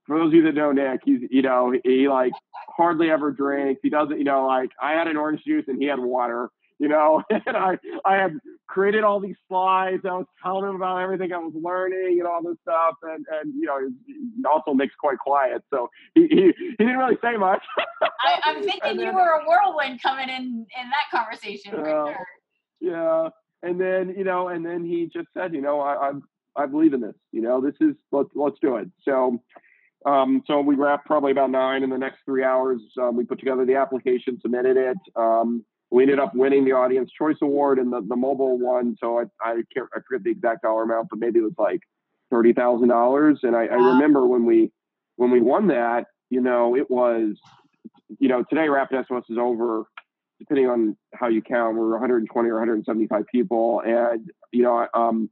for 0.05 0.19
those 0.19 0.27
of 0.27 0.33
you 0.33 0.43
that 0.43 0.55
know 0.55 0.71
Nick, 0.71 1.01
he's, 1.03 1.19
you 1.29 1.41
know, 1.41 1.73
he 1.83 2.07
like 2.07 2.31
hardly 2.75 3.09
ever 3.09 3.31
drinks. 3.31 3.81
He 3.83 3.89
doesn't, 3.89 4.17
you 4.17 4.23
know, 4.23 4.45
like 4.47 4.69
I 4.81 4.91
had 4.93 5.07
an 5.07 5.17
orange 5.17 5.41
juice 5.45 5.65
and 5.67 5.81
he 5.81 5.87
had 5.87 5.99
water, 5.99 6.49
you 6.79 6.87
know, 6.87 7.23
and 7.29 7.57
I, 7.57 7.77
I 8.05 8.15
had 8.15 8.37
created 8.67 9.03
all 9.03 9.19
these 9.19 9.35
slides. 9.47 10.03
I 10.05 10.13
was 10.13 10.25
telling 10.41 10.69
him 10.69 10.75
about 10.75 10.97
everything 10.97 11.31
I 11.31 11.37
was 11.37 11.53
learning 11.55 12.17
and 12.19 12.27
all 12.27 12.41
this 12.43 12.57
stuff. 12.61 12.95
And, 13.03 13.25
and 13.31 13.53
you 13.53 13.65
know, 13.65 13.79
he 14.05 14.43
also 14.45 14.73
makes 14.73 14.93
quite 14.95 15.17
quiet. 15.17 15.63
So 15.71 15.89
he, 16.15 16.27
he, 16.27 16.53
he 16.57 16.75
didn't 16.77 16.97
really 16.97 17.17
say 17.23 17.37
much. 17.37 17.63
I, 18.01 18.39
am 18.45 18.63
thinking 18.63 18.97
then, 18.97 19.07
you 19.07 19.13
were 19.13 19.41
a 19.41 19.47
whirlwind 19.47 20.01
coming 20.01 20.29
in 20.29 20.65
in 20.79 20.89
that 20.89 21.09
conversation. 21.11 21.75
Uh, 21.75 21.83
sure. 21.83 22.27
Yeah. 22.79 23.29
And 23.61 23.79
then, 23.79 24.13
you 24.17 24.23
know, 24.23 24.49
and 24.49 24.65
then 24.65 24.83
he 24.83 25.09
just 25.13 25.27
said, 25.37 25.53
you 25.53 25.61
know, 25.61 25.79
I, 25.79 26.09
I, 26.09 26.63
I 26.63 26.65
believe 26.65 26.93
in 26.93 27.01
this, 27.01 27.15
you 27.31 27.41
know, 27.41 27.61
this 27.61 27.75
is, 27.79 27.95
let's, 28.11 28.29
let's 28.35 28.57
do 28.61 28.75
it. 28.75 28.89
So, 29.03 29.41
um, 30.05 30.43
so 30.45 30.59
we 30.59 30.75
wrapped 30.75 31.05
probably 31.05 31.31
about 31.31 31.49
nine 31.49 31.83
in 31.83 31.89
the 31.89 31.97
next 31.97 32.19
three 32.25 32.43
hours. 32.43 32.81
Um, 33.01 33.15
we 33.15 33.23
put 33.23 33.39
together 33.39 33.65
the 33.65 33.75
application, 33.75 34.39
submitted 34.41 34.75
it. 34.75 34.97
Um, 35.15 35.65
we 35.93 36.01
ended 36.01 36.17
up 36.17 36.33
winning 36.33 36.65
the 36.65 36.71
Audience 36.71 37.11
Choice 37.15 37.37
Award 37.43 37.77
and 37.77 37.93
the, 37.93 38.01
the 38.01 38.15
mobile 38.15 38.57
one. 38.57 38.97
So 38.99 39.19
I, 39.19 39.25
I 39.47 39.61
can't, 39.71 39.87
I 39.93 39.99
forget 40.07 40.23
the 40.23 40.31
exact 40.31 40.63
dollar 40.63 40.81
amount, 40.81 41.09
but 41.11 41.19
maybe 41.19 41.37
it 41.37 41.43
was 41.43 41.53
like 41.59 41.81
$30,000. 42.33 43.37
And 43.43 43.55
I, 43.55 43.65
wow. 43.65 43.69
I 43.69 43.93
remember 43.93 44.25
when 44.25 44.43
we, 44.43 44.71
when 45.17 45.29
we 45.29 45.39
won 45.39 45.67
that, 45.67 46.05
you 46.31 46.41
know, 46.41 46.75
it 46.75 46.89
was, 46.89 47.35
you 48.17 48.27
know, 48.27 48.43
today 48.49 48.69
Rapid 48.69 49.05
SOS 49.07 49.25
is 49.29 49.37
over, 49.37 49.83
depending 50.39 50.67
on 50.67 50.97
how 51.13 51.27
you 51.27 51.43
count, 51.43 51.77
we're 51.77 51.91
120 51.91 52.49
or 52.49 52.53
175 52.53 53.25
people. 53.31 53.83
And, 53.85 54.31
you 54.51 54.63
know, 54.63 54.87
um, 54.95 55.29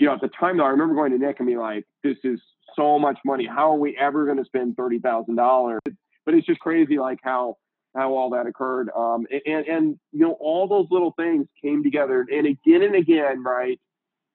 you 0.00 0.08
know, 0.08 0.14
at 0.14 0.20
the 0.20 0.28
time 0.28 0.56
though, 0.56 0.64
I 0.64 0.70
remember 0.70 0.96
going 0.96 1.12
to 1.12 1.18
Nick 1.18 1.36
and 1.38 1.46
being 1.46 1.60
like, 1.60 1.84
this 2.02 2.16
is 2.24 2.40
so 2.74 2.98
much 2.98 3.18
money. 3.24 3.46
How 3.46 3.70
are 3.70 3.78
we 3.78 3.96
ever 3.96 4.24
going 4.24 4.38
to 4.38 4.44
spend 4.44 4.74
$30,000? 4.74 5.78
But 6.24 6.34
it's 6.34 6.46
just 6.48 6.58
crazy, 6.58 6.98
like 6.98 7.20
how, 7.22 7.58
how 7.96 8.14
all 8.14 8.30
that 8.30 8.46
occurred. 8.46 8.90
Um, 8.96 9.26
and, 9.46 9.66
and, 9.66 9.98
you 10.12 10.20
know, 10.20 10.36
all 10.40 10.68
those 10.68 10.86
little 10.90 11.12
things 11.12 11.46
came 11.62 11.82
together. 11.82 12.26
And 12.30 12.46
again 12.46 12.82
and 12.82 12.94
again, 12.94 13.42
right, 13.42 13.80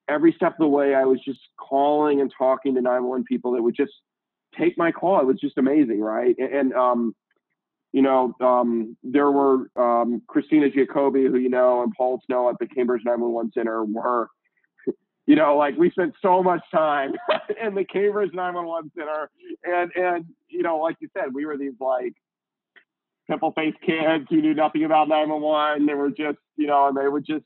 every 0.08 0.34
step 0.34 0.54
of 0.54 0.60
the 0.60 0.68
way, 0.68 0.96
I 0.96 1.06
was 1.06 1.20
just 1.24 1.40
calling 1.58 2.22
and 2.22 2.32
talking 2.36 2.76
to 2.76 2.82
911 2.82 3.26
people 3.26 3.52
that 3.54 3.62
would 3.62 3.76
just 3.76 3.94
take 4.58 4.78
my 4.78 4.92
call. 4.92 5.20
It 5.20 5.26
was 5.26 5.40
just 5.40 5.58
amazing, 5.58 6.02
right? 6.02 6.36
And, 6.38 6.54
and 6.54 6.74
um, 6.74 7.16
you 7.94 8.02
know, 8.02 8.34
um, 8.40 8.98
there 9.04 9.32
were 9.32 9.70
um, 9.76 10.22
Christina 10.28 10.70
Giacobbe, 10.70 11.30
who 11.30 11.38
you 11.38 11.50
know, 11.50 11.84
and 11.84 11.94
Paul 11.96 12.22
Snow 12.26 12.50
at 12.50 12.56
the 12.60 12.68
Cambridge 12.68 13.04
911 13.06 13.52
Center 13.54 13.84
were, 13.84 14.30
you 15.26 15.36
know, 15.36 15.58
like 15.58 15.78
we 15.78 15.92
spent 15.92 16.14
so 16.22 16.42
much 16.42 16.62
time 16.74 17.14
in 17.62 17.76
the 17.76 17.84
Cambridge 17.84 18.34
911 18.34 18.92
Center, 18.98 19.30
and 19.66 19.92
and 19.96 20.26
you 20.48 20.64
know, 20.64 20.78
like 20.78 20.96
you 21.00 21.10
said, 21.14 21.34
we 21.34 21.46
were 21.46 21.58
these 21.58 21.74
like 21.82 22.14
pimple 23.32 23.54
faced 23.54 23.80
kids 23.82 24.26
who 24.30 24.42
knew 24.42 24.54
nothing 24.54 24.84
about 24.84 25.08
911. 25.08 25.86
They 25.86 25.94
were 25.94 26.10
just, 26.10 26.38
you 26.58 26.68
know, 26.68 26.88
and 26.88 26.98
they 26.98 27.08
would 27.08 27.26
just 27.26 27.46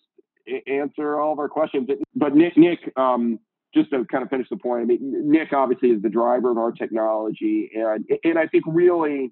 answer 0.68 1.20
all 1.20 1.32
of 1.32 1.40
our 1.40 1.48
questions. 1.48 1.88
But 2.16 2.36
Nick, 2.36 2.58
Nick, 2.58 2.80
um, 2.98 3.40
just 3.74 3.92
to 3.92 4.04
kind 4.06 4.24
of 4.24 4.30
finish 4.30 4.48
the 4.50 4.58
point, 4.58 4.82
I 4.82 4.86
mean, 4.86 5.30
Nick 5.30 5.54
obviously 5.54 5.90
is 5.90 6.02
the 6.02 6.10
driver 6.10 6.50
of 6.50 6.58
our 6.58 6.72
technology, 6.72 7.70
and 7.76 8.06
and 8.24 8.40
I 8.40 8.48
think 8.48 8.64
really, 8.68 9.32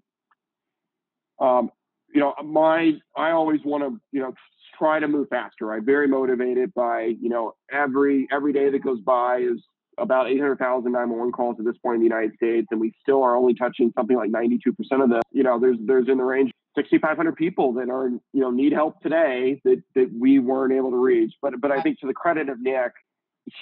um, 1.40 1.72
you 2.14 2.20
know, 2.20 2.36
my 2.44 2.94
I 3.16 3.32
always 3.32 3.62
want 3.64 3.84
to, 3.84 4.00
you 4.12 4.22
know, 4.22 4.34
try 4.78 5.00
to 5.00 5.08
move 5.08 5.30
faster. 5.30 5.74
I'm 5.74 5.86
very 5.86 6.08
motivated 6.08 6.74
by, 6.74 7.14
you 7.20 7.30
know, 7.30 7.56
every 7.72 8.28
every 8.32 8.54
day 8.54 8.70
that 8.70 8.84
goes 8.84 9.00
by 9.00 9.38
is 9.38 9.64
about 9.98 10.30
800,000 10.30 10.92
911 10.92 11.32
calls 11.32 11.58
at 11.60 11.66
this 11.66 11.78
point 11.78 11.96
in 11.96 12.02
the 12.02 12.08
United 12.08 12.36
States, 12.36 12.68
and 12.72 12.80
we 12.80 12.94
still 13.02 13.24
are 13.24 13.36
only 13.36 13.54
touching 13.54 13.92
something 13.96 14.18
like 14.18 14.32
92% 14.32 14.58
of 15.04 15.10
them. 15.10 15.22
You 15.32 15.44
know, 15.44 15.60
there's 15.60 15.78
there's 15.86 16.08
in 16.08 16.18
the 16.18 16.24
range 16.24 16.52
6,500 16.76 17.36
people 17.36 17.74
that 17.74 17.90
are 17.90 18.10
you 18.10 18.42
know 18.42 18.52
need 18.52 18.74
help 18.74 19.02
today 19.02 19.62
that 19.64 19.82
that 19.96 20.12
we 20.18 20.40
weren't 20.40 20.74
able 20.74 20.92
to 20.92 20.98
reach. 20.98 21.34
But 21.42 21.60
but 21.62 21.72
I 21.72 21.82
think 21.82 22.00
to 22.00 22.08
the 22.08 22.14
credit 22.14 22.50
of 22.50 22.62
Nick, 22.62 22.92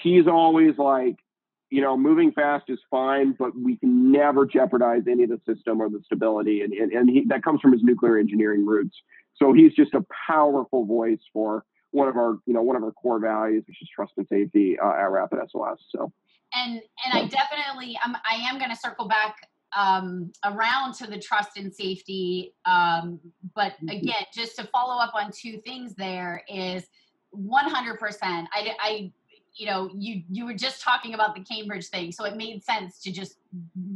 he's 0.01 0.27
always 0.27 0.77
like, 0.77 1.15
you 1.69 1.81
know, 1.81 1.97
moving 1.97 2.31
fast 2.31 2.65
is 2.69 2.79
fine, 2.89 3.35
but 3.37 3.51
we 3.57 3.77
can 3.77 4.11
never 4.11 4.45
jeopardize 4.45 5.03
any 5.09 5.23
of 5.23 5.29
the 5.29 5.41
system 5.45 5.81
or 5.81 5.89
the 5.89 6.01
stability, 6.05 6.61
and 6.61 6.73
and, 6.73 6.91
and 6.91 7.09
he, 7.09 7.25
that 7.27 7.43
comes 7.43 7.61
from 7.61 7.73
his 7.73 7.83
nuclear 7.83 8.17
engineering 8.17 8.65
roots. 8.65 8.95
So 9.35 9.53
he's 9.53 9.73
just 9.73 9.93
a 9.93 10.05
powerful 10.27 10.85
voice 10.85 11.21
for 11.33 11.65
one 11.91 12.07
of 12.07 12.15
our 12.15 12.37
you 12.45 12.53
know 12.53 12.61
one 12.61 12.75
of 12.75 12.83
our 12.83 12.91
core 12.91 13.19
values, 13.19 13.63
which 13.67 13.81
is 13.81 13.89
trust 13.93 14.13
and 14.17 14.27
safety 14.27 14.77
uh, 14.81 14.89
at 14.89 15.11
Rapid 15.11 15.39
SOS. 15.51 15.79
So 15.89 16.11
and 16.53 16.81
and 17.05 17.13
I 17.13 17.25
definitely 17.27 17.97
I'm 18.03 18.15
I 18.15 18.35
am 18.49 18.57
going 18.57 18.71
to 18.71 18.77
circle 18.77 19.07
back 19.07 19.35
um, 19.75 20.31
around 20.43 20.93
to 20.95 21.07
the 21.07 21.17
trust 21.17 21.57
and 21.57 21.73
safety. 21.73 22.53
Um, 22.65 23.19
but 23.55 23.73
mm-hmm. 23.73 23.89
again, 23.89 24.25
just 24.33 24.57
to 24.57 24.65
follow 24.65 25.01
up 25.01 25.13
on 25.15 25.31
two 25.31 25.57
things, 25.59 25.95
there 25.95 26.43
is 26.49 26.85
100%. 27.33 27.97
I, 28.21 28.47
I 28.53 29.11
you 29.53 29.65
know 29.65 29.89
you 29.93 30.23
you 30.29 30.45
were 30.45 30.53
just 30.53 30.81
talking 30.81 31.13
about 31.13 31.35
the 31.35 31.41
cambridge 31.41 31.87
thing 31.87 32.11
so 32.13 32.23
it 32.23 32.37
made 32.37 32.63
sense 32.63 33.01
to 33.01 33.11
just 33.11 33.35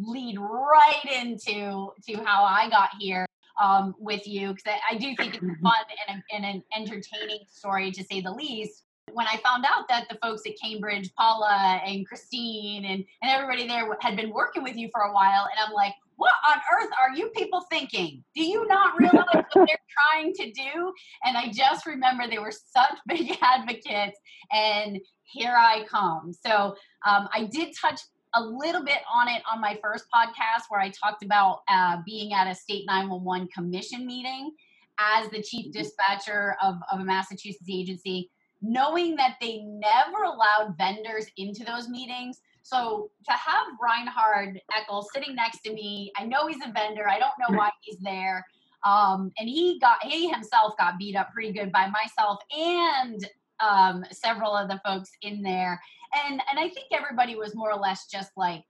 lead 0.02 0.38
right 0.38 1.06
into 1.06 1.94
to 2.06 2.18
how 2.26 2.44
i 2.44 2.70
got 2.70 2.90
here 3.00 3.26
um, 3.58 3.96
with 3.98 4.28
you 4.28 4.50
because 4.50 4.66
I, 4.68 4.96
I, 4.96 4.98
do 4.98 5.16
think 5.16 5.36
it's 5.36 5.44
a 5.44 5.46
mm-hmm. 5.46 5.64
fun 5.64 5.76
and, 6.10 6.20
a, 6.20 6.36
and 6.36 6.46
an 6.46 6.64
entertaining 6.76 7.40
story 7.48 7.90
to 7.90 8.04
say 8.04 8.20
the 8.20 8.32
least 8.32 8.84
when 9.16 9.28
I 9.28 9.38
found 9.38 9.64
out 9.64 9.88
that 9.88 10.08
the 10.10 10.18
folks 10.22 10.42
at 10.46 10.60
Cambridge, 10.62 11.10
Paula 11.16 11.82
and 11.86 12.06
Christine 12.06 12.84
and, 12.84 13.06
and 13.22 13.32
everybody 13.32 13.66
there 13.66 13.88
had 14.02 14.18
been 14.18 14.30
working 14.30 14.62
with 14.62 14.76
you 14.76 14.90
for 14.92 15.04
a 15.04 15.14
while, 15.14 15.48
and 15.50 15.66
I'm 15.66 15.72
like, 15.74 15.94
what 16.18 16.34
on 16.50 16.58
earth 16.78 16.90
are 17.02 17.16
you 17.16 17.30
people 17.30 17.62
thinking? 17.70 18.26
Do 18.36 18.44
you 18.44 18.68
not 18.68 18.94
realize 19.00 19.26
what 19.32 19.48
they're 19.54 19.80
trying 20.12 20.34
to 20.34 20.52
do? 20.52 20.94
And 21.24 21.38
I 21.38 21.50
just 21.50 21.86
remember 21.86 22.28
they 22.28 22.40
were 22.40 22.52
such 22.52 22.98
big 23.08 23.38
advocates, 23.42 24.20
and 24.52 25.00
here 25.24 25.56
I 25.58 25.86
come. 25.90 26.34
So 26.34 26.76
um, 27.06 27.30
I 27.34 27.48
did 27.50 27.74
touch 27.80 28.02
a 28.34 28.42
little 28.42 28.84
bit 28.84 29.00
on 29.10 29.30
it 29.30 29.42
on 29.50 29.62
my 29.62 29.80
first 29.82 30.08
podcast 30.14 30.64
where 30.68 30.82
I 30.82 30.90
talked 30.90 31.24
about 31.24 31.62
uh, 31.70 32.00
being 32.06 32.34
at 32.34 32.48
a 32.48 32.56
state 32.56 32.84
911 32.86 33.48
commission 33.48 34.06
meeting 34.06 34.52
as 35.00 35.30
the 35.30 35.42
chief 35.42 35.68
mm-hmm. 35.68 35.80
dispatcher 35.80 36.58
of, 36.62 36.76
of 36.92 37.00
a 37.00 37.06
Massachusetts 37.06 37.70
agency 37.72 38.30
knowing 38.66 39.16
that 39.16 39.36
they 39.40 39.60
never 39.64 40.24
allowed 40.24 40.76
vendors 40.78 41.28
into 41.38 41.64
those 41.64 41.88
meetings. 41.88 42.42
So 42.64 43.12
to 43.26 43.32
have 43.32 43.68
Reinhard 43.82 44.60
Ekl 44.74 45.06
sitting 45.14 45.36
next 45.36 45.62
to 45.62 45.74
me, 45.74 46.12
I 46.18 46.26
know 46.26 46.48
he's 46.48 46.64
a 46.66 46.72
vendor. 46.72 47.08
I 47.08 47.20
don't 47.20 47.34
know 47.40 47.56
why 47.56 47.70
he's 47.82 48.00
there. 48.00 48.44
Um, 48.84 49.32
and 49.38 49.48
he 49.48 49.80
got 49.80 50.04
he 50.04 50.30
himself 50.30 50.76
got 50.78 50.98
beat 50.98 51.16
up 51.16 51.32
pretty 51.32 51.52
good 51.52 51.72
by 51.72 51.88
myself 51.90 52.40
and 52.56 53.28
um, 53.60 54.04
several 54.12 54.56
of 54.56 54.68
the 54.68 54.80
folks 54.86 55.12
in 55.22 55.42
there. 55.42 55.80
And 56.26 56.42
and 56.50 56.60
I 56.60 56.70
think 56.70 56.88
everybody 56.92 57.36
was 57.36 57.56
more 57.56 57.72
or 57.72 57.80
less 57.80 58.08
just 58.08 58.32
like, 58.36 58.64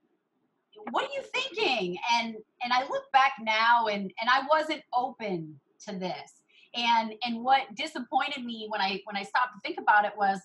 what 0.90 1.04
are 1.04 1.12
you 1.14 1.22
thinking? 1.34 1.96
And 2.14 2.36
and 2.62 2.72
I 2.72 2.82
look 2.82 3.04
back 3.12 3.32
now 3.40 3.86
and 3.86 4.12
and 4.20 4.30
I 4.30 4.42
wasn't 4.50 4.82
open 4.94 5.58
to 5.86 5.94
this 5.98 6.42
and 6.76 7.14
and 7.24 7.42
what 7.42 7.62
disappointed 7.74 8.44
me 8.44 8.66
when 8.68 8.80
i 8.80 9.00
when 9.04 9.16
i 9.16 9.22
stopped 9.22 9.54
to 9.54 9.60
think 9.66 9.78
about 9.80 10.04
it 10.04 10.12
was 10.16 10.40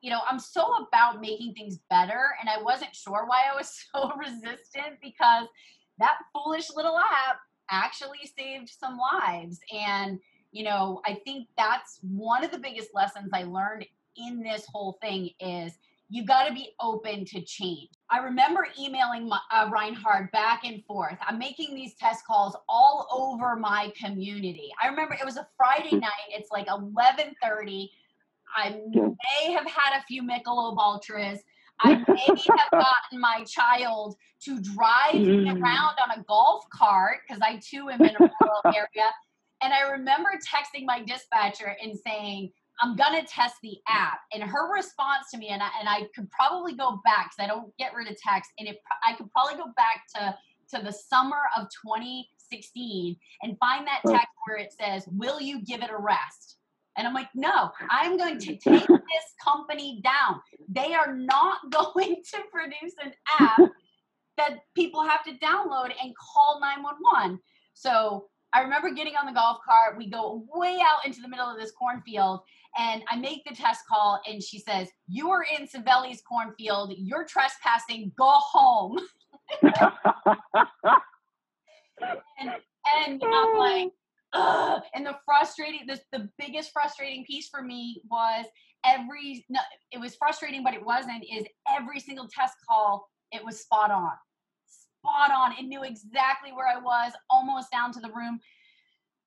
you 0.00 0.10
know 0.10 0.20
i'm 0.28 0.38
so 0.38 0.86
about 0.86 1.20
making 1.20 1.54
things 1.54 1.78
better 1.90 2.34
and 2.40 2.48
i 2.48 2.60
wasn't 2.62 2.94
sure 2.94 3.24
why 3.26 3.42
i 3.52 3.56
was 3.56 3.86
so 3.94 4.12
resistant 4.16 4.98
because 5.02 5.46
that 5.98 6.18
foolish 6.32 6.70
little 6.74 6.98
app 6.98 7.38
actually 7.70 8.30
saved 8.38 8.68
some 8.68 8.98
lives 8.98 9.58
and 9.72 10.18
you 10.52 10.64
know 10.64 11.00
i 11.04 11.14
think 11.24 11.48
that's 11.56 11.98
one 12.02 12.44
of 12.44 12.50
the 12.50 12.58
biggest 12.58 12.90
lessons 12.94 13.30
i 13.32 13.42
learned 13.42 13.84
in 14.16 14.40
this 14.42 14.66
whole 14.72 14.98
thing 15.02 15.30
is 15.40 15.78
you 16.08 16.24
got 16.24 16.46
to 16.46 16.54
be 16.54 16.70
open 16.80 17.24
to 17.26 17.40
change. 17.42 17.90
I 18.08 18.18
remember 18.18 18.68
emailing 18.78 19.28
my, 19.28 19.40
uh, 19.50 19.68
Reinhard 19.70 20.30
back 20.30 20.64
and 20.64 20.84
forth. 20.84 21.18
I'm 21.26 21.38
making 21.38 21.74
these 21.74 21.94
test 21.94 22.24
calls 22.24 22.56
all 22.68 23.08
over 23.10 23.56
my 23.56 23.92
community. 24.00 24.70
I 24.82 24.88
remember 24.88 25.14
it 25.14 25.24
was 25.24 25.36
a 25.36 25.48
Friday 25.56 25.90
hmm. 25.90 25.98
night. 26.00 26.28
It's 26.30 26.50
like 26.50 26.68
11:30. 26.68 27.90
I 28.56 28.80
may 28.92 29.52
have 29.52 29.66
had 29.66 29.98
a 29.98 30.02
few 30.04 30.22
Michelob 30.22 30.78
Ultras. 30.78 31.40
I 31.80 31.94
may 31.94 32.26
have 32.26 32.70
gotten 32.70 33.20
my 33.20 33.44
child 33.44 34.16
to 34.44 34.60
drive 34.60 35.14
me 35.14 35.50
hmm. 35.50 35.62
around 35.62 35.96
on 36.02 36.18
a 36.18 36.22
golf 36.28 36.64
cart 36.70 37.18
because 37.26 37.42
I 37.42 37.56
too 37.56 37.90
am 37.90 38.00
in 38.02 38.14
a 38.14 38.18
rural 38.18 38.62
area. 38.66 39.10
And 39.62 39.72
I 39.72 39.90
remember 39.90 40.30
texting 40.34 40.84
my 40.84 41.02
dispatcher 41.02 41.76
and 41.82 41.98
saying, 41.98 42.52
I'm 42.80 42.96
gonna 42.96 43.24
test 43.24 43.56
the 43.62 43.76
app. 43.88 44.20
And 44.32 44.42
her 44.42 44.72
response 44.72 45.30
to 45.32 45.38
me, 45.38 45.48
and 45.48 45.62
I, 45.62 45.68
and 45.80 45.88
I 45.88 46.08
could 46.14 46.30
probably 46.30 46.74
go 46.74 47.00
back 47.04 47.30
because 47.30 47.44
I 47.44 47.46
don't 47.46 47.76
get 47.78 47.94
rid 47.94 48.08
of 48.08 48.16
text, 48.16 48.50
and 48.58 48.68
it, 48.68 48.78
I 49.06 49.14
could 49.14 49.30
probably 49.32 49.56
go 49.56 49.72
back 49.76 50.04
to 50.16 50.36
to 50.76 50.82
the 50.82 50.92
summer 50.92 51.42
of 51.56 51.68
2016 51.84 53.16
and 53.42 53.56
find 53.58 53.86
that 53.86 54.00
text 54.04 54.28
where 54.46 54.56
it 54.58 54.72
says, 54.72 55.08
"Will 55.12 55.40
you 55.40 55.64
give 55.64 55.82
it 55.82 55.90
a 55.90 55.96
rest?" 55.96 56.56
And 56.96 57.06
I'm 57.06 57.14
like, 57.14 57.28
no, 57.34 57.70
I'm 57.90 58.16
going 58.16 58.38
to 58.38 58.56
take 58.56 58.86
this 58.86 59.34
company 59.42 60.00
down. 60.02 60.40
They 60.68 60.94
are 60.94 61.14
not 61.14 61.58
going 61.70 62.22
to 62.30 62.38
produce 62.50 62.94
an 63.04 63.12
app 63.38 63.70
that 64.36 64.58
people 64.74 65.02
have 65.02 65.24
to 65.24 65.32
download 65.32 65.92
and 66.02 66.14
call 66.16 66.60
911. 66.60 67.38
So 67.74 68.26
I 68.52 68.62
remember 68.62 68.90
getting 68.90 69.14
on 69.16 69.26
the 69.26 69.32
golf 69.32 69.58
cart. 69.66 69.98
We 69.98 70.08
go 70.08 70.46
way 70.54 70.78
out 70.80 71.06
into 71.06 71.20
the 71.20 71.28
middle 71.28 71.46
of 71.46 71.58
this 71.58 71.72
cornfield, 71.72 72.40
and 72.78 73.02
I 73.08 73.16
make 73.16 73.44
the 73.44 73.54
test 73.54 73.80
call, 73.88 74.20
and 74.26 74.42
she 74.42 74.58
says, 74.58 74.88
"You 75.08 75.30
are 75.30 75.44
in 75.44 75.66
Savelli's 75.66 76.22
cornfield. 76.22 76.92
You're 76.96 77.24
trespassing. 77.24 78.12
Go 78.16 78.30
home." 78.30 78.98
and, 79.62 79.72
and 82.96 83.22
I'm 83.24 83.58
like, 83.58 83.92
Ugh. 84.32 84.82
and 84.94 85.06
the 85.06 85.16
frustrating, 85.24 85.86
the, 85.86 86.00
the 86.12 86.28
biggest 86.38 86.72
frustrating 86.72 87.24
piece 87.24 87.48
for 87.48 87.62
me 87.62 88.02
was 88.10 88.46
every, 88.84 89.44
no, 89.48 89.60
it 89.92 89.98
was 89.98 90.14
frustrating, 90.14 90.62
but 90.62 90.74
it 90.74 90.84
wasn't, 90.84 91.24
is 91.24 91.46
every 91.68 92.00
single 92.00 92.28
test 92.28 92.54
call, 92.68 93.08
it 93.32 93.44
was 93.44 93.60
spot 93.60 93.90
on. 93.90 94.12
Spot 94.66 95.30
on. 95.30 95.52
It 95.52 95.66
knew 95.66 95.84
exactly 95.84 96.52
where 96.52 96.68
I 96.68 96.78
was, 96.78 97.12
almost 97.30 97.70
down 97.70 97.92
to 97.92 98.00
the 98.00 98.10
room. 98.10 98.40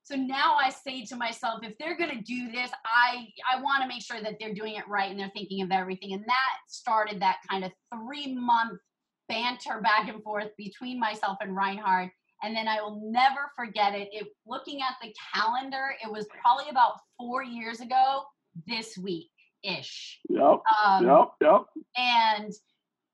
So 0.10 0.16
now 0.16 0.56
I 0.56 0.70
say 0.70 1.06
to 1.06 1.16
myself, 1.16 1.60
if 1.64 1.78
they're 1.78 1.98
going 1.98 2.10
to 2.10 2.24
do 2.24 2.52
this, 2.52 2.72
I 2.86 3.28
I 3.52 3.62
want 3.62 3.84
to 3.84 3.88
make 3.88 4.02
sure 4.02 4.22
that 4.22 4.38
they're 4.40 4.54
doing 4.54 4.76
it 4.76 4.88
right 4.88 5.12
and 5.12 5.20
they're 5.20 5.32
thinking 5.36 5.62
of 5.62 5.72
everything. 5.72 6.14
And 6.14 6.24
that 6.24 6.54
started 6.68 7.22
that 7.22 7.38
kind 7.50 7.64
of 7.64 7.72
three 7.94 8.34
month 8.34 8.80
banter 9.28 9.82
back 9.82 10.10
and 10.10 10.24
forth 10.24 10.50
between 10.58 11.00
myself 11.00 11.38
and 11.42 11.56
Reinhard 11.56 12.10
and 12.42 12.56
then 12.56 12.68
I 12.68 12.82
will 12.82 13.02
never 13.12 13.52
forget 13.56 13.94
it. 13.94 14.10
It 14.12 14.28
looking 14.46 14.82
at 14.82 14.96
the 15.02 15.14
calendar, 15.34 15.96
it 16.04 16.12
was 16.12 16.26
probably 16.42 16.70
about 16.70 16.94
four 17.18 17.44
years 17.44 17.82
ago 17.82 18.24
this 18.68 18.98
week 18.98 19.30
ish. 19.64 20.20
Yep. 20.30 20.62
Um, 20.86 21.06
yep. 21.06 21.32
Yep. 21.42 21.66
And 21.98 22.54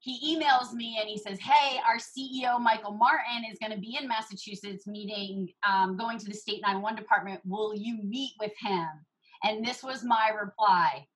he 0.05 0.37
emails 0.37 0.71
me 0.71 0.97
and 0.99 1.09
he 1.09 1.17
says, 1.17 1.39
"Hey, 1.39 1.79
our 1.79 1.97
CEO 1.97 2.59
Michael 2.59 2.91
Martin 2.91 3.43
is 3.51 3.57
going 3.57 3.71
to 3.71 3.79
be 3.79 3.97
in 3.99 4.07
Massachusetts 4.07 4.85
meeting, 4.85 5.49
um, 5.67 5.97
going 5.97 6.19
to 6.19 6.25
the 6.25 6.33
state 6.33 6.61
911 6.61 6.95
department. 6.95 7.41
Will 7.43 7.73
you 7.75 7.97
meet 8.03 8.33
with 8.39 8.51
him?" 8.59 8.87
And 9.43 9.65
this 9.65 9.81
was 9.81 10.03
my 10.03 10.29
reply. 10.29 11.07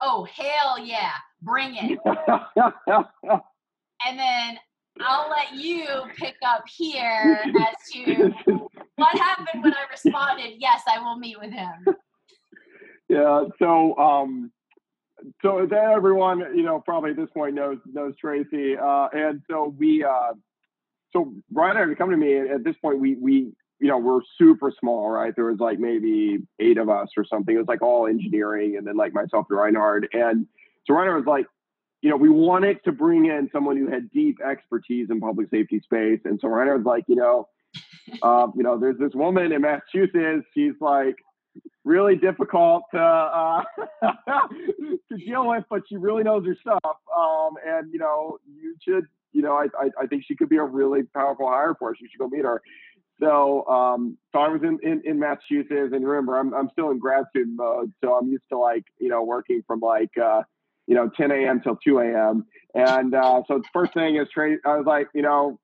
Oh 0.00 0.24
hell 0.24 0.76
yeah, 0.76 1.12
bring 1.40 1.76
it. 1.76 1.98
and 4.04 4.18
then 4.18 4.58
I'll 5.00 5.30
let 5.30 5.54
you 5.54 5.86
pick 6.16 6.34
up 6.44 6.64
here 6.66 7.38
as 7.44 7.76
to 7.92 8.32
what 8.96 9.18
happened 9.18 9.62
when 9.62 9.72
I 9.72 9.84
responded, 9.88 10.54
yes, 10.58 10.82
I 10.92 10.98
will 10.98 11.16
meet 11.16 11.38
with 11.38 11.52
him. 11.52 11.86
Yeah, 13.08 13.44
so 13.60 13.96
um 13.98 14.50
so 15.42 15.58
everyone, 15.58 16.40
you 16.54 16.62
know, 16.62 16.80
probably 16.80 17.10
at 17.10 17.16
this 17.16 17.30
point 17.30 17.54
knows 17.54 17.78
knows 17.86 18.14
Tracy. 18.20 18.76
Uh 18.76 19.08
and 19.12 19.42
so 19.50 19.74
we 19.78 20.04
uh 20.04 20.32
so 21.12 21.32
Reinhard 21.52 21.88
had 21.88 21.98
come 21.98 22.10
to 22.10 22.16
me 22.16 22.38
at 22.38 22.64
this 22.64 22.76
point 22.82 23.00
we 23.00 23.14
we 23.16 23.52
you 23.78 23.88
know, 23.88 23.98
we're 23.98 24.20
super 24.38 24.72
small, 24.80 25.10
right? 25.10 25.34
There 25.34 25.44
was 25.46 25.58
like 25.58 25.78
maybe 25.78 26.38
eight 26.58 26.78
of 26.78 26.88
us 26.88 27.08
or 27.16 27.24
something. 27.24 27.54
It 27.54 27.58
was 27.58 27.68
like 27.68 27.82
all 27.82 28.06
engineering 28.06 28.76
and 28.76 28.86
then 28.86 28.96
like 28.96 29.12
myself 29.12 29.46
and 29.50 29.58
Reinhard. 29.58 30.08
And 30.12 30.46
so 30.86 30.94
Reinhard 30.94 31.24
was 31.24 31.26
like, 31.26 31.46
you 32.00 32.10
know, 32.10 32.16
we 32.16 32.28
wanted 32.28 32.82
to 32.84 32.92
bring 32.92 33.26
in 33.26 33.50
someone 33.52 33.76
who 33.76 33.90
had 33.90 34.10
deep 34.10 34.38
expertise 34.40 35.08
in 35.10 35.20
public 35.20 35.50
safety 35.50 35.80
space. 35.80 36.20
And 36.24 36.38
so 36.40 36.48
Reinhard 36.48 36.78
was 36.78 36.86
like, 36.86 37.04
you 37.06 37.16
know, 37.16 37.48
uh, 38.22 38.46
you 38.54 38.62
know, 38.62 38.78
there's 38.78 38.98
this 38.98 39.14
woman 39.14 39.52
in 39.52 39.60
Massachusetts. 39.60 40.46
She's 40.54 40.74
like 40.80 41.16
really 41.84 42.16
difficult 42.16 42.84
to 42.92 43.00
uh, 43.00 43.62
to 44.02 45.16
deal 45.16 45.48
with, 45.48 45.64
but 45.70 45.82
she 45.88 45.96
really 45.96 46.22
knows 46.22 46.44
her 46.46 46.56
stuff. 46.60 46.96
Um, 47.16 47.54
and 47.66 47.92
you 47.92 47.98
know, 47.98 48.38
you 48.46 48.76
should, 48.82 49.06
you 49.32 49.42
know, 49.42 49.54
I, 49.54 49.66
I, 49.78 49.90
I 50.02 50.06
think 50.06 50.24
she 50.26 50.36
could 50.36 50.48
be 50.48 50.56
a 50.56 50.64
really 50.64 51.02
powerful 51.14 51.48
hire 51.48 51.74
for 51.78 51.90
us. 51.90 51.96
You 52.00 52.08
should 52.10 52.18
go 52.18 52.28
meet 52.28 52.44
her. 52.44 52.62
So, 53.18 53.66
um, 53.66 54.18
so 54.32 54.40
I 54.40 54.48
was 54.48 54.60
in, 54.62 54.78
in, 54.82 55.00
in 55.06 55.18
Massachusetts, 55.18 55.92
and 55.94 56.06
remember, 56.06 56.38
I'm 56.38 56.52
I'm 56.54 56.68
still 56.72 56.90
in 56.90 56.98
grad 56.98 57.24
student 57.30 57.56
mode, 57.56 57.92
so 58.02 58.14
I'm 58.14 58.28
used 58.28 58.44
to 58.50 58.58
like, 58.58 58.84
you 58.98 59.08
know, 59.08 59.22
working 59.22 59.62
from 59.66 59.80
like. 59.80 60.16
Uh, 60.18 60.42
you 60.88 60.94
know, 60.94 61.10
10 61.16 61.32
a.m. 61.32 61.60
till 61.60 61.76
2 61.76 61.98
a.m. 61.98 62.46
And 62.74 63.12
uh, 63.12 63.42
so 63.48 63.58
the 63.58 63.64
first 63.72 63.92
thing 63.92 64.16
is 64.16 64.28
trade. 64.32 64.58
I 64.64 64.76
was 64.76 64.86
like, 64.86 65.08
you 65.14 65.22
know, 65.22 65.58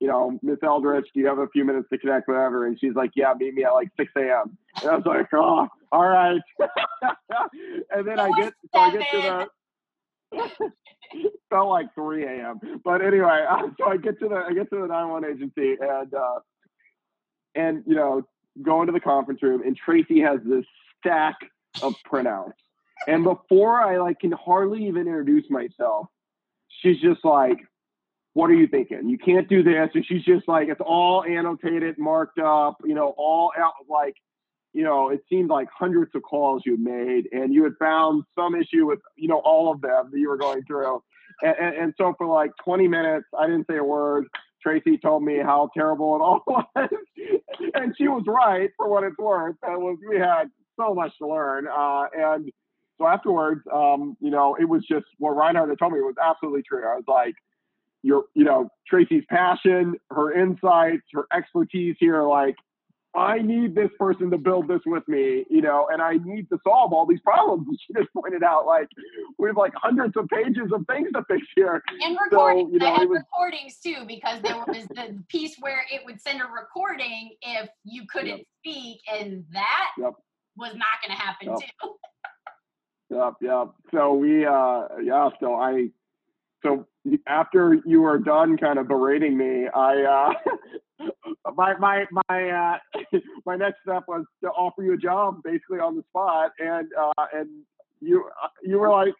you 0.00 0.08
know, 0.08 0.38
Miss 0.42 0.58
Eldridge, 0.62 1.06
do 1.14 1.20
you 1.20 1.26
have 1.26 1.38
a 1.38 1.48
few 1.48 1.64
minutes 1.64 1.88
to 1.92 1.98
connect, 1.98 2.28
whatever? 2.28 2.66
And 2.66 2.78
she's 2.78 2.94
like, 2.94 3.12
yeah, 3.14 3.32
meet 3.38 3.54
me 3.54 3.64
at 3.64 3.72
like 3.72 3.88
6 3.96 4.12
a.m. 4.16 4.56
And 4.82 4.90
I 4.90 4.96
was 4.96 5.06
like, 5.06 5.28
oh, 5.32 5.68
all 5.92 6.08
right. 6.08 6.40
and 7.90 8.06
then 8.06 8.18
I 8.18 8.30
get, 8.38 8.52
so 8.72 8.80
I 8.80 8.90
get 8.92 9.10
to 9.12 9.48
the, 10.32 10.70
felt 11.50 11.68
like 11.68 11.94
3 11.94 12.24
a.m. 12.24 12.60
But 12.84 13.02
anyway, 13.02 13.46
uh, 13.48 13.68
so 13.78 13.86
I 13.86 13.96
get 13.96 14.18
to 14.20 14.28
the, 14.28 14.36
I 14.36 14.52
get 14.52 14.68
to 14.70 14.80
the 14.80 14.86
911 14.86 15.30
agency 15.30 15.76
and, 15.80 16.14
uh, 16.14 16.40
and, 17.54 17.84
you 17.86 17.94
know, 17.94 18.22
go 18.62 18.80
into 18.82 18.92
the 18.92 19.00
conference 19.00 19.42
room 19.42 19.62
and 19.62 19.76
Tracy 19.76 20.20
has 20.20 20.40
this 20.44 20.64
stack 21.00 21.36
of 21.82 21.94
printouts 22.10 22.52
and 23.06 23.24
before 23.24 23.80
I 23.80 23.98
like 23.98 24.20
can 24.20 24.32
hardly 24.32 24.86
even 24.86 25.02
introduce 25.02 25.48
myself, 25.50 26.06
she's 26.68 27.00
just 27.00 27.24
like, 27.24 27.58
"What 28.34 28.50
are 28.50 28.54
you 28.54 28.66
thinking? 28.66 29.08
You 29.08 29.18
can't 29.18 29.48
do 29.48 29.62
this." 29.62 29.90
And 29.94 30.04
she's 30.06 30.24
just 30.24 30.46
like, 30.46 30.68
"It's 30.68 30.80
all 30.80 31.24
annotated, 31.24 31.98
marked 31.98 32.38
up, 32.38 32.76
you 32.84 32.94
know, 32.94 33.14
all 33.16 33.52
out 33.58 33.74
like." 33.88 34.16
You 34.76 34.82
know, 34.82 35.10
it 35.10 35.20
seemed 35.28 35.50
like 35.50 35.68
hundreds 35.72 36.10
of 36.16 36.22
calls 36.24 36.62
you 36.66 36.76
made, 36.76 37.28
and 37.30 37.54
you 37.54 37.62
had 37.62 37.74
found 37.78 38.24
some 38.36 38.56
issue 38.56 38.86
with, 38.86 38.98
you 39.14 39.28
know, 39.28 39.40
all 39.44 39.70
of 39.70 39.80
them 39.80 40.10
that 40.10 40.18
you 40.18 40.28
were 40.28 40.36
going 40.36 40.64
through. 40.64 41.00
And, 41.42 41.54
and, 41.60 41.76
and 41.76 41.94
so 41.96 42.12
for 42.18 42.26
like 42.26 42.50
20 42.64 42.88
minutes, 42.88 43.26
I 43.38 43.46
didn't 43.46 43.66
say 43.70 43.76
a 43.76 43.84
word. 43.84 44.26
Tracy 44.64 44.98
told 44.98 45.22
me 45.22 45.38
how 45.38 45.68
terrible 45.76 46.16
it 46.16 46.20
all 46.20 46.42
was, 46.46 46.88
and 47.74 47.94
she 47.96 48.08
was 48.08 48.24
right 48.26 48.70
for 48.76 48.88
what 48.88 49.04
it's 49.04 49.18
worth. 49.18 49.56
It 49.62 49.78
was 49.78 49.98
we 50.08 50.18
had 50.18 50.50
so 50.80 50.94
much 50.94 51.12
to 51.18 51.28
learn, 51.28 51.68
uh, 51.68 52.06
and 52.16 52.50
so 52.98 53.06
afterwards, 53.06 53.60
um, 53.72 54.16
you 54.20 54.30
know, 54.30 54.56
it 54.58 54.64
was 54.64 54.82
just 54.90 55.04
what 55.18 55.36
Reinhard 55.36 55.68
had 55.68 55.78
told 55.78 55.92
me 55.92 56.00
was 56.00 56.14
absolutely 56.22 56.62
true. 56.62 56.82
I 56.82 56.94
was 56.94 57.04
like, 57.06 57.34
your, 58.04 58.24
you 58.34 58.44
know, 58.44 58.68
Tracy's 58.86 59.24
passion, 59.30 59.94
her 60.10 60.32
insights, 60.32 61.02
her 61.14 61.26
expertise 61.32 61.96
here, 61.98 62.22
like, 62.22 62.54
I 63.16 63.38
need 63.38 63.76
this 63.76 63.90
person 63.98 64.30
to 64.32 64.38
build 64.38 64.66
this 64.66 64.80
with 64.84 65.06
me, 65.06 65.44
you 65.48 65.62
know, 65.62 65.86
and 65.90 66.02
I 66.02 66.14
need 66.24 66.48
to 66.50 66.58
solve 66.64 66.92
all 66.92 67.06
these 67.06 67.20
problems. 67.20 67.66
And 67.68 67.78
she 67.80 67.94
just 67.94 68.12
pointed 68.12 68.42
out, 68.42 68.66
like, 68.66 68.88
we 69.38 69.48
have 69.48 69.56
like 69.56 69.72
hundreds 69.76 70.16
of 70.16 70.28
pages 70.28 70.72
of 70.72 70.84
things 70.88 71.08
to 71.14 71.24
fix 71.28 71.46
here. 71.54 71.80
And 72.02 72.18
recordings. 72.20 72.68
So, 72.68 72.72
you 72.72 72.78
know, 72.80 72.92
I 72.92 72.98
had 72.98 73.08
was, 73.08 73.20
recordings 73.20 73.78
too, 73.78 74.04
because 74.06 74.42
there 74.42 74.56
was 74.56 74.86
the 74.88 75.22
piece 75.28 75.56
where 75.60 75.84
it 75.92 76.02
would 76.04 76.20
send 76.20 76.40
a 76.40 76.46
recording 76.46 77.30
if 77.40 77.70
you 77.84 78.04
couldn't 78.10 78.38
yep. 78.38 78.46
speak, 78.58 79.00
and 79.10 79.44
that 79.52 79.90
yep. 79.96 80.14
was 80.56 80.74
not 80.74 80.98
going 81.06 81.16
to 81.16 81.22
happen 81.22 81.48
yep. 81.48 81.58
too. 81.58 81.94
Yep, 83.10 83.34
yep. 83.42 83.68
So 83.92 84.14
we, 84.14 84.44
uh, 84.46 84.88
yeah. 85.02 85.28
So 85.38 85.54
I, 85.54 85.90
so 86.64 86.86
after 87.26 87.80
you 87.84 88.02
were 88.02 88.18
done, 88.18 88.56
kind 88.56 88.78
of 88.78 88.88
berating 88.88 89.36
me, 89.36 89.68
I, 89.74 90.32
uh, 91.00 91.06
my 91.56 91.76
my 91.78 92.06
my 92.28 92.50
uh, 92.50 92.98
my 93.46 93.56
next 93.56 93.82
step 93.82 94.04
was 94.08 94.24
to 94.42 94.50
offer 94.50 94.82
you 94.82 94.94
a 94.94 94.96
job, 94.96 95.42
basically 95.44 95.78
on 95.78 95.96
the 95.96 96.02
spot, 96.10 96.52
and 96.58 96.88
uh, 96.98 97.26
and 97.32 97.48
you 98.00 98.24
uh, 98.42 98.48
you 98.62 98.78
were 98.78 98.90
like, 98.90 99.14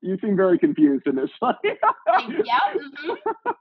you 0.00 0.16
seem 0.20 0.36
very 0.36 0.58
confused 0.58 1.06
initially. 1.06 1.54
yeah. 1.64 2.58
Mm-hmm. 2.74 3.50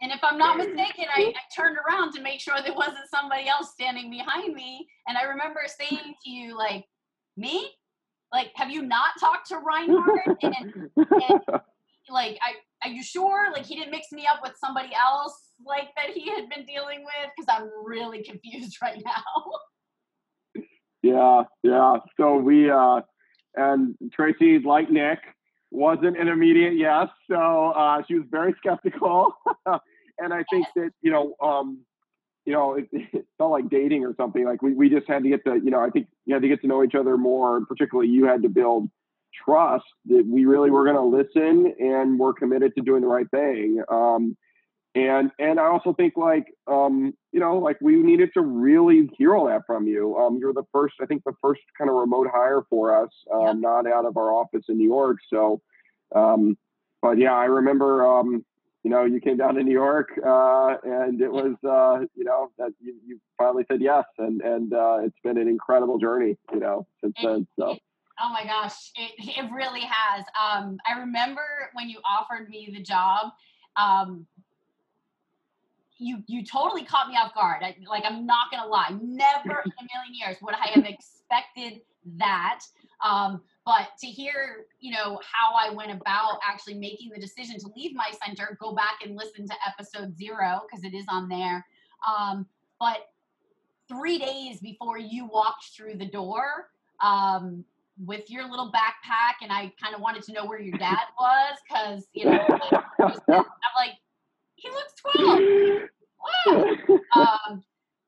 And 0.00 0.12
if 0.12 0.20
I'm 0.22 0.38
not 0.38 0.56
mistaken, 0.56 1.06
I, 1.12 1.34
I, 1.34 1.60
turned 1.60 1.76
around 1.76 2.12
to 2.12 2.22
make 2.22 2.38
sure 2.40 2.54
there 2.62 2.72
wasn't 2.72 3.10
somebody 3.12 3.48
else 3.48 3.72
standing 3.72 4.10
behind 4.10 4.54
me. 4.54 4.86
And 5.08 5.18
I 5.18 5.22
remember 5.22 5.62
saying 5.66 6.14
to 6.22 6.30
you, 6.30 6.56
like, 6.56 6.84
me? 7.36 7.68
Like, 8.32 8.52
have 8.54 8.70
you 8.70 8.82
not 8.82 9.18
talked 9.18 9.48
to 9.48 9.58
Reinhard? 9.58 10.36
and, 10.42 10.88
and 10.96 11.40
like, 12.08 12.38
I, 12.42 12.52
are 12.84 12.90
you 12.90 13.02
sure? 13.02 13.50
Like, 13.52 13.66
he 13.66 13.76
didn't 13.76 13.90
mix 13.90 14.12
me 14.12 14.26
up 14.26 14.40
with 14.42 14.52
somebody 14.58 14.90
else 14.94 15.52
like 15.64 15.88
that 15.96 16.10
he 16.10 16.30
had 16.30 16.48
been 16.48 16.64
dealing 16.64 17.04
with? 17.04 17.30
Because 17.36 17.60
I'm 17.60 17.70
really 17.84 18.22
confused 18.28 18.78
right 18.82 19.02
now. 19.04 20.62
yeah, 21.02 21.42
yeah. 21.62 21.96
So 22.18 22.36
we, 22.36 22.70
uh, 22.70 23.00
and 23.56 23.96
Tracy, 24.12 24.58
like 24.60 24.90
Nick, 24.90 25.18
wasn't 25.70 26.18
an 26.18 26.28
immediate 26.28 26.76
yes. 26.76 27.08
So 27.30 27.70
uh, 27.70 28.02
she 28.06 28.14
was 28.14 28.24
very 28.30 28.54
skeptical. 28.58 29.32
and 30.18 30.32
I 30.32 30.44
think 30.50 30.66
that, 30.76 30.90
you 31.02 31.10
know, 31.10 31.34
um, 31.42 31.80
you 32.44 32.52
know, 32.52 32.74
it, 32.74 32.88
it, 32.92 33.26
felt 33.36 33.50
like 33.50 33.68
dating 33.68 34.04
or 34.04 34.14
something. 34.16 34.44
Like 34.44 34.62
we, 34.62 34.72
we 34.72 34.88
just 34.88 35.06
had 35.08 35.22
to 35.22 35.28
get 35.28 35.44
to, 35.44 35.56
you 35.62 35.70
know, 35.70 35.80
I 35.80 35.90
think 35.90 36.06
you 36.24 36.34
had 36.34 36.42
to 36.42 36.48
get 36.48 36.60
to 36.62 36.66
know 36.66 36.82
each 36.82 36.94
other 36.94 37.16
more. 37.16 37.56
And 37.56 37.66
particularly 37.66 38.10
you 38.10 38.24
had 38.26 38.42
to 38.42 38.48
build 38.48 38.88
trust 39.44 39.84
that 40.06 40.24
we 40.26 40.44
really 40.44 40.70
were 40.70 40.84
going 40.84 40.96
to 40.96 41.02
listen 41.02 41.74
and 41.78 42.18
we're 42.18 42.32
committed 42.32 42.74
to 42.76 42.82
doing 42.82 43.02
the 43.02 43.06
right 43.08 43.30
thing. 43.30 43.82
Um, 43.88 44.36
and, 44.94 45.30
and 45.38 45.60
I 45.60 45.66
also 45.66 45.92
think 45.92 46.16
like, 46.16 46.46
um, 46.66 47.14
you 47.32 47.40
know, 47.40 47.58
like 47.58 47.76
we 47.80 47.96
needed 47.96 48.30
to 48.34 48.40
really 48.40 49.10
hear 49.16 49.36
all 49.36 49.46
that 49.46 49.62
from 49.66 49.86
you. 49.86 50.16
Um, 50.16 50.38
you're 50.38 50.54
the 50.54 50.64
first, 50.72 50.94
I 51.00 51.06
think 51.06 51.22
the 51.24 51.34
first 51.40 51.60
kind 51.76 51.88
of 51.90 51.96
remote 51.96 52.28
hire 52.32 52.62
for 52.68 53.04
us, 53.04 53.10
um, 53.32 53.46
yep. 53.46 53.56
not 53.56 53.86
out 53.86 54.06
of 54.06 54.16
our 54.16 54.32
office 54.32 54.64
in 54.68 54.78
New 54.78 54.88
York. 54.88 55.18
So, 55.32 55.60
um, 56.14 56.56
but 57.00 57.18
yeah, 57.18 57.34
I 57.34 57.44
remember, 57.44 58.04
um, 58.04 58.44
you 58.82 58.90
know, 58.90 59.04
you 59.04 59.20
came 59.20 59.36
down 59.36 59.54
to 59.56 59.62
New 59.62 59.72
York, 59.72 60.08
uh, 60.24 60.76
and 60.82 61.20
it 61.20 61.30
was, 61.30 61.54
uh, 61.64 62.06
you 62.14 62.24
know, 62.24 62.50
that 62.58 62.72
you, 62.80 62.94
you 63.06 63.20
finally 63.36 63.64
said 63.70 63.80
yes, 63.82 64.04
and 64.18 64.40
and 64.40 64.72
uh, 64.72 64.98
it's 65.02 65.18
been 65.22 65.36
an 65.36 65.48
incredible 65.48 65.98
journey, 65.98 66.36
you 66.52 66.60
know, 66.60 66.86
since 67.02 67.14
then. 67.22 67.46
So 67.58 67.72
it- 67.72 67.82
oh 68.20 68.30
my 68.32 68.44
gosh, 68.44 68.90
it, 68.96 69.12
it 69.18 69.50
really 69.52 69.82
has. 69.82 70.24
Um, 70.40 70.78
I 70.86 70.98
remember 70.98 71.42
when 71.72 71.88
you 71.88 71.98
offered 72.08 72.48
me 72.48 72.70
the 72.72 72.82
job. 72.82 73.32
Um, 73.76 74.26
you 75.98 76.22
you 76.26 76.44
totally 76.44 76.84
caught 76.84 77.08
me 77.08 77.14
off 77.14 77.34
guard. 77.34 77.62
I, 77.62 77.76
like 77.88 78.04
I'm 78.06 78.24
not 78.24 78.50
gonna 78.50 78.68
lie, 78.68 78.90
never 79.00 79.62
in 79.64 79.72
a 79.72 79.86
million 79.94 80.14
years 80.14 80.36
would 80.42 80.54
I 80.54 80.68
have 80.68 80.84
expected 80.84 81.80
that. 82.16 82.60
Um, 83.04 83.42
but 83.64 83.88
to 84.00 84.06
hear, 84.06 84.66
you 84.80 84.92
know, 84.92 85.20
how 85.30 85.54
I 85.54 85.72
went 85.74 85.92
about 85.92 86.38
actually 86.42 86.74
making 86.74 87.10
the 87.14 87.20
decision 87.20 87.58
to 87.60 87.68
leave 87.76 87.94
my 87.94 88.10
center, 88.24 88.56
go 88.60 88.74
back 88.74 89.00
and 89.04 89.16
listen 89.16 89.46
to 89.46 89.54
episode 89.66 90.16
zero 90.16 90.62
because 90.68 90.84
it 90.84 90.94
is 90.96 91.04
on 91.08 91.28
there. 91.28 91.66
Um, 92.06 92.46
but 92.80 93.10
three 93.88 94.18
days 94.18 94.60
before 94.60 94.98
you 94.98 95.26
walked 95.26 95.64
through 95.76 95.96
the 95.96 96.06
door 96.06 96.70
um, 97.00 97.64
with 98.04 98.30
your 98.30 98.48
little 98.48 98.70
backpack, 98.72 99.42
and 99.42 99.52
I 99.52 99.72
kind 99.82 99.94
of 99.94 100.00
wanted 100.00 100.22
to 100.24 100.32
know 100.32 100.46
where 100.46 100.60
your 100.60 100.78
dad 100.78 100.98
was 101.18 101.58
because 101.68 102.06
you 102.12 102.26
know 102.26 102.44
I'm 103.00 103.44
like, 103.76 103.94
he 104.54 104.70
looks 104.70 104.94
12. 105.14 105.40
Wow. 106.44 106.74
Um, 107.14 107.62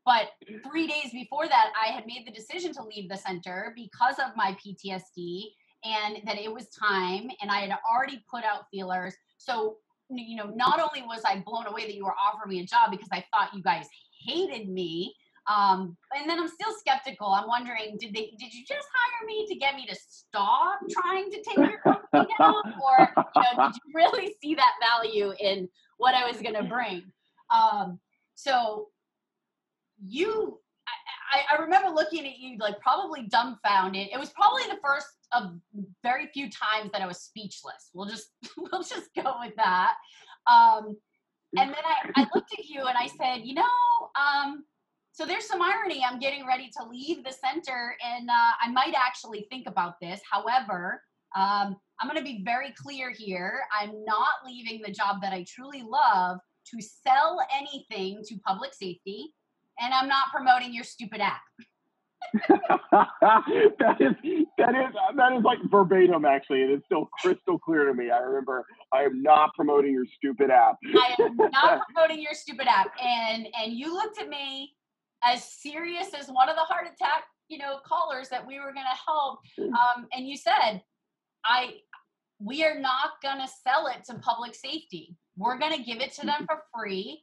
but 0.05 0.31
three 0.68 0.87
days 0.87 1.12
before 1.12 1.46
that, 1.46 1.72
I 1.81 1.92
had 1.92 2.07
made 2.07 2.26
the 2.26 2.33
decision 2.33 2.72
to 2.74 2.83
leave 2.83 3.09
the 3.09 3.16
center 3.16 3.72
because 3.76 4.16
of 4.18 4.37
my 4.37 4.57
PTSD 4.59 5.44
and 5.85 6.18
that 6.26 6.38
it 6.38 6.53
was 6.53 6.68
time. 6.68 7.31
And 7.40 7.50
I 7.50 7.61
had 7.61 7.79
already 7.88 8.24
put 8.31 8.44
out 8.44 8.64
feelers. 8.70 9.14
So, 9.38 9.76
you 10.09 10.37
know, 10.37 10.46
not 10.46 10.81
only 10.81 11.07
was 11.07 11.22
I 11.24 11.42
blown 11.46 11.66
away 11.66 11.87
that 11.87 11.94
you 11.94 12.05
were 12.05 12.14
offering 12.14 12.50
me 12.57 12.61
a 12.61 12.66
job 12.66 12.90
because 12.90 13.09
I 13.12 13.24
thought 13.33 13.55
you 13.55 13.62
guys 13.62 13.87
hated 14.26 14.68
me. 14.68 15.14
Um, 15.48 15.96
and 16.16 16.29
then 16.29 16.38
I'm 16.38 16.48
still 16.48 16.72
skeptical. 16.79 17.29
I'm 17.29 17.48
wondering, 17.48 17.96
did 17.98 18.14
they 18.14 18.33
did 18.38 18.53
you 18.53 18.64
just 18.66 18.87
hire 18.92 19.26
me 19.26 19.46
to 19.48 19.55
get 19.57 19.74
me 19.74 19.87
to 19.87 19.96
stop 19.96 20.81
trying 20.90 21.31
to 21.31 21.42
take 21.42 21.57
your 21.57 21.79
company 21.79 22.26
down? 22.38 22.55
Or 22.83 23.09
you 23.37 23.42
know, 23.42 23.66
did 23.66 23.74
you 23.74 23.92
really 23.94 24.35
see 24.42 24.55
that 24.55 24.72
value 24.81 25.33
in 25.40 25.68
what 25.98 26.14
I 26.14 26.31
was 26.31 26.40
gonna 26.40 26.64
bring? 26.64 27.03
Um, 27.55 27.98
so 28.35 28.88
you 30.03 30.59
I, 31.33 31.38
I, 31.38 31.57
I 31.57 31.62
remember 31.62 31.90
looking 31.90 32.26
at 32.26 32.38
you 32.38 32.57
like 32.59 32.81
probably 32.81 33.22
dumbfounded. 33.22 34.09
It 34.12 34.18
was 34.18 34.31
probably 34.31 34.62
the 34.64 34.79
first 34.83 35.09
of 35.33 35.53
very 36.03 36.26
few 36.26 36.48
times 36.50 36.90
that 36.92 37.03
I 37.03 37.07
was 37.07 37.20
speechless. 37.20 37.90
We'll 37.94 38.09
just 38.09 38.29
we'll 38.57 38.83
just 38.83 39.11
go 39.16 39.37
with 39.40 39.55
that. 39.57 39.94
Um, 40.46 40.96
and 41.57 41.70
then 41.70 41.83
I, 41.85 42.22
I 42.22 42.26
looked 42.35 42.53
at 42.57 42.66
you 42.66 42.85
and 42.85 42.96
I 42.96 43.09
said, 43.09 43.42
you 43.44 43.55
know, 43.55 43.62
um, 44.14 44.64
so 45.12 45.27
there's 45.27 45.46
some 45.46 45.61
irony. 45.61 46.05
I'm 46.09 46.18
getting 46.18 46.46
ready 46.46 46.70
to 46.79 46.88
leave 46.88 47.25
the 47.25 47.33
center, 47.33 47.96
and 48.05 48.29
uh, 48.29 48.53
I 48.64 48.70
might 48.70 48.94
actually 48.94 49.46
think 49.51 49.66
about 49.66 49.94
this. 50.01 50.20
However, 50.31 51.03
um, 51.37 51.77
I'm 52.01 52.09
going 52.09 52.16
to 52.16 52.25
be 52.25 52.42
very 52.44 52.73
clear 52.77 53.11
here. 53.11 53.61
I'm 53.79 54.05
not 54.05 54.35
leaving 54.44 54.81
the 54.85 54.92
job 54.92 55.20
that 55.23 55.33
I 55.33 55.44
truly 55.49 55.83
love 55.83 56.38
to 56.73 56.81
sell 56.81 57.40
anything 57.55 58.23
to 58.29 58.38
public 58.46 58.73
safety, 58.75 59.35
and 59.79 59.92
I'm 59.92 60.09
not 60.09 60.29
promoting 60.33 60.73
your 60.73 60.85
stupid 60.85 61.20
app. 61.20 61.40
that 62.51 63.96
is 63.99 64.14
that 64.59 64.75
is 64.75 64.94
that 65.16 65.33
is 65.33 65.42
like 65.42 65.59
verbatim 65.70 66.25
actually, 66.25 66.62
and 66.62 66.70
it's 66.70 66.85
still 66.85 67.09
crystal 67.20 67.59
clear 67.59 67.87
to 67.87 67.94
me. 67.94 68.11
I 68.11 68.18
remember 68.18 68.64
I 68.92 69.03
am 69.03 69.23
not 69.23 69.51
promoting 69.57 69.92
your 69.92 70.05
stupid 70.16 70.51
app. 70.51 70.77
I 70.94 71.16
am 71.23 71.37
not 71.37 71.81
promoting 71.92 72.20
your 72.20 72.35
stupid 72.35 72.68
app. 72.68 72.92
And 73.03 73.49
and 73.61 73.73
you 73.73 73.92
looked 73.92 74.20
at 74.20 74.29
me 74.29 74.75
as 75.23 75.45
serious 75.45 76.09
as 76.19 76.29
one 76.29 76.49
of 76.49 76.57
the 76.57 76.63
heart 76.63 76.87
attack, 76.87 77.25
you 77.49 77.59
know, 77.59 77.79
callers 77.85 78.29
that 78.29 78.47
we 78.47 78.59
were 78.59 78.73
gonna 78.73 78.89
help. 79.07 79.41
Um, 79.59 80.07
and 80.13 80.29
you 80.29 80.37
said, 80.37 80.83
I 81.45 81.81
we 82.39 82.65
are 82.65 82.79
not 82.79 83.21
gonna 83.23 83.49
sell 83.63 83.87
it 83.89 84.05
to 84.05 84.19
public 84.19 84.55
safety. 84.55 85.17
We're 85.37 85.59
gonna 85.59 85.83
give 85.83 86.01
it 86.01 86.13
to 86.15 86.27
them 86.27 86.47
for 86.47 86.63
free, 86.75 87.23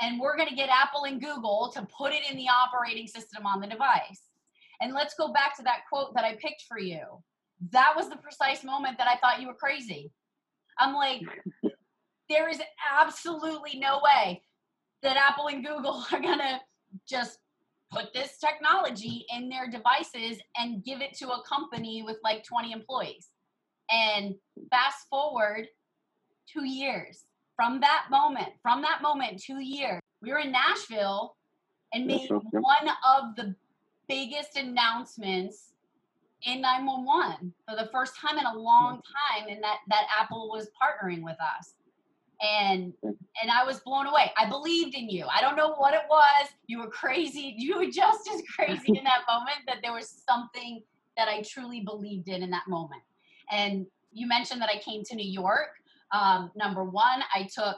and 0.00 0.20
we're 0.20 0.36
gonna 0.36 0.56
get 0.56 0.68
Apple 0.68 1.04
and 1.04 1.20
Google 1.20 1.70
to 1.74 1.86
put 1.96 2.12
it 2.12 2.28
in 2.30 2.36
the 2.36 2.48
operating 2.48 3.06
system 3.06 3.46
on 3.46 3.60
the 3.60 3.66
device. 3.66 4.22
And 4.80 4.92
let's 4.92 5.14
go 5.14 5.32
back 5.32 5.56
to 5.56 5.62
that 5.62 5.80
quote 5.88 6.14
that 6.14 6.24
I 6.24 6.36
picked 6.36 6.64
for 6.68 6.78
you. 6.78 7.02
That 7.70 7.94
was 7.96 8.08
the 8.08 8.16
precise 8.16 8.62
moment 8.64 8.98
that 8.98 9.08
I 9.08 9.16
thought 9.16 9.40
you 9.40 9.46
were 9.46 9.54
crazy. 9.54 10.12
I'm 10.78 10.94
like, 10.94 11.22
there 12.28 12.48
is 12.48 12.60
absolutely 13.00 13.78
no 13.78 14.00
way 14.02 14.42
that 15.02 15.16
Apple 15.16 15.48
and 15.48 15.64
Google 15.64 16.04
are 16.12 16.20
going 16.20 16.38
to 16.38 16.60
just 17.08 17.38
put 17.90 18.12
this 18.12 18.38
technology 18.38 19.24
in 19.34 19.48
their 19.48 19.70
devices 19.70 20.38
and 20.56 20.84
give 20.84 21.00
it 21.00 21.14
to 21.14 21.28
a 21.30 21.42
company 21.48 22.02
with 22.02 22.16
like 22.24 22.44
20 22.44 22.72
employees. 22.72 23.28
And 23.90 24.34
fast 24.70 25.08
forward 25.08 25.68
two 26.52 26.64
years 26.64 27.24
from 27.54 27.80
that 27.80 28.06
moment, 28.10 28.48
from 28.62 28.82
that 28.82 29.00
moment, 29.02 29.40
two 29.42 29.60
years, 29.60 30.00
we 30.20 30.30
were 30.30 30.38
in 30.38 30.52
Nashville 30.52 31.36
and 31.92 32.06
made 32.06 32.22
Nashville, 32.22 32.42
yep. 32.52 32.62
one 32.62 32.90
of 33.06 33.36
the 33.36 33.54
biggest 34.08 34.56
announcements 34.56 35.72
in 36.42 36.60
911 36.60 37.52
for 37.68 37.76
the 37.76 37.88
first 37.90 38.14
time 38.20 38.38
in 38.38 38.44
a 38.44 38.56
long 38.56 39.00
time 39.02 39.48
and 39.48 39.62
that 39.62 39.78
that 39.88 40.06
apple 40.20 40.48
was 40.50 40.68
partnering 40.80 41.22
with 41.22 41.36
us 41.40 41.74
and 42.42 42.92
and 43.02 43.50
i 43.50 43.64
was 43.64 43.80
blown 43.80 44.06
away. 44.06 44.30
I 44.36 44.48
believed 44.48 44.94
in 44.94 45.08
you. 45.08 45.26
I 45.26 45.40
don't 45.40 45.56
know 45.56 45.74
what 45.74 45.94
it 45.94 46.02
was. 46.08 46.48
You 46.66 46.80
were 46.80 46.90
crazy. 46.90 47.54
You 47.58 47.76
were 47.76 47.86
just 47.90 48.28
as 48.32 48.42
crazy 48.54 48.96
in 48.98 49.04
that 49.04 49.22
moment 49.28 49.58
that 49.66 49.78
there 49.82 49.92
was 49.92 50.22
something 50.28 50.82
that 51.16 51.28
i 51.28 51.42
truly 51.42 51.80
believed 51.80 52.28
in 52.28 52.42
in 52.42 52.50
that 52.50 52.68
moment. 52.68 53.02
And 53.50 53.86
you 54.12 54.26
mentioned 54.26 54.60
that 54.60 54.68
i 54.68 54.78
came 54.78 55.02
to 55.04 55.16
new 55.16 55.30
york. 55.30 55.70
Um, 56.12 56.50
number 56.54 56.84
one 56.84 57.22
i 57.34 57.48
took 57.52 57.76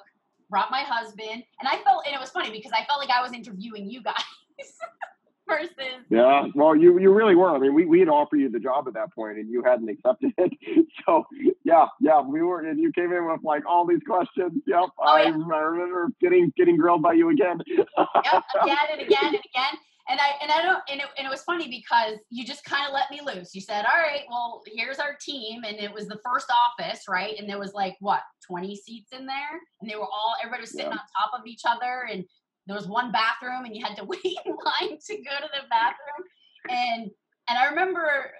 brought 0.50 0.70
my 0.70 0.80
husband 0.82 1.42
and 1.60 1.68
i 1.68 1.76
felt 1.84 2.04
and 2.06 2.14
it 2.14 2.20
was 2.20 2.30
funny 2.30 2.50
because 2.50 2.72
i 2.72 2.84
felt 2.86 3.00
like 3.00 3.10
i 3.10 3.22
was 3.22 3.32
interviewing 3.32 3.88
you 3.88 4.02
guys 4.02 4.14
versus 5.48 5.70
Yeah, 6.10 6.46
well, 6.54 6.76
you 6.76 6.98
you 6.98 7.12
really 7.12 7.34
were. 7.34 7.50
I 7.50 7.58
mean, 7.58 7.74
we, 7.74 7.86
we 7.86 8.00
had 8.00 8.08
offered 8.08 8.36
you 8.40 8.48
the 8.50 8.60
job 8.60 8.86
at 8.88 8.94
that 8.94 9.12
point, 9.14 9.38
and 9.38 9.50
you 9.50 9.62
hadn't 9.64 9.88
accepted 9.88 10.32
it. 10.38 10.52
So 11.06 11.24
yeah, 11.64 11.86
yeah, 12.00 12.20
we 12.20 12.42
were, 12.42 12.60
and 12.60 12.78
you 12.78 12.92
came 12.92 13.12
in 13.12 13.26
with 13.30 13.40
like 13.42 13.62
all 13.66 13.86
these 13.86 14.02
questions. 14.06 14.62
Yep, 14.66 14.84
Oh, 14.98 15.04
I, 15.06 15.22
yeah. 15.22 15.28
I 15.54 15.58
remember 15.60 16.10
getting 16.20 16.52
getting 16.56 16.76
grilled 16.76 17.02
by 17.02 17.14
you 17.14 17.30
again. 17.30 17.58
yep, 17.66 17.86
again 18.62 18.76
and 18.92 19.00
again 19.00 19.24
and 19.26 19.34
again. 19.34 19.74
And 20.10 20.18
I 20.20 20.28
and 20.42 20.50
I 20.50 20.62
don't 20.62 20.82
and 20.90 21.00
it, 21.00 21.06
and 21.18 21.26
it 21.26 21.30
was 21.30 21.42
funny 21.42 21.68
because 21.68 22.18
you 22.30 22.44
just 22.46 22.64
kind 22.64 22.86
of 22.86 22.94
let 22.94 23.10
me 23.10 23.20
loose. 23.24 23.54
You 23.54 23.60
said, 23.60 23.84
"All 23.84 24.00
right, 24.00 24.22
well, 24.30 24.62
here's 24.66 24.98
our 24.98 25.16
team," 25.20 25.64
and 25.64 25.78
it 25.78 25.92
was 25.92 26.08
the 26.08 26.18
first 26.24 26.46
office, 26.50 27.02
right? 27.08 27.34
And 27.38 27.48
there 27.48 27.58
was 27.58 27.74
like 27.74 27.94
what, 28.00 28.22
20 28.46 28.74
seats 28.76 29.12
in 29.12 29.26
there, 29.26 29.60
and 29.80 29.90
they 29.90 29.96
were 29.96 30.02
all 30.04 30.34
everybody 30.42 30.62
was 30.62 30.70
sitting 30.72 30.86
Yeah. 30.86 30.92
on 30.92 31.30
top 31.30 31.38
of 31.40 31.46
each 31.46 31.62
other, 31.66 32.06
and 32.10 32.24
there 32.68 32.76
was 32.76 32.86
one 32.86 33.10
bathroom, 33.10 33.64
and 33.64 33.74
you 33.74 33.84
had 33.84 33.96
to 33.96 34.04
wait 34.04 34.22
in 34.24 34.52
line 34.52 34.98
to 35.06 35.16
go 35.16 35.36
to 35.40 35.48
the 35.52 35.68
bathroom. 35.68 36.24
And 36.70 37.10
and 37.48 37.58
I 37.58 37.66
remember 37.66 38.30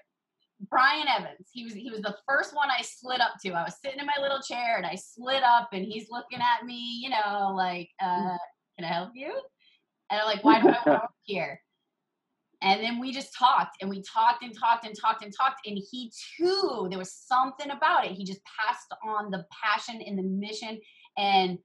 Brian 0.70 1.08
Evans. 1.08 1.48
He 1.52 1.64
was 1.64 1.72
he 1.72 1.90
was 1.90 2.02
the 2.02 2.16
first 2.28 2.54
one 2.54 2.68
I 2.70 2.82
slid 2.82 3.20
up 3.20 3.32
to. 3.44 3.50
I 3.52 3.64
was 3.64 3.74
sitting 3.82 3.98
in 3.98 4.06
my 4.06 4.20
little 4.20 4.40
chair, 4.40 4.76
and 4.76 4.86
I 4.86 4.94
slid 4.94 5.42
up, 5.42 5.70
and 5.72 5.84
he's 5.84 6.08
looking 6.10 6.40
at 6.40 6.64
me, 6.64 7.00
you 7.02 7.10
know, 7.10 7.54
like, 7.56 7.88
uh, 8.00 8.36
"Can 8.76 8.84
I 8.84 8.92
help 8.92 9.10
you?" 9.14 9.34
And 10.10 10.20
I'm 10.20 10.26
like, 10.26 10.44
why 10.44 10.60
do 10.60 10.68
I 10.68 10.70
want 10.70 10.84
to 10.84 10.90
work 10.90 11.10
here? 11.24 11.60
And 12.60 12.82
then 12.82 12.98
we 12.98 13.12
just 13.12 13.34
talked 13.38 13.76
and 13.80 13.88
we 13.88 14.02
talked 14.02 14.42
and 14.42 14.56
talked 14.58 14.84
and 14.84 14.94
talked 14.98 15.22
and 15.22 15.32
talked. 15.36 15.66
And 15.66 15.78
he 15.90 16.10
too, 16.36 16.88
there 16.90 16.98
was 16.98 17.12
something 17.12 17.70
about 17.70 18.06
it. 18.06 18.12
He 18.12 18.24
just 18.24 18.40
passed 18.44 18.92
on 19.06 19.30
the 19.30 19.44
passion 19.64 20.02
and 20.04 20.18
the 20.18 20.24
mission. 20.24 20.80
And 21.16 21.58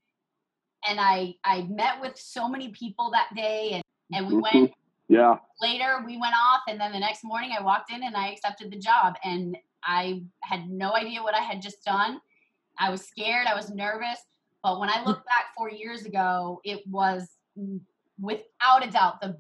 and 0.88 1.00
I 1.00 1.36
I 1.44 1.64
met 1.64 2.02
with 2.02 2.18
so 2.18 2.48
many 2.48 2.70
people 2.70 3.12
that 3.12 3.30
day 3.36 3.72
and, 3.74 3.84
and 4.14 4.28
we 4.28 4.36
mm-hmm. 4.36 4.60
went 4.60 4.74
yeah, 5.10 5.38
later 5.62 6.04
we 6.06 6.18
went 6.18 6.34
off 6.34 6.62
and 6.68 6.80
then 6.80 6.92
the 6.92 7.00
next 7.00 7.24
morning 7.24 7.52
I 7.58 7.62
walked 7.62 7.92
in 7.92 8.04
and 8.04 8.16
I 8.16 8.30
accepted 8.30 8.72
the 8.72 8.80
job 8.80 9.16
and 9.24 9.58
I 9.84 10.24
had 10.42 10.70
no 10.70 10.96
idea 10.96 11.22
what 11.22 11.36
I 11.36 11.42
had 11.42 11.62
just 11.62 11.84
done. 11.84 12.20
I 12.80 12.90
was 12.90 13.06
scared, 13.06 13.48
I 13.48 13.54
was 13.54 13.70
nervous, 13.70 14.20
but 14.64 14.80
when 14.80 14.90
I 14.90 15.04
look 15.06 15.20
mm. 15.20 15.26
back 15.26 15.54
4 15.58 15.70
years 15.72 16.06
ago, 16.06 16.62
it 16.64 16.88
was 16.88 17.28
mm, 17.60 17.80
without 18.20 18.86
a 18.86 18.90
doubt 18.90 19.22
the 19.22 19.38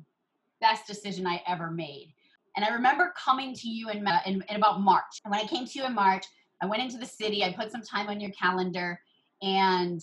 best 0.59 0.85
decision 0.85 1.25
I 1.25 1.41
ever 1.47 1.71
made. 1.71 2.13
And 2.55 2.65
I 2.65 2.69
remember 2.69 3.13
coming 3.17 3.55
to 3.55 3.67
you 3.67 3.89
in, 3.89 4.05
uh, 4.05 4.19
in, 4.25 4.43
in 4.49 4.55
about 4.57 4.81
March. 4.81 5.21
And 5.23 5.31
when 5.31 5.39
I 5.39 5.47
came 5.47 5.65
to 5.65 5.79
you 5.79 5.85
in 5.85 5.95
March, 5.95 6.25
I 6.61 6.65
went 6.65 6.83
into 6.83 6.97
the 6.97 7.05
city, 7.05 7.43
I 7.43 7.51
put 7.51 7.71
some 7.71 7.81
time 7.81 8.07
on 8.07 8.19
your 8.19 8.31
calendar, 8.31 8.99
and 9.41 10.01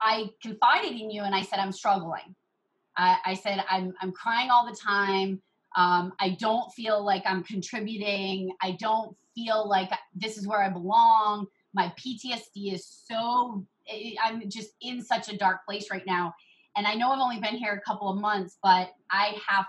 I 0.00 0.30
confided 0.42 0.92
in 0.92 1.10
you 1.10 1.22
and 1.22 1.34
I 1.34 1.42
said, 1.42 1.58
I'm 1.58 1.72
struggling. 1.72 2.34
I, 2.96 3.16
I 3.24 3.34
said, 3.34 3.64
I'm, 3.70 3.94
I'm 4.00 4.12
crying 4.12 4.50
all 4.50 4.66
the 4.66 4.76
time. 4.76 5.40
Um, 5.76 6.12
I 6.20 6.36
don't 6.40 6.72
feel 6.72 7.04
like 7.04 7.22
I'm 7.26 7.42
contributing. 7.44 8.52
I 8.62 8.76
don't 8.80 9.16
feel 9.34 9.68
like 9.68 9.90
this 10.14 10.36
is 10.36 10.46
where 10.46 10.62
I 10.62 10.68
belong. 10.68 11.46
my 11.74 11.92
PTSD 11.98 12.72
is 12.74 12.86
so, 12.86 13.64
I'm 14.22 14.48
just 14.48 14.70
in 14.80 15.02
such 15.02 15.28
a 15.28 15.36
dark 15.36 15.64
place 15.66 15.90
right 15.90 16.06
now. 16.06 16.34
And 16.76 16.86
I 16.86 16.94
know 16.94 17.10
I've 17.10 17.20
only 17.20 17.40
been 17.40 17.56
here 17.56 17.72
a 17.72 17.80
couple 17.80 18.08
of 18.08 18.18
months, 18.18 18.58
but 18.62 18.90
I 19.10 19.36
have 19.46 19.66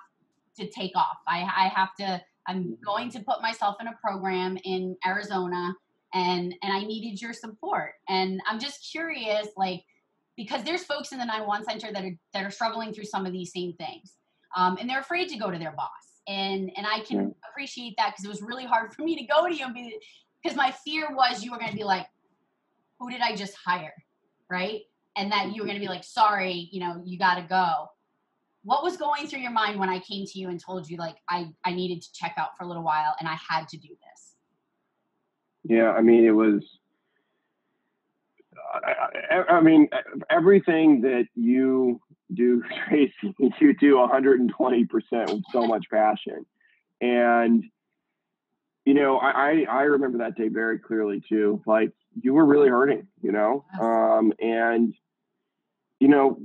to 0.57 0.69
take 0.69 0.95
off. 0.95 1.17
I, 1.27 1.41
I 1.41 1.67
have 1.75 1.95
to, 1.99 2.21
I'm 2.47 2.77
going 2.83 3.09
to 3.11 3.19
put 3.19 3.41
myself 3.41 3.75
in 3.79 3.87
a 3.87 3.97
program 4.01 4.57
in 4.63 4.95
Arizona 5.05 5.75
and, 6.13 6.55
and 6.63 6.73
I 6.73 6.83
needed 6.83 7.21
your 7.21 7.33
support. 7.33 7.93
And 8.07 8.41
I'm 8.47 8.59
just 8.59 8.89
curious, 8.91 9.47
like, 9.55 9.83
because 10.39 10.63
there's 10.63 10.85
folks 10.85 11.11
in 11.11 11.19
the 11.19 11.25
911 11.25 11.65
center 11.65 11.91
that 11.91 12.01
are, 12.01 12.17
that 12.33 12.45
are 12.45 12.49
struggling 12.49 12.93
through 12.93 13.03
some 13.03 13.25
of 13.25 13.33
these 13.33 13.51
same 13.51 13.73
things. 13.73 14.13
Um, 14.55 14.77
and 14.79 14.89
they're 14.89 15.01
afraid 15.01 15.27
to 15.29 15.37
go 15.37 15.51
to 15.51 15.59
their 15.59 15.73
boss. 15.73 15.89
And, 16.29 16.71
and 16.77 16.87
I 16.87 17.01
can 17.01 17.17
yeah. 17.17 17.49
appreciate 17.51 17.95
that 17.97 18.11
because 18.11 18.23
it 18.23 18.29
was 18.29 18.41
really 18.41 18.63
hard 18.63 18.93
for 18.93 19.01
me 19.01 19.17
to 19.17 19.23
go 19.25 19.49
to 19.49 19.53
you 19.53 19.65
because 20.41 20.55
my 20.55 20.71
fear 20.71 21.13
was 21.13 21.43
you 21.43 21.51
were 21.51 21.57
going 21.57 21.71
to 21.71 21.75
be 21.75 21.83
like, 21.83 22.05
who 23.01 23.09
did 23.09 23.19
I 23.19 23.35
just 23.35 23.53
hire? 23.53 23.93
Right. 24.49 24.83
And 25.17 25.29
that 25.33 25.53
you 25.53 25.61
were 25.61 25.67
going 25.67 25.77
to 25.77 25.85
be 25.85 25.89
like, 25.89 26.05
sorry, 26.05 26.69
you 26.71 26.79
know, 26.79 27.01
you 27.03 27.19
got 27.19 27.35
to 27.35 27.41
go. 27.41 27.87
What 28.63 28.81
was 28.81 28.95
going 28.95 29.27
through 29.27 29.39
your 29.39 29.51
mind 29.51 29.77
when 29.77 29.89
I 29.89 29.99
came 29.99 30.25
to 30.25 30.39
you 30.39 30.47
and 30.47 30.57
told 30.57 30.89
you 30.89 30.95
like 30.95 31.17
I, 31.27 31.49
I 31.65 31.73
needed 31.73 32.01
to 32.01 32.13
check 32.13 32.35
out 32.37 32.55
for 32.57 32.63
a 32.63 32.67
little 32.67 32.83
while 32.83 33.13
and 33.19 33.27
I 33.27 33.35
had 33.49 33.67
to 33.67 33.77
do 33.77 33.89
this? 33.89 34.35
Yeah. 35.65 35.91
I 35.91 36.01
mean, 36.01 36.23
it 36.23 36.31
was, 36.31 36.78
I, 38.73 39.43
I 39.49 39.61
mean, 39.61 39.89
everything 40.29 41.01
that 41.01 41.27
you 41.35 41.99
do, 42.33 42.63
Tracy, 42.87 43.35
you 43.59 43.73
do 43.75 43.95
120% 43.95 44.89
with 45.11 45.43
so 45.51 45.65
much 45.65 45.85
passion. 45.91 46.45
And, 47.01 47.63
you 48.85 48.93
know, 48.93 49.17
I, 49.17 49.65
I 49.69 49.83
remember 49.83 50.19
that 50.19 50.35
day 50.35 50.49
very 50.49 50.79
clearly 50.79 51.21
too. 51.27 51.61
Like 51.65 51.91
you 52.21 52.33
were 52.33 52.45
really 52.45 52.69
hurting, 52.69 53.07
you 53.21 53.31
know, 53.31 53.65
um, 53.79 54.33
and 54.39 54.93
you 55.99 56.07
know, 56.07 56.39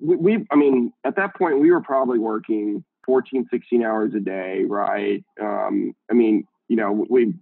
we, 0.00 0.16
we, 0.16 0.46
I 0.50 0.56
mean, 0.56 0.92
at 1.04 1.16
that 1.16 1.34
point 1.34 1.58
we 1.60 1.70
were 1.70 1.80
probably 1.80 2.18
working 2.18 2.84
14, 3.04 3.46
16 3.50 3.82
hours 3.82 4.12
a 4.14 4.20
day, 4.20 4.64
right? 4.64 5.24
Um, 5.40 5.94
I 6.10 6.14
mean, 6.14 6.46
you 6.68 6.76
know, 6.76 7.06
we, 7.08 7.34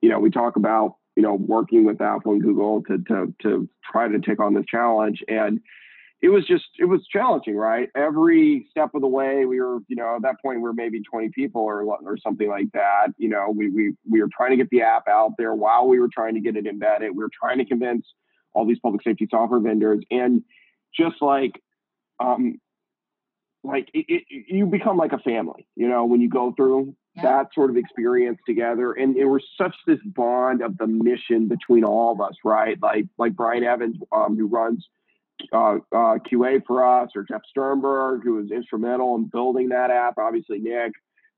you 0.00 0.08
know, 0.08 0.18
we 0.18 0.30
talk 0.30 0.56
about, 0.56 0.94
you 1.18 1.22
know, 1.22 1.34
working 1.34 1.84
with 1.84 2.00
Apple 2.00 2.30
and 2.30 2.40
Google 2.40 2.80
to, 2.84 2.96
to, 3.08 3.34
to 3.42 3.68
try 3.90 4.06
to 4.06 4.20
take 4.20 4.38
on 4.38 4.54
this 4.54 4.64
challenge. 4.70 5.20
And, 5.26 5.58
it 6.20 6.30
was 6.30 6.44
just 6.46 6.64
it 6.80 6.84
was 6.84 7.06
challenging, 7.06 7.56
right? 7.56 7.88
Every 7.94 8.66
step 8.70 8.90
of 8.94 9.02
the 9.02 9.06
way, 9.06 9.44
we 9.44 9.60
were, 9.60 9.78
you 9.86 9.94
know, 9.94 10.16
at 10.16 10.22
that 10.22 10.42
point 10.42 10.58
we 10.58 10.64
were 10.64 10.72
maybe 10.72 11.00
20 11.00 11.28
people 11.28 11.62
or 11.62 11.82
or 11.82 12.18
something 12.20 12.48
like 12.48 12.66
that. 12.72 13.10
You 13.18 13.28
know, 13.28 13.54
we 13.54 13.70
we 13.70 13.94
we 14.10 14.20
were 14.20 14.28
trying 14.36 14.50
to 14.50 14.56
get 14.56 14.68
the 14.70 14.82
app 14.82 15.06
out 15.06 15.34
there 15.38 15.54
while 15.54 15.86
we 15.86 16.00
were 16.00 16.08
trying 16.12 16.34
to 16.34 16.40
get 16.40 16.56
it 16.56 16.66
embedded. 16.66 17.12
We 17.12 17.22
were 17.22 17.30
trying 17.32 17.58
to 17.58 17.64
convince 17.64 18.04
all 18.52 18.66
these 18.66 18.80
public 18.80 19.04
safety 19.04 19.28
software 19.30 19.60
vendors, 19.60 20.02
and 20.10 20.42
just 20.92 21.22
like, 21.22 21.62
um, 22.18 22.58
like 23.62 23.88
it, 23.94 24.06
it, 24.08 24.24
you 24.48 24.66
become 24.66 24.96
like 24.96 25.12
a 25.12 25.18
family, 25.18 25.68
you 25.76 25.88
know, 25.88 26.04
when 26.04 26.20
you 26.20 26.28
go 26.28 26.52
through 26.56 26.96
yeah. 27.18 27.22
that 27.22 27.48
sort 27.54 27.70
of 27.70 27.76
experience 27.76 28.38
together, 28.46 28.92
and 28.92 29.16
it 29.16 29.26
was 29.26 29.42
such 29.56 29.74
this 29.86 29.98
bond 30.04 30.62
of 30.62 30.78
the 30.78 30.86
mission 30.86 31.48
between 31.48 31.84
all 31.84 32.12
of 32.12 32.20
us, 32.20 32.34
right? 32.44 32.76
Like 32.82 33.06
like 33.18 33.34
Brian 33.34 33.64
Evans, 33.64 33.96
um, 34.12 34.36
who 34.36 34.46
runs 34.46 34.86
uh, 35.52 35.76
uh, 35.92 36.18
QA 36.30 36.62
for 36.66 36.84
us, 36.84 37.10
or 37.14 37.24
Jeff 37.24 37.42
Sternberg, 37.48 38.22
who 38.24 38.34
was 38.34 38.50
instrumental 38.50 39.14
in 39.16 39.26
building 39.26 39.68
that 39.70 39.90
app. 39.90 40.14
Obviously, 40.18 40.58
Nick, 40.58 40.92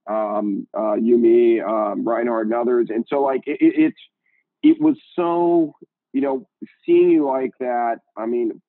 um, 0.08 0.66
uh, 0.76 0.92
um, 0.92 2.08
Reinhard, 2.08 2.46
and 2.46 2.54
others. 2.54 2.88
And 2.90 3.04
so, 3.08 3.22
like, 3.22 3.42
it, 3.46 3.58
it, 3.60 3.94
it 4.62 4.80
was 4.80 4.96
so, 5.14 5.74
you 6.12 6.20
know, 6.20 6.48
seeing 6.84 7.10
you 7.10 7.26
like 7.26 7.52
that. 7.60 7.98
I 8.16 8.26
mean, 8.26 8.60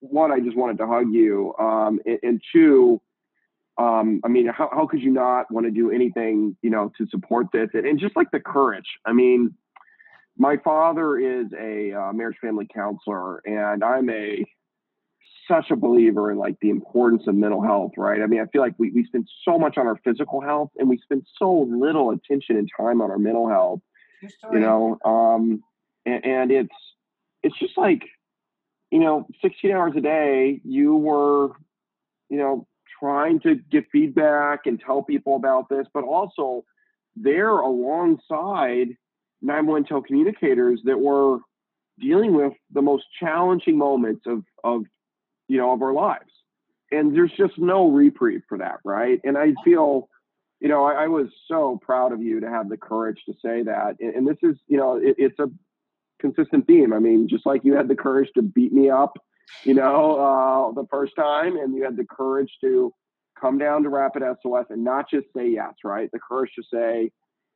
one, 0.00 0.32
I 0.32 0.40
just 0.40 0.56
wanted 0.56 0.78
to 0.78 0.86
hug 0.86 1.12
you, 1.12 1.54
um, 1.58 2.00
and, 2.04 2.18
and, 2.22 2.42
two. 2.52 3.00
Um, 3.76 4.20
I 4.24 4.28
mean, 4.28 4.46
how, 4.46 4.70
how 4.72 4.86
could 4.86 5.00
you 5.00 5.10
not 5.10 5.50
want 5.50 5.66
to 5.66 5.70
do 5.70 5.90
anything, 5.90 6.56
you 6.62 6.70
know, 6.70 6.92
to 6.98 7.06
support 7.08 7.46
this? 7.52 7.70
And, 7.74 7.86
and 7.86 7.98
just 7.98 8.16
like 8.16 8.30
the 8.30 8.40
courage. 8.40 8.86
I 9.04 9.12
mean, 9.12 9.54
my 10.36 10.56
father 10.58 11.18
is 11.18 11.46
a 11.58 11.92
uh, 11.92 12.12
marriage 12.12 12.36
family 12.40 12.66
counselor, 12.72 13.38
and 13.46 13.82
I'm 13.82 14.10
a 14.10 14.44
such 15.48 15.70
a 15.70 15.76
believer 15.76 16.30
in 16.30 16.38
like 16.38 16.56
the 16.60 16.70
importance 16.70 17.24
of 17.26 17.34
mental 17.34 17.62
health, 17.62 17.92
right? 17.96 18.22
I 18.22 18.26
mean, 18.26 18.40
I 18.40 18.46
feel 18.46 18.62
like 18.62 18.74
we, 18.78 18.90
we 18.92 19.04
spend 19.04 19.28
so 19.44 19.58
much 19.58 19.76
on 19.76 19.86
our 19.86 19.96
physical 20.04 20.40
health 20.40 20.70
and 20.78 20.88
we 20.88 20.98
spend 20.98 21.26
so 21.38 21.68
little 21.70 22.10
attention 22.10 22.56
and 22.56 22.68
time 22.78 23.02
on 23.02 23.10
our 23.10 23.18
mental 23.18 23.48
health. 23.48 23.80
You 24.54 24.60
know, 24.60 24.98
um, 25.04 25.62
and, 26.06 26.24
and 26.24 26.50
it's 26.50 26.74
it's 27.42 27.58
just 27.58 27.76
like, 27.76 28.02
you 28.90 29.00
know, 29.00 29.26
16 29.42 29.70
hours 29.70 29.92
a 29.96 30.00
day, 30.00 30.62
you 30.64 30.96
were, 30.96 31.50
you 32.30 32.38
know, 32.38 32.66
trying 32.98 33.40
to 33.40 33.56
get 33.70 33.84
feedback 33.90 34.66
and 34.66 34.80
tell 34.80 35.02
people 35.02 35.36
about 35.36 35.68
this, 35.68 35.86
but 35.92 36.04
also 36.04 36.64
there 37.16 37.50
alongside 37.50 38.88
911 39.42 39.84
telecommunicators 39.84 40.78
that 40.84 40.98
were 40.98 41.38
dealing 41.98 42.34
with 42.34 42.52
the 42.72 42.82
most 42.82 43.04
challenging 43.20 43.78
moments 43.78 44.22
of, 44.26 44.42
of 44.64 44.82
you 45.48 45.58
know 45.58 45.72
of 45.72 45.82
our 45.82 45.92
lives. 45.92 46.30
And 46.90 47.14
there's 47.14 47.32
just 47.36 47.58
no 47.58 47.90
reprieve 47.90 48.42
for 48.48 48.58
that 48.58 48.78
right? 48.84 49.20
And 49.24 49.38
i 49.38 49.52
feel 49.64 50.08
you 50.60 50.68
know 50.68 50.84
i, 50.84 51.04
I 51.04 51.06
was 51.08 51.28
so 51.46 51.78
proud 51.82 52.12
of 52.12 52.22
you 52.22 52.40
to 52.40 52.48
have 52.48 52.68
the 52.68 52.76
courage 52.76 53.20
to 53.26 53.34
say 53.44 53.62
that. 53.62 53.96
And, 54.00 54.14
and 54.14 54.26
this 54.26 54.38
is 54.42 54.56
you 54.66 54.76
know 54.76 54.96
it, 54.96 55.14
it's 55.18 55.38
a 55.38 55.50
consistent 56.20 56.66
theme. 56.66 56.92
I 56.92 56.98
mean 56.98 57.28
just 57.28 57.46
like 57.46 57.64
you 57.64 57.74
had 57.74 57.88
the 57.88 57.96
courage 57.96 58.30
to 58.34 58.42
beat 58.42 58.72
me 58.72 58.90
up 58.90 59.16
you 59.64 59.74
know 59.74 60.16
uh, 60.16 60.72
the 60.72 60.86
first 60.90 61.12
time 61.16 61.56
and 61.56 61.74
you 61.74 61.84
had 61.84 61.96
the 61.96 62.06
courage 62.10 62.50
to 62.60 62.92
come 63.40 63.58
down 63.58 63.82
to 63.82 63.88
rapid 63.88 64.22
sos 64.42 64.66
and 64.70 64.84
not 64.84 65.08
just 65.10 65.26
say 65.36 65.48
yes 65.48 65.72
right 65.84 66.10
the 66.12 66.18
courage 66.18 66.50
to 66.56 66.62
say 66.72 67.10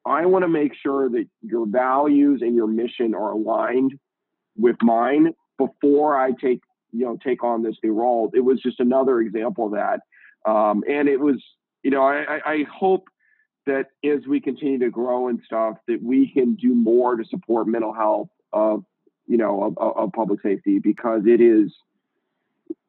I 0.06 0.24
want 0.26 0.42
to 0.42 0.48
make 0.48 0.72
sure 0.74 1.10
that 1.10 1.26
your 1.42 1.66
values 1.66 2.40
and 2.42 2.54
your 2.54 2.66
mission 2.66 3.14
are 3.14 3.32
aligned 3.32 3.92
with 4.56 4.76
mine 4.80 5.34
before 5.58 6.18
I 6.18 6.32
take 6.32 6.60
you 6.92 7.04
know 7.04 7.18
take 7.22 7.44
on 7.44 7.62
this 7.62 7.76
new 7.82 7.92
role. 7.92 8.30
It 8.34 8.40
was 8.40 8.60
just 8.60 8.80
another 8.80 9.20
example 9.20 9.66
of 9.66 9.72
that, 9.72 10.00
um, 10.50 10.82
and 10.88 11.08
it 11.08 11.20
was 11.20 11.42
you 11.82 11.90
know 11.90 12.02
I, 12.02 12.40
I 12.44 12.64
hope 12.72 13.04
that 13.66 13.86
as 14.02 14.26
we 14.26 14.40
continue 14.40 14.78
to 14.78 14.90
grow 14.90 15.28
and 15.28 15.40
stuff 15.44 15.76
that 15.88 16.02
we 16.02 16.32
can 16.32 16.54
do 16.54 16.74
more 16.74 17.16
to 17.16 17.24
support 17.24 17.68
mental 17.68 17.92
health 17.92 18.28
of 18.52 18.84
you 19.28 19.36
know 19.36 19.62
of, 19.64 19.78
of 19.78 20.12
public 20.12 20.40
safety 20.42 20.78
because 20.78 21.22
it 21.26 21.40
is 21.40 21.72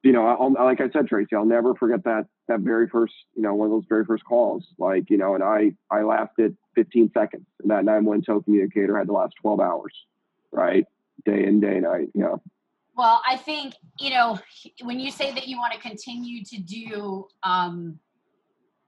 you 0.03 0.13
know, 0.13 0.25
I'll, 0.25 0.53
like 0.53 0.79
I 0.79 0.89
said, 0.89 1.07
Tracy, 1.07 1.35
I'll 1.35 1.45
never 1.45 1.75
forget 1.75 2.03
that 2.05 2.25
that 2.47 2.61
very 2.61 2.87
first, 2.87 3.13
you 3.35 3.41
know, 3.41 3.53
one 3.53 3.65
of 3.65 3.71
those 3.71 3.85
very 3.89 4.05
first 4.05 4.23
calls. 4.23 4.65
Like, 4.77 5.09
you 5.09 5.17
know, 5.17 5.35
and 5.35 5.43
I 5.43 5.73
I 5.91 6.03
lasted 6.03 6.55
15 6.75 7.11
seconds, 7.13 7.45
and 7.61 7.69
that 7.69 7.83
911 7.83 8.23
telecommunicator 8.23 8.97
had 8.97 9.07
to 9.07 9.13
last 9.13 9.35
12 9.41 9.59
hours, 9.59 9.93
right, 10.51 10.85
day 11.25 11.45
in 11.45 11.59
day 11.59 11.79
night. 11.79 12.09
you 12.13 12.21
know. 12.21 12.41
Well, 12.95 13.21
I 13.27 13.35
think 13.35 13.75
you 13.99 14.11
know 14.11 14.39
when 14.83 14.99
you 14.99 15.11
say 15.11 15.33
that 15.33 15.47
you 15.47 15.57
want 15.57 15.73
to 15.73 15.79
continue 15.79 16.45
to 16.45 16.57
do, 16.61 17.27
um, 17.43 17.99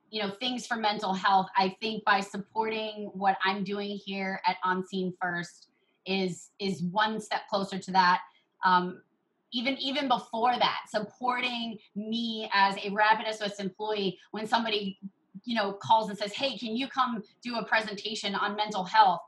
you 0.10 0.22
know, 0.22 0.30
things 0.30 0.66
for 0.66 0.78
mental 0.78 1.14
health. 1.14 1.48
I 1.58 1.76
think 1.82 2.06
by 2.06 2.22
supporting 2.22 3.12
what 3.14 3.38
I'm 3.44 3.66
doing 3.66 4.00
here 4.06 4.42
at 4.46 4.56
On 4.64 4.86
Scene 4.88 5.14
First 5.22 5.71
is 6.06 6.50
is 6.60 6.84
one 6.84 7.20
step 7.20 7.42
closer 7.50 7.78
to 7.78 7.92
that. 7.92 8.22
Um, 8.66 9.02
even 9.54 9.78
even 9.78 10.08
before 10.08 10.54
that. 10.58 10.82
Supporting 10.90 11.78
me 11.96 12.50
as 12.54 12.76
a 12.84 12.90
rapid 12.92 13.34
sos 13.34 13.60
employee 13.60 14.18
when 14.32 14.48
somebody 14.48 15.00
you 15.44 15.56
know 15.56 15.74
calls 15.74 16.10
and 16.10 16.18
says 16.18 16.34
hey 16.34 16.58
can 16.58 16.76
you 16.76 16.88
come 16.88 17.24
do 17.44 17.56
a 17.58 17.66
presentation 17.66 18.36
on 18.36 18.56
mental 18.56 18.84
health? 18.84 19.22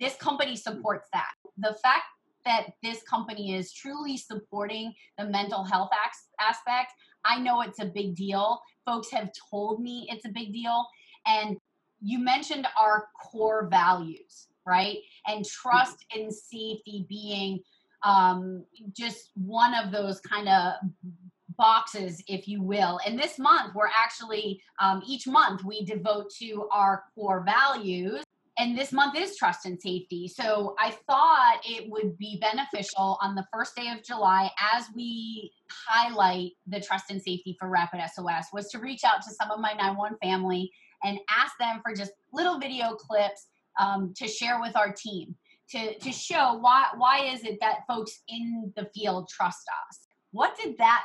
This 0.00 0.14
company 0.16 0.56
supports 0.56 1.08
that. 1.12 1.32
The 1.58 1.76
fact 1.82 2.04
that 2.44 2.66
this 2.82 3.02
company 3.02 3.56
is 3.56 3.72
truly 3.72 4.16
supporting 4.16 4.94
the 5.18 5.24
mental 5.24 5.64
health 5.64 5.90
aspect 6.40 6.92
i 7.26 7.38
know 7.38 7.60
it's 7.62 7.80
a 7.80 7.84
big 7.84 8.14
deal. 8.14 8.60
Folks 8.84 9.10
have 9.10 9.30
told 9.50 9.82
me 9.82 10.06
it's 10.10 10.24
a 10.24 10.28
big 10.28 10.52
deal. 10.52 10.86
And 11.26 11.56
you 12.00 12.18
mentioned 12.18 12.66
our 12.80 13.08
core 13.20 13.68
values 13.68 14.46
right 14.66 14.98
and 15.26 15.44
trust 15.44 16.04
and 16.14 16.32
safety 16.32 17.06
being 17.08 17.60
um, 18.04 18.64
just 18.92 19.30
one 19.34 19.74
of 19.74 19.90
those 19.90 20.20
kind 20.20 20.48
of 20.48 20.74
boxes, 21.56 22.22
if 22.28 22.46
you 22.46 22.62
will. 22.62 23.00
And 23.06 23.18
this 23.18 23.38
month, 23.38 23.74
we're 23.74 23.88
actually, 23.88 24.60
um, 24.80 25.02
each 25.06 25.26
month, 25.26 25.64
we 25.64 25.84
devote 25.84 26.30
to 26.38 26.68
our 26.72 27.04
core 27.14 27.44
values. 27.44 28.22
And 28.58 28.78
this 28.78 28.90
month 28.90 29.18
is 29.18 29.36
trust 29.36 29.66
and 29.66 29.80
safety. 29.80 30.28
So 30.28 30.74
I 30.78 30.96
thought 31.06 31.60
it 31.64 31.90
would 31.90 32.16
be 32.16 32.40
beneficial 32.40 33.18
on 33.20 33.34
the 33.34 33.44
first 33.52 33.76
day 33.76 33.88
of 33.88 34.02
July 34.02 34.50
as 34.74 34.86
we 34.94 35.52
highlight 35.70 36.52
the 36.66 36.80
trust 36.80 37.10
and 37.10 37.20
safety 37.20 37.54
for 37.58 37.68
Rapid 37.68 38.00
SOS 38.14 38.46
was 38.54 38.70
to 38.70 38.78
reach 38.78 39.04
out 39.04 39.20
to 39.22 39.30
some 39.30 39.50
of 39.50 39.60
my 39.60 39.72
911 39.72 40.16
family 40.22 40.70
and 41.04 41.18
ask 41.28 41.52
them 41.60 41.80
for 41.84 41.94
just 41.94 42.12
little 42.32 42.58
video 42.58 42.94
clips 42.94 43.46
um, 43.78 44.12
to 44.16 44.26
share 44.28 44.60
with 44.60 44.76
our 44.76 44.92
team 44.92 45.34
to 45.70 45.98
to 45.98 46.12
show 46.12 46.58
why 46.60 46.86
why 46.96 47.24
is 47.24 47.44
it 47.44 47.58
that 47.60 47.80
folks 47.88 48.22
in 48.28 48.72
the 48.76 48.88
field 48.94 49.28
trust 49.28 49.66
us. 49.88 50.06
What 50.32 50.56
did 50.56 50.76
that 50.78 51.04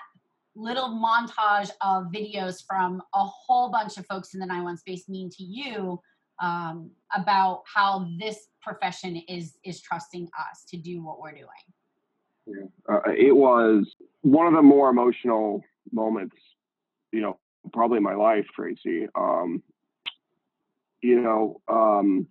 little 0.56 0.90
montage 0.90 1.72
of 1.82 2.06
videos 2.14 2.64
from 2.68 3.02
a 3.16 3.24
whole 3.24 3.72
bunch 3.72 3.98
of 3.98 4.06
folks 4.06 4.34
in 4.34 4.40
the 4.40 4.46
911 4.46 4.78
space 4.78 5.08
mean 5.08 5.30
to 5.30 5.44
you 5.44 6.00
um, 6.42 6.92
about 7.16 7.64
how 7.74 8.08
this 8.20 8.48
profession 8.62 9.16
is 9.28 9.56
is 9.64 9.82
trusting 9.82 10.28
us 10.38 10.66
to 10.70 10.78
do 10.78 11.04
what 11.04 11.20
we're 11.20 11.32
doing? 11.32 11.48
Yeah. 12.48 12.66
Uh, 12.90 13.12
it 13.12 13.36
was 13.36 13.96
one 14.22 14.48
of 14.48 14.54
the 14.54 14.62
more 14.62 14.90
emotional 14.90 15.64
moments, 15.92 16.36
you 17.12 17.22
know, 17.22 17.40
probably 17.72 17.98
in 17.98 18.04
my 18.04 18.16
life, 18.16 18.46
Tracy. 18.56 19.08
Um, 19.16 19.64
you 21.02 21.22
know, 21.22 21.62
um, 21.68 22.28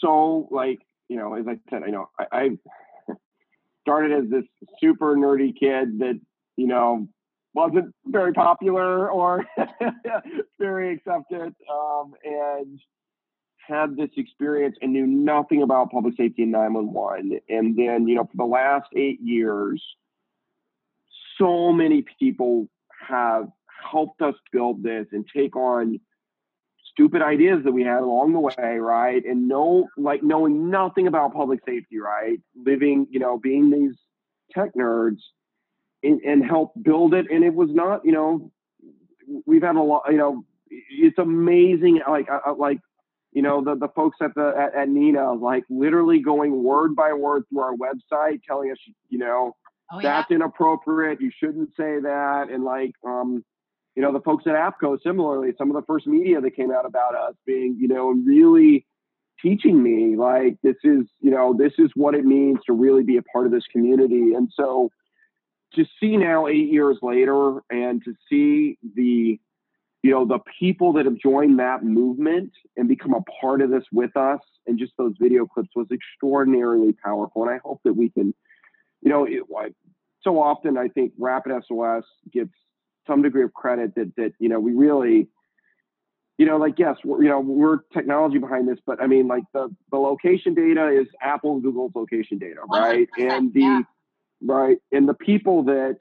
so 0.00 0.48
like, 0.50 0.80
you 1.08 1.16
know, 1.16 1.34
as 1.34 1.46
I 1.48 1.58
said, 1.70 1.82
I 1.82 1.90
know 1.90 2.08
I, 2.18 2.26
I 2.32 2.48
started 3.82 4.12
as 4.12 4.30
this 4.30 4.44
super 4.80 5.16
nerdy 5.16 5.52
kid 5.58 5.98
that, 6.00 6.20
you 6.56 6.66
know, 6.66 7.08
wasn't 7.54 7.94
very 8.06 8.32
popular 8.32 9.10
or 9.10 9.44
very 10.58 10.94
accepted, 10.94 11.54
um, 11.70 12.12
and 12.24 12.78
had 13.56 13.96
this 13.96 14.10
experience 14.16 14.76
and 14.80 14.92
knew 14.92 15.06
nothing 15.06 15.62
about 15.62 15.90
public 15.90 16.14
safety 16.16 16.42
in 16.42 16.50
911. 16.50 17.40
And 17.48 17.76
then, 17.76 18.08
you 18.08 18.14
know, 18.14 18.24
for 18.24 18.36
the 18.36 18.44
last 18.44 18.86
eight 18.96 19.20
years, 19.22 19.82
so 21.38 21.72
many 21.72 22.04
people 22.18 22.68
have 23.06 23.48
helped 23.90 24.22
us 24.22 24.34
build 24.52 24.82
this 24.82 25.06
and 25.12 25.24
take 25.34 25.54
on 25.54 26.00
stupid 26.98 27.22
ideas 27.22 27.60
that 27.62 27.70
we 27.70 27.84
had 27.84 28.00
along 28.00 28.32
the 28.32 28.40
way, 28.40 28.78
right? 28.78 29.24
And 29.24 29.46
know, 29.46 29.86
like, 29.96 30.24
knowing 30.24 30.68
nothing 30.68 31.06
about 31.06 31.32
public 31.32 31.60
safety, 31.64 32.00
right? 32.00 32.40
Living, 32.56 33.06
you 33.08 33.20
know, 33.20 33.38
being 33.38 33.70
these 33.70 33.94
tech 34.52 34.74
nerds 34.74 35.20
and, 36.02 36.20
and 36.22 36.44
help 36.44 36.72
build 36.82 37.14
it. 37.14 37.26
And 37.30 37.44
it 37.44 37.54
was 37.54 37.68
not, 37.72 38.04
you 38.04 38.10
know, 38.10 38.50
we've 39.46 39.62
had 39.62 39.76
a 39.76 39.80
lot, 39.80 40.02
you 40.10 40.16
know, 40.16 40.44
it's 40.70 41.18
amazing. 41.18 42.00
Like, 42.08 42.26
uh, 42.28 42.54
like, 42.54 42.80
you 43.32 43.42
know, 43.42 43.62
the, 43.62 43.76
the 43.76 43.88
folks 43.94 44.16
at 44.20 44.34
the, 44.34 44.52
at, 44.58 44.74
at 44.74 44.88
NENA, 44.88 45.34
like 45.34 45.62
literally 45.70 46.18
going 46.18 46.64
word 46.64 46.96
by 46.96 47.12
word 47.12 47.44
through 47.48 47.60
our 47.60 47.76
website, 47.76 48.40
telling 48.42 48.72
us, 48.72 48.78
you 49.08 49.18
know, 49.18 49.54
oh, 49.92 50.00
that's 50.02 50.30
yeah. 50.30 50.36
inappropriate. 50.36 51.20
You 51.20 51.30
shouldn't 51.38 51.68
say 51.76 52.00
that. 52.00 52.48
And 52.50 52.64
like, 52.64 52.90
um, 53.06 53.44
you 53.98 54.02
know, 54.02 54.12
the 54.12 54.20
folks 54.20 54.44
at 54.46 54.54
APCO, 54.54 54.96
similarly, 55.02 55.50
some 55.58 55.70
of 55.70 55.74
the 55.74 55.84
first 55.84 56.06
media 56.06 56.40
that 56.40 56.54
came 56.54 56.70
out 56.70 56.86
about 56.86 57.16
us 57.16 57.34
being, 57.44 57.76
you 57.80 57.88
know, 57.88 58.10
really 58.10 58.86
teaching 59.42 59.82
me 59.82 60.14
like 60.14 60.56
this 60.62 60.76
is, 60.84 61.02
you 61.18 61.32
know, 61.32 61.52
this 61.52 61.72
is 61.78 61.90
what 61.96 62.14
it 62.14 62.24
means 62.24 62.58
to 62.66 62.74
really 62.74 63.02
be 63.02 63.16
a 63.16 63.22
part 63.22 63.44
of 63.44 63.50
this 63.50 63.64
community. 63.72 64.34
And 64.34 64.52
so 64.54 64.92
to 65.74 65.84
see 65.98 66.16
now 66.16 66.46
eight 66.46 66.70
years 66.70 66.96
later 67.02 67.58
and 67.70 68.00
to 68.04 68.14
see 68.30 68.78
the, 68.94 69.40
you 70.04 70.10
know, 70.12 70.24
the 70.24 70.38
people 70.60 70.92
that 70.92 71.04
have 71.04 71.18
joined 71.18 71.58
that 71.58 71.82
movement 71.82 72.52
and 72.76 72.86
become 72.86 73.14
a 73.14 73.22
part 73.40 73.60
of 73.62 73.70
this 73.70 73.82
with 73.90 74.16
us 74.16 74.38
and 74.68 74.78
just 74.78 74.92
those 74.96 75.14
video 75.20 75.44
clips 75.44 75.70
was 75.74 75.88
extraordinarily 75.90 76.92
powerful. 77.04 77.42
And 77.42 77.50
I 77.50 77.58
hope 77.64 77.80
that 77.84 77.94
we 77.94 78.10
can, 78.10 78.32
you 79.02 79.10
know, 79.10 79.24
it, 79.24 79.42
so 80.22 80.40
often 80.40 80.78
I 80.78 80.86
think 80.86 81.14
Rapid 81.18 81.64
SOS 81.66 82.04
gets 82.32 82.52
some 83.08 83.22
degree 83.22 83.42
of 83.42 83.52
credit 83.54 83.94
that 83.96 84.12
that 84.16 84.32
you 84.38 84.48
know 84.48 84.60
we 84.60 84.72
really 84.72 85.28
you 86.38 86.46
know 86.46 86.56
like 86.56 86.78
yes 86.78 86.96
we're, 87.04 87.22
you 87.22 87.28
know 87.28 87.40
we're 87.40 87.78
technology 87.92 88.38
behind 88.38 88.68
this 88.68 88.78
but 88.86 89.02
i 89.02 89.06
mean 89.06 89.26
like 89.26 89.42
the 89.52 89.68
the 89.90 89.98
location 89.98 90.54
data 90.54 90.88
is 90.88 91.06
apple 91.20 91.54
and 91.54 91.62
google's 91.62 91.92
location 91.94 92.38
data 92.38 92.60
right? 92.72 93.08
And 93.18 93.52
the 93.52 93.60
yeah. 93.60 93.80
right 94.42 94.78
and 94.92 95.08
the 95.08 95.14
people 95.14 95.64
that 95.64 95.96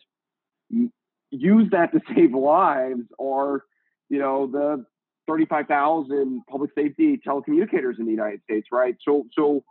use 1.31 1.69
that 1.71 1.91
to 1.91 2.01
save 2.15 2.33
lives 2.33 3.03
are 3.19 3.63
you 4.09 4.19
know 4.19 4.47
the 4.47 4.85
35,000 5.27 6.41
public 6.49 6.71
safety 6.73 7.19
telecommunicators 7.27 7.99
in 7.99 8.05
the 8.05 8.11
United 8.11 8.41
States 8.43 8.67
right? 8.71 8.95
So 9.03 9.25
so 9.33 9.63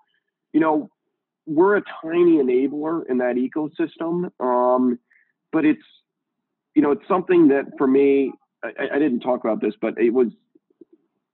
you 0.53 0.61
know 0.61 0.91
we're 1.47 1.77
a 1.77 1.83
tiny 2.03 2.39
enabler 2.39 3.03
in 3.09 3.19
that 3.19 3.37
ecosystem 3.37 4.31
um, 4.41 4.99
but 5.53 5.65
it's 5.65 5.85
you 6.77 6.83
know, 6.83 6.91
it's 6.91 7.09
something 7.09 7.49
that 7.49 7.65
for 7.79 7.87
me, 7.87 8.33
I, 8.63 8.71
I 8.95 8.99
didn't 8.99 9.21
talk 9.21 9.43
about 9.43 9.63
this, 9.63 9.73
but 9.81 9.99
it 9.99 10.11
was 10.11 10.29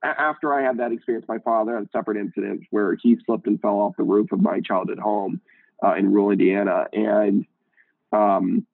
after 0.05 0.55
I 0.55 0.62
had 0.62 0.78
that 0.78 0.93
experience. 0.93 1.26
My 1.28 1.38
father 1.38 1.74
had 1.74 1.84
a 1.84 1.88
separate 1.93 2.16
incident 2.16 2.62
where 2.70 2.97
he 3.03 3.18
slipped 3.26 3.49
and 3.49 3.61
fell 3.61 3.80
off 3.80 3.97
the 3.99 4.05
roof 4.05 4.30
of 4.30 4.40
my 4.40 4.61
childhood 4.61 5.01
home 5.01 5.40
uh, 5.84 5.95
in 5.95 6.12
rural 6.12 6.30
Indiana, 6.30 6.86
and 6.93 7.45
um, 8.12 8.64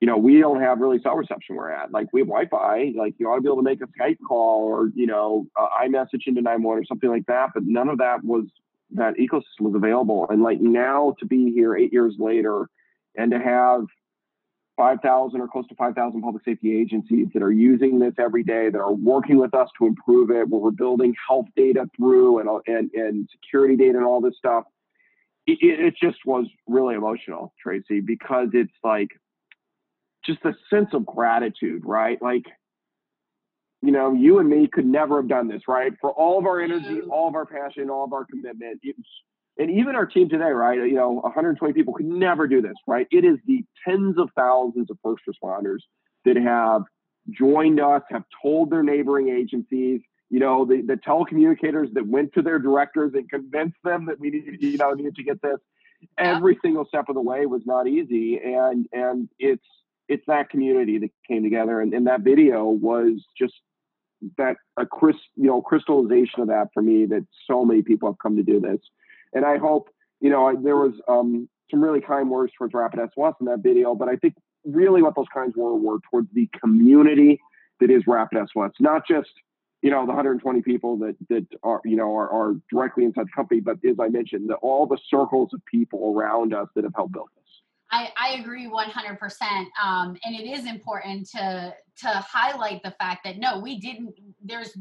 you 0.00 0.06
know, 0.06 0.18
we 0.18 0.38
don't 0.40 0.60
have 0.60 0.80
really 0.80 1.00
cell 1.00 1.16
reception 1.16 1.56
we're 1.56 1.70
at. 1.70 1.90
Like 1.90 2.08
we 2.12 2.20
have 2.20 2.28
Wi-Fi. 2.28 2.92
Like 2.94 3.14
you 3.16 3.30
ought 3.30 3.36
to 3.36 3.40
be 3.40 3.48
able 3.48 3.56
to 3.56 3.62
make 3.62 3.80
a 3.80 3.86
Skype 3.86 4.18
call 4.28 4.62
or 4.62 4.90
you 4.94 5.06
know, 5.06 5.46
uh, 5.58 5.68
iMessage 5.82 6.26
into 6.26 6.42
911 6.42 6.82
or 6.82 6.84
something 6.84 7.08
like 7.08 7.24
that. 7.26 7.50
But 7.54 7.62
none 7.64 7.88
of 7.88 7.96
that 7.98 8.22
was 8.22 8.44
that 8.90 9.14
ecosystem 9.14 9.60
was 9.60 9.74
available. 9.74 10.26
And 10.28 10.42
like 10.42 10.60
now 10.60 11.14
to 11.20 11.24
be 11.24 11.50
here 11.50 11.74
eight 11.74 11.94
years 11.94 12.16
later 12.18 12.68
and 13.16 13.30
to 13.30 13.38
have 13.38 13.86
5,000 14.76 15.40
or 15.40 15.48
close 15.48 15.66
to 15.68 15.74
5,000 15.76 16.20
public 16.22 16.44
safety 16.44 16.80
agencies 16.80 17.28
that 17.32 17.42
are 17.42 17.52
using 17.52 17.98
this 17.98 18.14
every 18.18 18.42
day, 18.42 18.70
that 18.70 18.78
are 18.78 18.92
working 18.92 19.38
with 19.38 19.54
us 19.54 19.68
to 19.78 19.86
improve 19.86 20.30
it, 20.30 20.48
where 20.48 20.60
we're 20.60 20.70
building 20.70 21.14
health 21.28 21.46
data 21.56 21.88
through 21.96 22.40
and, 22.40 22.48
and, 22.66 22.90
and 22.94 23.28
security 23.30 23.76
data 23.76 23.96
and 23.96 24.06
all 24.06 24.20
this 24.20 24.36
stuff. 24.36 24.64
It, 25.46 25.58
it 25.60 25.94
just 26.00 26.18
was 26.24 26.46
really 26.66 26.94
emotional, 26.94 27.54
Tracy, 27.62 28.00
because 28.00 28.48
it's 28.52 28.72
like 28.82 29.10
just 30.24 30.44
a 30.44 30.54
sense 30.70 30.88
of 30.92 31.04
gratitude, 31.04 31.82
right? 31.84 32.20
Like, 32.20 32.44
you 33.82 33.92
know, 33.92 34.12
you 34.14 34.38
and 34.38 34.48
me 34.48 34.66
could 34.66 34.86
never 34.86 35.16
have 35.16 35.28
done 35.28 35.46
this, 35.46 35.62
right? 35.68 35.92
For 36.00 36.10
all 36.10 36.38
of 36.38 36.46
our 36.46 36.60
energy, 36.60 37.02
all 37.02 37.28
of 37.28 37.34
our 37.34 37.44
passion, 37.44 37.90
all 37.90 38.04
of 38.04 38.12
our 38.14 38.24
commitment, 38.24 38.80
it's 38.82 38.98
and 39.58 39.70
even 39.70 39.94
our 39.94 40.06
team 40.06 40.28
today, 40.28 40.50
right? 40.50 40.78
You 40.78 40.94
know, 40.94 41.10
120 41.10 41.72
people 41.74 41.94
could 41.94 42.06
never 42.06 42.46
do 42.46 42.60
this, 42.60 42.74
right? 42.86 43.06
It 43.10 43.24
is 43.24 43.38
the 43.46 43.64
tens 43.86 44.18
of 44.18 44.30
thousands 44.36 44.90
of 44.90 44.98
first 45.02 45.22
responders 45.28 45.78
that 46.24 46.36
have 46.36 46.82
joined 47.30 47.80
us, 47.80 48.02
have 48.10 48.24
told 48.42 48.70
their 48.70 48.82
neighboring 48.82 49.28
agencies, 49.28 50.00
you 50.30 50.40
know, 50.40 50.64
the, 50.64 50.82
the 50.82 50.94
telecommunicators 50.94 51.92
that 51.94 52.06
went 52.06 52.32
to 52.34 52.42
their 52.42 52.58
directors 52.58 53.12
and 53.14 53.30
convinced 53.30 53.76
them 53.84 54.06
that 54.06 54.18
we 54.18 54.30
needed, 54.30 54.60
you 54.60 54.76
know, 54.76 54.92
needed 54.92 55.14
to 55.16 55.22
get 55.22 55.40
this. 55.42 55.58
Every 56.18 56.58
single 56.62 56.84
step 56.86 57.08
of 57.08 57.14
the 57.14 57.22
way 57.22 57.46
was 57.46 57.62
not 57.64 57.86
easy, 57.86 58.38
and 58.38 58.86
and 58.92 59.28
it's 59.38 59.64
it's 60.06 60.24
that 60.26 60.50
community 60.50 60.98
that 60.98 61.10
came 61.26 61.42
together, 61.42 61.80
and, 61.80 61.94
and 61.94 62.06
that 62.08 62.20
video 62.20 62.66
was 62.66 63.24
just 63.38 63.54
that 64.36 64.56
a 64.76 64.84
crisp, 64.84 65.20
you 65.36 65.46
know, 65.46 65.62
crystallization 65.62 66.40
of 66.40 66.48
that 66.48 66.68
for 66.74 66.82
me. 66.82 67.06
That 67.06 67.26
so 67.46 67.64
many 67.64 67.80
people 67.80 68.10
have 68.10 68.18
come 68.18 68.36
to 68.36 68.42
do 68.42 68.60
this 68.60 68.80
and 69.34 69.44
I 69.44 69.58
hope, 69.58 69.88
you 70.20 70.30
know, 70.30 70.54
there 70.62 70.76
was 70.76 70.94
um, 71.08 71.48
some 71.70 71.82
really 71.82 72.00
kind 72.00 72.30
words 72.30 72.52
towards 72.56 72.74
Rapid 72.74 73.00
SOS 73.14 73.34
in 73.40 73.46
that 73.46 73.60
video, 73.60 73.94
but 73.94 74.08
I 74.08 74.16
think 74.16 74.34
really 74.64 75.02
what 75.02 75.14
those 75.14 75.26
kinds 75.32 75.54
were 75.56 75.74
were 75.74 75.98
towards 76.10 76.28
the 76.32 76.48
community 76.60 77.40
that 77.80 77.90
is 77.90 78.02
Rapid 78.06 78.38
SOS, 78.52 78.70
not 78.80 79.06
just 79.06 79.30
you 79.82 79.90
know 79.90 80.00
the 80.06 80.12
120 80.12 80.62
people 80.62 80.96
that 80.98 81.14
that 81.28 81.46
are 81.62 81.80
you 81.84 81.96
know 81.96 82.16
are, 82.16 82.30
are 82.30 82.54
directly 82.70 83.04
inside 83.04 83.26
the 83.26 83.32
company, 83.36 83.60
but 83.60 83.76
as 83.88 83.96
I 84.00 84.08
mentioned, 84.08 84.48
the, 84.48 84.54
all 84.56 84.86
the 84.86 84.98
circles 85.08 85.50
of 85.52 85.60
people 85.66 86.14
around 86.16 86.54
us 86.54 86.68
that 86.74 86.84
have 86.84 86.94
helped 86.96 87.12
build 87.12 87.28
this. 87.36 87.44
I, 87.90 88.10
I 88.16 88.40
agree 88.40 88.68
100%. 88.68 89.66
Um, 89.82 90.16
and 90.24 90.34
it 90.34 90.48
is 90.50 90.66
important 90.66 91.28
to 91.30 91.74
to 91.98 92.08
highlight 92.08 92.82
the 92.82 92.92
fact 92.92 93.24
that 93.24 93.38
no, 93.38 93.60
we 93.60 93.78
didn't. 93.78 94.14
There's 94.42 94.76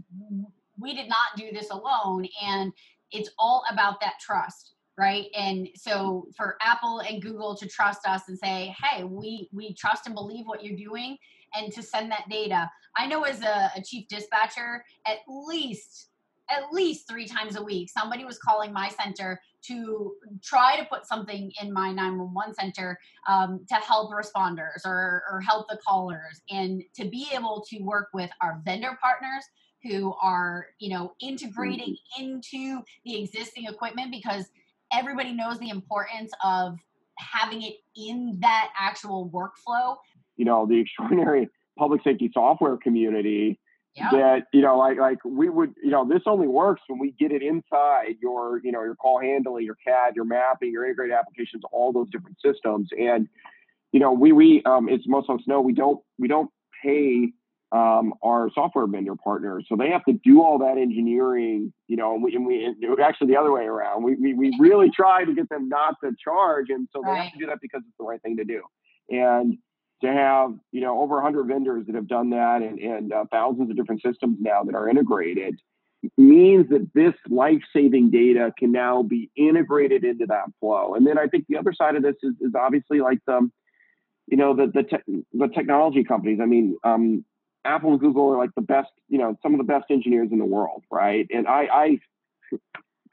we 0.80 0.96
did 0.96 1.10
not 1.10 1.38
do 1.38 1.52
this 1.52 1.70
alone, 1.70 2.28
and 2.42 2.72
it's 3.14 3.30
all 3.38 3.64
about 3.72 4.00
that 4.02 4.20
trust 4.20 4.72
right? 4.98 5.26
And 5.36 5.68
so 5.76 6.28
for 6.38 6.56
apple 6.62 7.00
and 7.00 7.22
google 7.22 7.56
to 7.56 7.68
trust 7.68 8.08
us 8.08 8.24
and 8.28 8.38
say 8.38 8.76
hey 8.82 9.04
we 9.04 9.50
we 9.52 9.74
trust 9.74 10.06
and 10.06 10.16
believe 10.16 10.46
what 10.46 10.64
you're 10.64 10.78
doing 10.78 11.18
and 11.56 11.72
to 11.74 11.84
send 11.84 12.12
that 12.12 12.30
data. 12.30 12.70
I 12.98 13.08
know 13.08 13.24
as 13.24 13.42
a, 13.42 13.72
a 13.76 13.82
chief 13.82 14.08
dispatcher 14.08 14.86
at 15.06 15.20
least 15.28 16.10
at 16.50 16.72
least 16.74 17.08
three 17.10 17.26
times 17.26 17.56
a 17.56 17.64
week 17.64 17.90
somebody 17.90 18.26
was 18.26 18.38
calling 18.38 18.74
my 18.74 18.90
center 18.90 19.40
to 19.64 20.14
try 20.44 20.78
to 20.78 20.86
put 20.86 21.08
something 21.08 21.52
in 21.62 21.72
my 21.72 21.92
911 21.92 22.54
center 22.54 23.00
um, 23.28 23.66
to 23.70 23.76
help 23.76 24.12
responders 24.12 24.86
or, 24.86 25.24
or 25.32 25.40
help 25.40 25.68
the 25.70 25.80
callers 25.88 26.42
and 26.50 26.84
to 26.94 27.06
be 27.06 27.28
able 27.34 27.66
to 27.70 27.80
work 27.80 28.10
with 28.14 28.30
our 28.42 28.62
vendor 28.66 28.98
partners 29.02 29.46
who 29.84 30.14
are 30.22 30.68
you 30.80 30.90
know 30.90 31.14
integrating 31.22 31.96
mm-hmm. 32.18 32.24
into 32.24 32.82
the 33.06 33.22
existing 33.22 33.66
equipment 33.66 34.12
because 34.12 34.46
everybody 34.92 35.34
knows 35.34 35.60
the 35.60 35.70
importance 35.70 36.32
of 36.44 36.78
having 37.18 37.62
it 37.62 37.76
in 37.96 38.38
that 38.42 38.72
actual 38.78 39.30
workflow 39.30 39.96
you 40.36 40.46
know 40.46 40.66
the 40.66 40.80
extraordinary 40.80 41.50
public 41.78 42.02
safety 42.04 42.30
software 42.34 42.78
community 42.78 43.60
Yeah. 43.96 44.10
that 44.12 44.48
you 44.52 44.62
know 44.62 44.78
like 44.78 44.98
like 44.98 45.20
we 45.24 45.50
would 45.50 45.74
you 45.84 45.92
know 45.92 46.08
this 46.08 46.24
only 46.26 46.48
works 46.48 46.82
when 46.88 47.00
we 47.00 47.12
get 47.20 47.32
it 47.32 47.44
inside 47.44 48.16
your 48.22 48.60
you 48.64 48.72
know 48.72 48.84
your 48.84 48.96
call 48.96 49.20
handling 49.20 49.66
your 49.66 49.78
cad 49.86 50.16
your 50.16 50.26
mapping 50.26 50.72
your 50.72 50.86
integrated 50.86 51.16
applications 51.16 51.64
all 51.72 51.92
those 51.94 52.10
different 52.10 52.38
systems 52.44 52.90
and 52.98 53.28
you 53.92 54.00
know 54.00 54.12
we 54.12 54.32
we 54.32 54.64
um 54.66 54.90
as 54.90 55.02
most 55.08 55.28
folks 55.28 55.44
know 55.46 55.62
we 55.62 55.74
don't 55.74 56.02
we 56.18 56.28
don't 56.28 56.50
pay 56.84 57.32
um, 57.74 58.14
our 58.22 58.50
software 58.54 58.86
vendor 58.86 59.16
partners. 59.16 59.66
So 59.68 59.76
they 59.76 59.90
have 59.90 60.06
to 60.06 60.14
do 60.24 60.44
all 60.44 60.60
that 60.60 60.78
engineering 60.78 61.74
you 61.88 61.98
know 61.98 62.14
and 62.14 62.24
we, 62.24 62.36
and 62.36 62.46
we 62.46 62.66
and 62.66 63.00
actually 63.00 63.28
the 63.28 63.38
other 63.38 63.52
way 63.52 63.64
around. 63.64 64.04
We, 64.04 64.16
we 64.16 64.34
we 64.34 64.56
really 64.60 64.90
try 64.92 65.26
to 65.26 65.34
get 65.34 65.50
them 65.50 65.68
not 65.70 65.96
to 66.04 66.12
charge 66.24 66.70
and 66.70 66.88
so 66.94 67.02
they 67.04 67.16
have 67.16 67.34
to 67.34 67.40
do 67.40 67.48
that 67.48 67.60
because 67.62 67.82
it's 67.86 67.98
the 68.00 68.06
right 68.06 68.22
thing 68.22 68.38
to 68.38 68.46
do. 68.46 68.62
And 69.10 69.58
to 70.04 70.12
have 70.12 70.52
you 70.72 70.82
know 70.82 71.02
over 71.02 71.16
100 71.16 71.46
vendors 71.46 71.86
that 71.88 71.96
have 71.96 72.08
done 72.08 72.30
that 72.30 72.62
and, 72.62 72.78
and 72.80 73.12
uh, 73.12 73.26
thousands 73.32 73.70
of 73.72 73.76
different 73.76 74.02
systems 74.02 74.38
now 74.40 74.64
that 74.64 74.76
are 74.76 74.88
integrated 74.88 75.60
means 76.18 76.68
that 76.70 76.86
this 76.94 77.14
life-saving 77.30 78.12
data 78.12 78.54
can 78.60 78.74
now 78.74 79.02
be 79.02 79.32
integrated 79.38 80.04
into 80.04 80.26
that 80.26 80.46
flow. 80.60 80.96
And 80.96 81.08
then 81.08 81.18
i 81.18 81.28
think 81.28 81.46
the 81.50 81.58
other 81.58 81.74
side 81.74 81.96
of 81.96 82.04
this 82.04 82.16
is, 82.22 82.34
is 82.42 82.52
obviously 82.56 83.00
like 83.00 83.20
the 83.26 83.50
you 84.28 84.38
know 84.38 84.56
the 84.56 84.68
the, 84.68 84.84
te- 84.84 85.24
the 85.34 85.48
technology 85.48 86.04
companies. 86.04 86.40
I 86.42 86.46
mean 86.46 86.78
um, 86.84 87.26
apple 87.66 87.92
and 87.92 88.00
google 88.00 88.32
are 88.34 88.38
like 88.38 88.54
the 88.56 88.62
best 88.62 88.90
you 89.10 89.18
know 89.18 89.38
some 89.42 89.54
of 89.54 89.58
the 89.58 89.64
best 89.64 89.86
engineers 89.90 90.30
in 90.32 90.40
the 90.40 90.46
world 90.46 90.84
right 90.92 91.28
and 91.34 91.48
i 91.48 91.68
i 91.72 92.00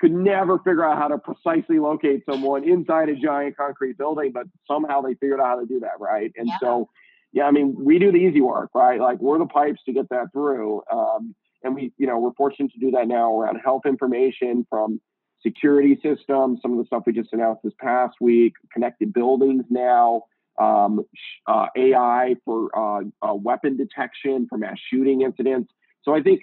could 0.01 0.13
never 0.13 0.59
figure 0.59 0.85
out 0.85 0.97
how 0.97 1.09
to 1.09 1.19
precisely 1.19 1.79
locate 1.79 2.25
someone 2.25 2.67
inside 2.67 3.11
a 3.11 3.15
giant 3.15 3.57
concrete 3.57 3.99
building, 3.99 4.33
but 4.33 4.47
somehow 4.67 5.03
they 5.03 5.15
figured 5.15 5.41
out 5.41 5.47
how 5.47 5.61
to 5.61 5.67
do 5.67 5.79
that, 5.81 6.01
right? 6.01 6.33
And 6.37 6.49
Yeah. 6.49 6.59
so, 6.59 6.89
yeah, 7.33 7.45
I 7.45 7.51
mean, 7.51 7.77
we 7.79 7.99
do 7.99 8.11
the 8.11 8.19
easy 8.19 8.41
work, 8.41 8.71
right? 8.75 8.99
Like 8.99 9.21
we're 9.21 9.39
the 9.39 9.47
pipes 9.47 9.81
to 9.85 9.93
get 9.93 10.09
that 10.09 10.33
through, 10.33 10.83
um, 10.91 11.35
and 11.63 11.75
we, 11.75 11.93
you 11.99 12.07
know, 12.07 12.19
we're 12.19 12.33
fortunate 12.33 12.73
to 12.73 12.79
do 12.79 12.91
that 12.93 13.07
now 13.07 13.39
around 13.39 13.57
health 13.57 13.83
information 13.85 14.67
from 14.71 15.01
security 15.43 15.99
systems, 16.03 16.61
some 16.63 16.73
of 16.73 16.79
the 16.79 16.87
stuff 16.87 17.03
we 17.07 17.13
just 17.13 17.33
announced 17.35 17.63
this 17.63 17.75
past 17.79 18.17
week, 18.21 18.55
connected 18.73 19.13
buildings 19.13 19.65
now, 19.69 20.25
um, 20.61 21.05
uh, 21.47 21.67
AI 21.77 22.37
for 22.45 22.69
uh, 22.77 23.03
uh, 23.23 23.35
weapon 23.35 23.77
detection 23.77 24.47
for 24.49 24.59
mass 24.59 24.77
shooting 24.93 25.23
incidents. 25.23 25.73
So 26.03 26.15
I 26.15 26.23
think, 26.23 26.43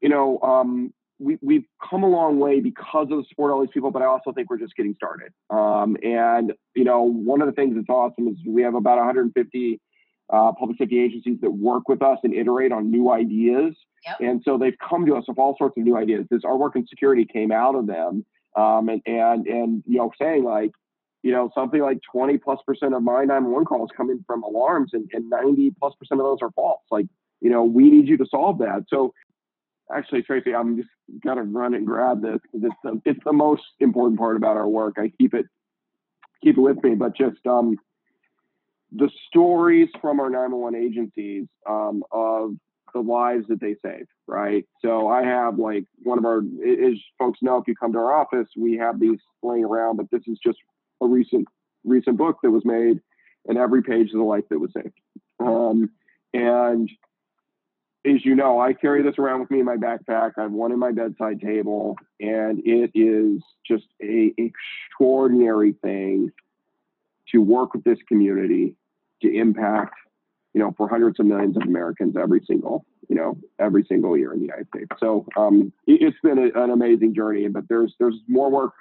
you 0.00 0.08
know, 0.08 0.38
um, 0.40 0.92
we, 1.18 1.36
we've 1.42 1.64
come 1.88 2.02
a 2.02 2.08
long 2.08 2.38
way 2.38 2.60
because 2.60 3.08
of 3.10 3.18
the 3.18 3.24
support 3.28 3.50
of 3.50 3.56
all 3.56 3.60
these 3.60 3.72
people, 3.72 3.90
but 3.90 4.02
I 4.02 4.06
also 4.06 4.32
think 4.32 4.48
we're 4.48 4.58
just 4.58 4.74
getting 4.74 4.94
started. 4.94 5.32
Um, 5.50 5.96
and, 6.02 6.54
you 6.74 6.84
know, 6.84 7.02
one 7.02 7.42
of 7.42 7.46
the 7.46 7.52
things 7.52 7.74
that's 7.74 7.90
awesome 7.90 8.28
is 8.28 8.36
we 8.46 8.62
have 8.62 8.74
about 8.74 8.96
150 8.96 9.80
uh, 10.32 10.52
public 10.58 10.78
safety 10.78 11.00
agencies 11.00 11.38
that 11.42 11.50
work 11.50 11.88
with 11.88 12.02
us 12.02 12.18
and 12.22 12.32
iterate 12.32 12.72
on 12.72 12.90
new 12.90 13.10
ideas. 13.10 13.74
Yep. 14.06 14.16
And 14.20 14.42
so 14.44 14.56
they've 14.56 14.76
come 14.88 15.04
to 15.06 15.16
us 15.16 15.24
with 15.28 15.38
all 15.38 15.56
sorts 15.58 15.76
of 15.76 15.84
new 15.84 15.96
ideas. 15.96 16.24
This 16.30 16.42
our 16.44 16.56
work 16.56 16.76
in 16.76 16.86
security 16.86 17.26
came 17.30 17.52
out 17.52 17.74
of 17.74 17.86
them. 17.86 18.24
Um, 18.56 18.88
and, 18.88 19.02
and, 19.06 19.46
and, 19.46 19.82
you 19.86 19.98
know, 19.98 20.10
saying 20.20 20.44
like, 20.44 20.70
you 21.22 21.32
know, 21.32 21.50
something 21.54 21.80
like 21.80 21.98
20 22.12 22.38
plus 22.38 22.58
percent 22.66 22.94
of 22.94 23.02
my 23.02 23.24
911 23.24 23.66
calls 23.66 23.90
come 23.96 24.10
in 24.10 24.24
from 24.26 24.42
alarms 24.42 24.90
and, 24.94 25.08
and 25.12 25.28
90 25.28 25.72
plus 25.78 25.94
percent 25.98 26.20
of 26.20 26.26
those 26.26 26.38
are 26.42 26.50
false. 26.52 26.80
Like, 26.90 27.06
you 27.40 27.50
know, 27.50 27.64
we 27.64 27.90
need 27.90 28.08
you 28.08 28.16
to 28.16 28.26
solve 28.30 28.58
that. 28.58 28.84
So 28.88 29.12
actually, 29.94 30.22
Tracy, 30.22 30.54
I'm 30.54 30.76
just 30.76 30.88
gotta 31.24 31.42
run 31.42 31.74
and 31.74 31.86
grab 31.86 32.22
this 32.22 32.38
because 32.42 32.70
it's 32.70 32.76
the, 32.82 33.02
it's 33.04 33.24
the 33.24 33.32
most 33.32 33.62
important 33.80 34.18
part 34.18 34.36
about 34.36 34.56
our 34.56 34.68
work. 34.68 34.96
I 34.98 35.12
keep 35.18 35.34
it 35.34 35.46
keep 36.42 36.56
it 36.56 36.60
with 36.60 36.82
me, 36.82 36.94
but 36.94 37.14
just 37.16 37.44
um, 37.46 37.76
the 38.92 39.10
stories 39.28 39.88
from 40.00 40.20
our 40.20 40.30
911 40.30 40.80
agencies 40.80 41.46
um, 41.68 42.02
of 42.12 42.52
the 42.92 43.00
lives 43.00 43.46
that 43.48 43.60
they 43.60 43.76
save, 43.84 44.06
right? 44.26 44.64
So 44.82 45.08
I 45.08 45.22
have 45.22 45.58
like 45.58 45.84
one 46.02 46.18
of 46.18 46.24
our, 46.24 46.38
as 46.38 46.98
folks 47.18 47.38
know, 47.42 47.58
if 47.58 47.68
you 47.68 47.74
come 47.76 47.92
to 47.92 47.98
our 47.98 48.12
office, 48.12 48.48
we 48.56 48.76
have 48.78 48.98
these 48.98 49.18
laying 49.42 49.64
around, 49.64 49.96
but 49.96 50.10
this 50.10 50.22
is 50.26 50.38
just 50.44 50.58
a 51.00 51.06
recent 51.06 51.46
recent 51.84 52.16
book 52.18 52.38
that 52.42 52.50
was 52.50 52.64
made, 52.64 53.00
and 53.46 53.58
every 53.58 53.82
page 53.82 54.08
is 54.08 54.14
a 54.14 54.18
life 54.18 54.44
that 54.50 54.58
was 54.58 54.70
saved. 54.74 54.98
Um, 55.38 55.90
and 56.34 56.90
as 58.06 58.24
you 58.24 58.34
know, 58.34 58.60
I 58.60 58.72
carry 58.72 59.02
this 59.02 59.18
around 59.18 59.40
with 59.40 59.50
me 59.50 59.60
in 59.60 59.66
my 59.66 59.76
backpack. 59.76 60.32
I 60.38 60.42
have 60.42 60.52
one 60.52 60.72
in 60.72 60.78
my 60.78 60.92
bedside 60.92 61.40
table, 61.40 61.96
and 62.18 62.60
it 62.64 62.90
is 62.94 63.42
just 63.66 63.86
a 64.02 64.32
extraordinary 64.38 65.72
thing 65.82 66.30
to 67.32 67.38
work 67.42 67.74
with 67.74 67.84
this 67.84 67.98
community 68.08 68.74
to 69.22 69.34
impact, 69.34 69.94
you 70.54 70.60
know, 70.60 70.74
for 70.76 70.88
hundreds 70.88 71.20
of 71.20 71.26
millions 71.26 71.56
of 71.56 71.62
Americans 71.62 72.16
every 72.20 72.42
single, 72.46 72.84
you 73.08 73.16
know, 73.16 73.36
every 73.58 73.84
single 73.88 74.16
year 74.16 74.32
in 74.32 74.40
the 74.40 74.46
United 74.46 74.66
States. 74.68 74.88
So 74.98 75.26
um, 75.36 75.72
it, 75.86 76.00
it's 76.00 76.16
been 76.22 76.38
a, 76.38 76.62
an 76.62 76.70
amazing 76.70 77.14
journey, 77.14 77.48
but 77.48 77.68
there's 77.68 77.94
there's 77.98 78.16
more 78.28 78.50
work 78.50 78.72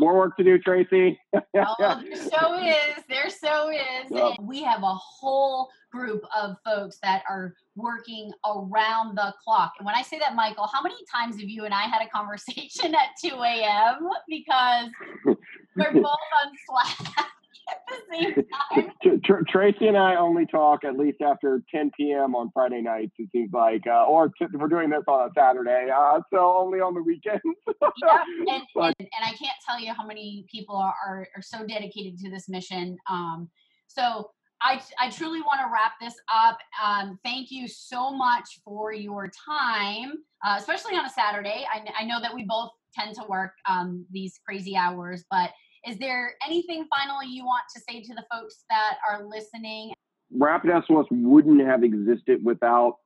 more 0.00 0.16
work 0.16 0.36
to 0.36 0.44
do, 0.44 0.58
Tracy. 0.58 1.18
Oh, 1.58 2.00
there 2.02 2.16
so 2.16 2.58
is. 2.58 3.04
There 3.08 3.30
so 3.30 3.70
is. 3.70 4.10
Yeah. 4.10 4.34
We 4.42 4.62
have 4.62 4.82
a 4.82 4.94
whole 4.94 5.70
group 5.90 6.22
of 6.36 6.56
folks 6.64 6.98
that 7.02 7.22
are 7.28 7.54
working 7.76 8.30
around 8.44 9.16
the 9.16 9.32
clock. 9.42 9.72
And 9.78 9.86
when 9.86 9.94
I 9.94 10.02
say 10.02 10.18
that, 10.18 10.34
Michael, 10.34 10.68
how 10.72 10.82
many 10.82 10.96
times 11.10 11.40
have 11.40 11.48
you 11.48 11.64
and 11.64 11.72
I 11.72 11.82
had 11.82 12.02
a 12.02 12.08
conversation 12.10 12.94
at 12.94 13.08
2 13.22 13.36
a.m. 13.42 14.08
because 14.28 14.88
we're 15.76 15.92
both 15.92 16.04
on 16.04 16.52
Slack 16.66 17.26
at 17.68 17.78
the 17.88 17.96
same 18.10 18.34
time? 18.34 18.92
Tr- 19.02 19.16
Tr- 19.24 19.44
Tracy 19.48 19.88
and 19.88 19.96
I 19.96 20.16
only 20.16 20.46
talk 20.46 20.84
at 20.84 20.96
least 20.96 21.20
after 21.20 21.62
10 21.74 21.90
p.m. 21.96 22.34
on 22.34 22.50
Friday 22.52 22.82
nights. 22.82 23.12
It 23.18 23.28
seems 23.32 23.52
like, 23.52 23.82
uh, 23.86 24.04
or 24.04 24.28
t- 24.28 24.46
we're 24.52 24.68
doing 24.68 24.90
this 24.90 25.02
on 25.08 25.28
a 25.28 25.32
Saturday, 25.36 25.88
uh, 25.94 26.20
so 26.32 26.56
only 26.58 26.80
on 26.80 26.94
the 26.94 27.02
weekends. 27.02 27.42
yeah, 27.76 28.22
and, 28.48 28.62
and, 28.74 28.94
and 28.98 29.24
I 29.24 29.30
can't 29.30 29.56
tell 29.66 29.80
you 29.80 29.92
how 29.92 30.06
many 30.06 30.46
people 30.50 30.76
are, 30.76 30.94
are, 31.06 31.28
are 31.36 31.42
so 31.42 31.66
dedicated 31.66 32.18
to 32.18 32.30
this 32.30 32.48
mission. 32.48 32.96
Um, 33.10 33.48
so 33.86 34.30
I, 34.62 34.80
I 34.98 35.10
truly 35.10 35.42
want 35.42 35.60
to 35.60 35.70
wrap 35.72 35.92
this 36.00 36.14
up. 36.32 36.58
Um, 36.82 37.18
thank 37.24 37.50
you 37.50 37.68
so 37.68 38.10
much 38.10 38.60
for 38.64 38.92
your 38.92 39.30
time, 39.46 40.14
uh, 40.44 40.56
especially 40.58 40.96
on 40.96 41.04
a 41.04 41.10
Saturday. 41.10 41.66
I, 41.72 41.84
I 41.98 42.04
know 42.04 42.20
that 42.20 42.34
we 42.34 42.44
both 42.44 42.70
tend 42.94 43.14
to 43.16 43.24
work 43.28 43.52
um, 43.68 44.06
these 44.10 44.40
crazy 44.46 44.76
hours, 44.76 45.24
but 45.30 45.50
is 45.86 45.98
there 45.98 46.34
anything 46.44 46.86
finally 46.90 47.26
you 47.28 47.44
want 47.44 47.64
to 47.74 47.80
say 47.88 48.02
to 48.02 48.14
the 48.14 48.24
folks 48.30 48.64
that 48.68 48.98
are 49.08 49.24
listening? 49.24 49.92
Rapid 50.32 50.70
SOS 50.86 51.06
wouldn't 51.10 51.60
have 51.60 51.84
existed 51.84 52.44
without 52.44 52.96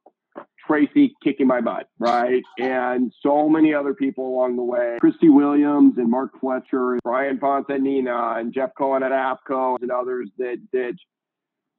Tracy 0.66 1.14
kicking 1.22 1.46
my 1.46 1.60
butt, 1.60 1.88
right? 1.98 2.42
and 2.58 3.12
so 3.22 3.48
many 3.48 3.74
other 3.74 3.92
people 3.92 4.28
along 4.28 4.56
the 4.56 4.62
way. 4.62 4.96
Christy 5.00 5.28
Williams 5.28 5.94
and 5.98 6.10
Mark 6.10 6.38
Fletcher, 6.40 6.92
and 6.92 7.00
Brian 7.02 7.38
Fontes 7.38 7.76
and 7.78 8.54
Jeff 8.54 8.70
Cohen 8.78 9.02
at 9.02 9.12
APCO, 9.12 9.82
and 9.82 9.90
others 9.90 10.30
that 10.38 10.58
that 10.72 10.94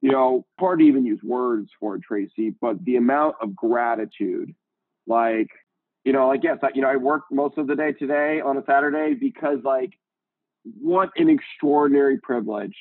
you 0.02 0.10
know, 0.10 0.44
hard 0.58 0.80
to 0.80 0.84
even 0.84 1.06
use 1.06 1.20
words 1.22 1.70
for 1.78 1.96
Tracy, 1.96 2.54
but 2.60 2.84
the 2.84 2.96
amount 2.96 3.36
of 3.40 3.54
gratitude, 3.54 4.52
like, 5.06 5.46
you 6.04 6.12
know, 6.12 6.26
like 6.26 6.42
yes, 6.42 6.58
I, 6.62 6.70
you 6.74 6.82
know, 6.82 6.88
I 6.88 6.96
work 6.96 7.22
most 7.30 7.56
of 7.56 7.68
the 7.68 7.76
day 7.76 7.92
today 7.92 8.40
on 8.40 8.58
a 8.58 8.64
Saturday 8.66 9.14
because 9.14 9.58
like, 9.64 9.92
what 10.64 11.10
an 11.16 11.28
extraordinary 11.28 12.18
privilege 12.18 12.76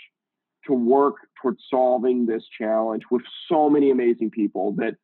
to 0.68 0.74
work 0.74 1.16
towards 1.42 1.60
solving 1.70 2.26
this 2.26 2.44
challenge 2.58 3.04
with 3.10 3.24
so 3.50 3.70
many 3.70 3.92
amazing 3.92 4.30
people 4.30 4.74
that 4.74 4.96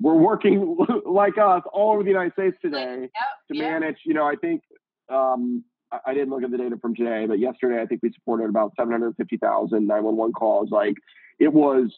we're 0.00 0.14
working 0.14 0.76
like 1.06 1.38
us 1.38 1.62
all 1.72 1.92
over 1.92 2.02
the 2.02 2.10
United 2.10 2.32
States 2.34 2.56
today 2.62 3.00
Yep, 3.00 3.10
to 3.50 3.56
yep. 3.56 3.70
manage. 3.70 3.96
You 4.04 4.14
know, 4.14 4.24
I 4.24 4.36
think 4.36 4.62
um, 5.08 5.64
I, 5.90 5.98
I 6.08 6.14
didn't 6.14 6.30
look 6.30 6.42
at 6.42 6.50
the 6.50 6.58
data 6.58 6.76
from 6.80 6.94
today, 6.94 7.26
but 7.26 7.38
yesterday 7.38 7.80
I 7.80 7.86
think 7.86 8.02
we 8.02 8.12
supported 8.12 8.48
about 8.48 8.72
750,000 8.78 9.86
911 9.86 10.32
calls. 10.34 10.70
Like 10.70 10.94
it 11.40 11.52
was 11.52 11.90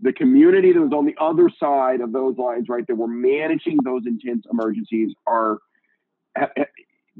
the 0.00 0.12
community 0.12 0.72
that 0.72 0.80
was 0.80 0.92
on 0.92 1.06
the 1.06 1.14
other 1.20 1.48
side 1.48 2.00
of 2.00 2.12
those 2.12 2.36
lines, 2.36 2.68
right? 2.68 2.86
That 2.86 2.96
were 2.96 3.08
managing 3.08 3.78
those 3.84 4.02
intense 4.06 4.44
emergencies 4.50 5.12
are 5.26 5.58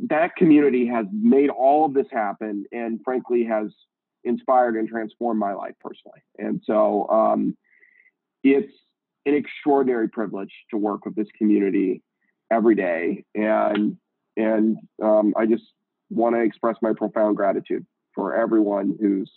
that 0.08 0.36
community 0.36 0.86
has 0.86 1.06
made 1.12 1.50
all 1.50 1.84
of 1.84 1.94
this 1.94 2.06
happen 2.10 2.64
and 2.72 3.00
frankly 3.04 3.44
has 3.44 3.72
inspired 4.24 4.76
and 4.76 4.88
transformed 4.88 5.38
my 5.38 5.52
life 5.52 5.74
personally. 5.80 6.20
And 6.38 6.60
so 6.64 7.08
um, 7.08 7.56
it's 8.42 8.72
an 9.26 9.34
extraordinary 9.34 10.08
privilege 10.08 10.52
to 10.70 10.76
work 10.76 11.04
with 11.04 11.14
this 11.14 11.28
community 11.38 12.02
every 12.50 12.74
day. 12.74 13.24
And 13.34 13.96
and 14.36 14.76
um, 15.02 15.32
I 15.36 15.46
just 15.46 15.64
want 16.10 16.34
to 16.34 16.42
express 16.42 16.76
my 16.82 16.92
profound 16.92 17.36
gratitude 17.36 17.86
for 18.14 18.36
everyone 18.36 18.96
who's 19.00 19.30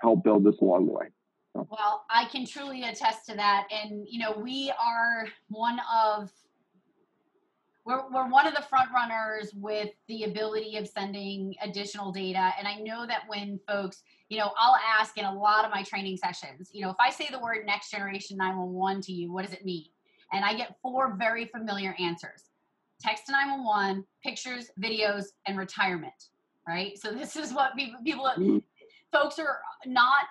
helped 0.00 0.24
build 0.24 0.44
this 0.44 0.56
along 0.60 0.86
the 0.86 0.92
way. 0.92 1.06
Well, 1.54 2.04
I 2.10 2.26
can 2.26 2.46
truly 2.46 2.82
attest 2.82 3.26
to 3.26 3.36
that. 3.36 3.68
And, 3.70 4.06
you 4.08 4.18
know, 4.18 4.32
we 4.32 4.72
are 4.82 5.26
one 5.48 5.80
of, 5.94 6.30
we're, 7.84 8.08
we're 8.10 8.28
one 8.28 8.46
of 8.46 8.54
the 8.54 8.62
front 8.62 8.90
runners 8.94 9.52
with 9.54 9.90
the 10.08 10.24
ability 10.24 10.76
of 10.76 10.86
sending 10.86 11.54
additional 11.62 12.12
data. 12.12 12.52
And 12.58 12.68
I 12.68 12.76
know 12.76 13.06
that 13.06 13.22
when 13.26 13.58
folks, 13.68 14.02
you 14.28 14.38
know, 14.38 14.52
I'll 14.56 14.78
ask 14.98 15.18
in 15.18 15.24
a 15.24 15.34
lot 15.34 15.64
of 15.64 15.70
my 15.70 15.82
training 15.82 16.16
sessions, 16.16 16.70
you 16.72 16.82
know, 16.82 16.90
if 16.90 16.96
I 17.00 17.10
say 17.10 17.28
the 17.30 17.40
word 17.40 17.66
next 17.66 17.90
generation 17.90 18.36
911 18.36 19.02
to 19.02 19.12
you, 19.12 19.32
what 19.32 19.44
does 19.44 19.52
it 19.52 19.64
mean? 19.64 19.86
and 20.32 20.44
I 20.44 20.54
get 20.54 20.76
four 20.82 21.14
very 21.18 21.46
familiar 21.46 21.94
answers 21.98 22.44
text 23.00 23.26
to 23.26 23.32
911, 23.32 24.04
pictures, 24.22 24.70
videos, 24.80 25.24
and 25.46 25.58
retirement. 25.58 26.12
Right. 26.68 26.96
So 26.96 27.10
this 27.10 27.34
is 27.34 27.52
what 27.52 27.74
people, 27.74 27.98
people 28.04 28.24
mm-hmm. 28.26 28.58
folks 29.12 29.40
are 29.40 29.58
not 29.84 30.26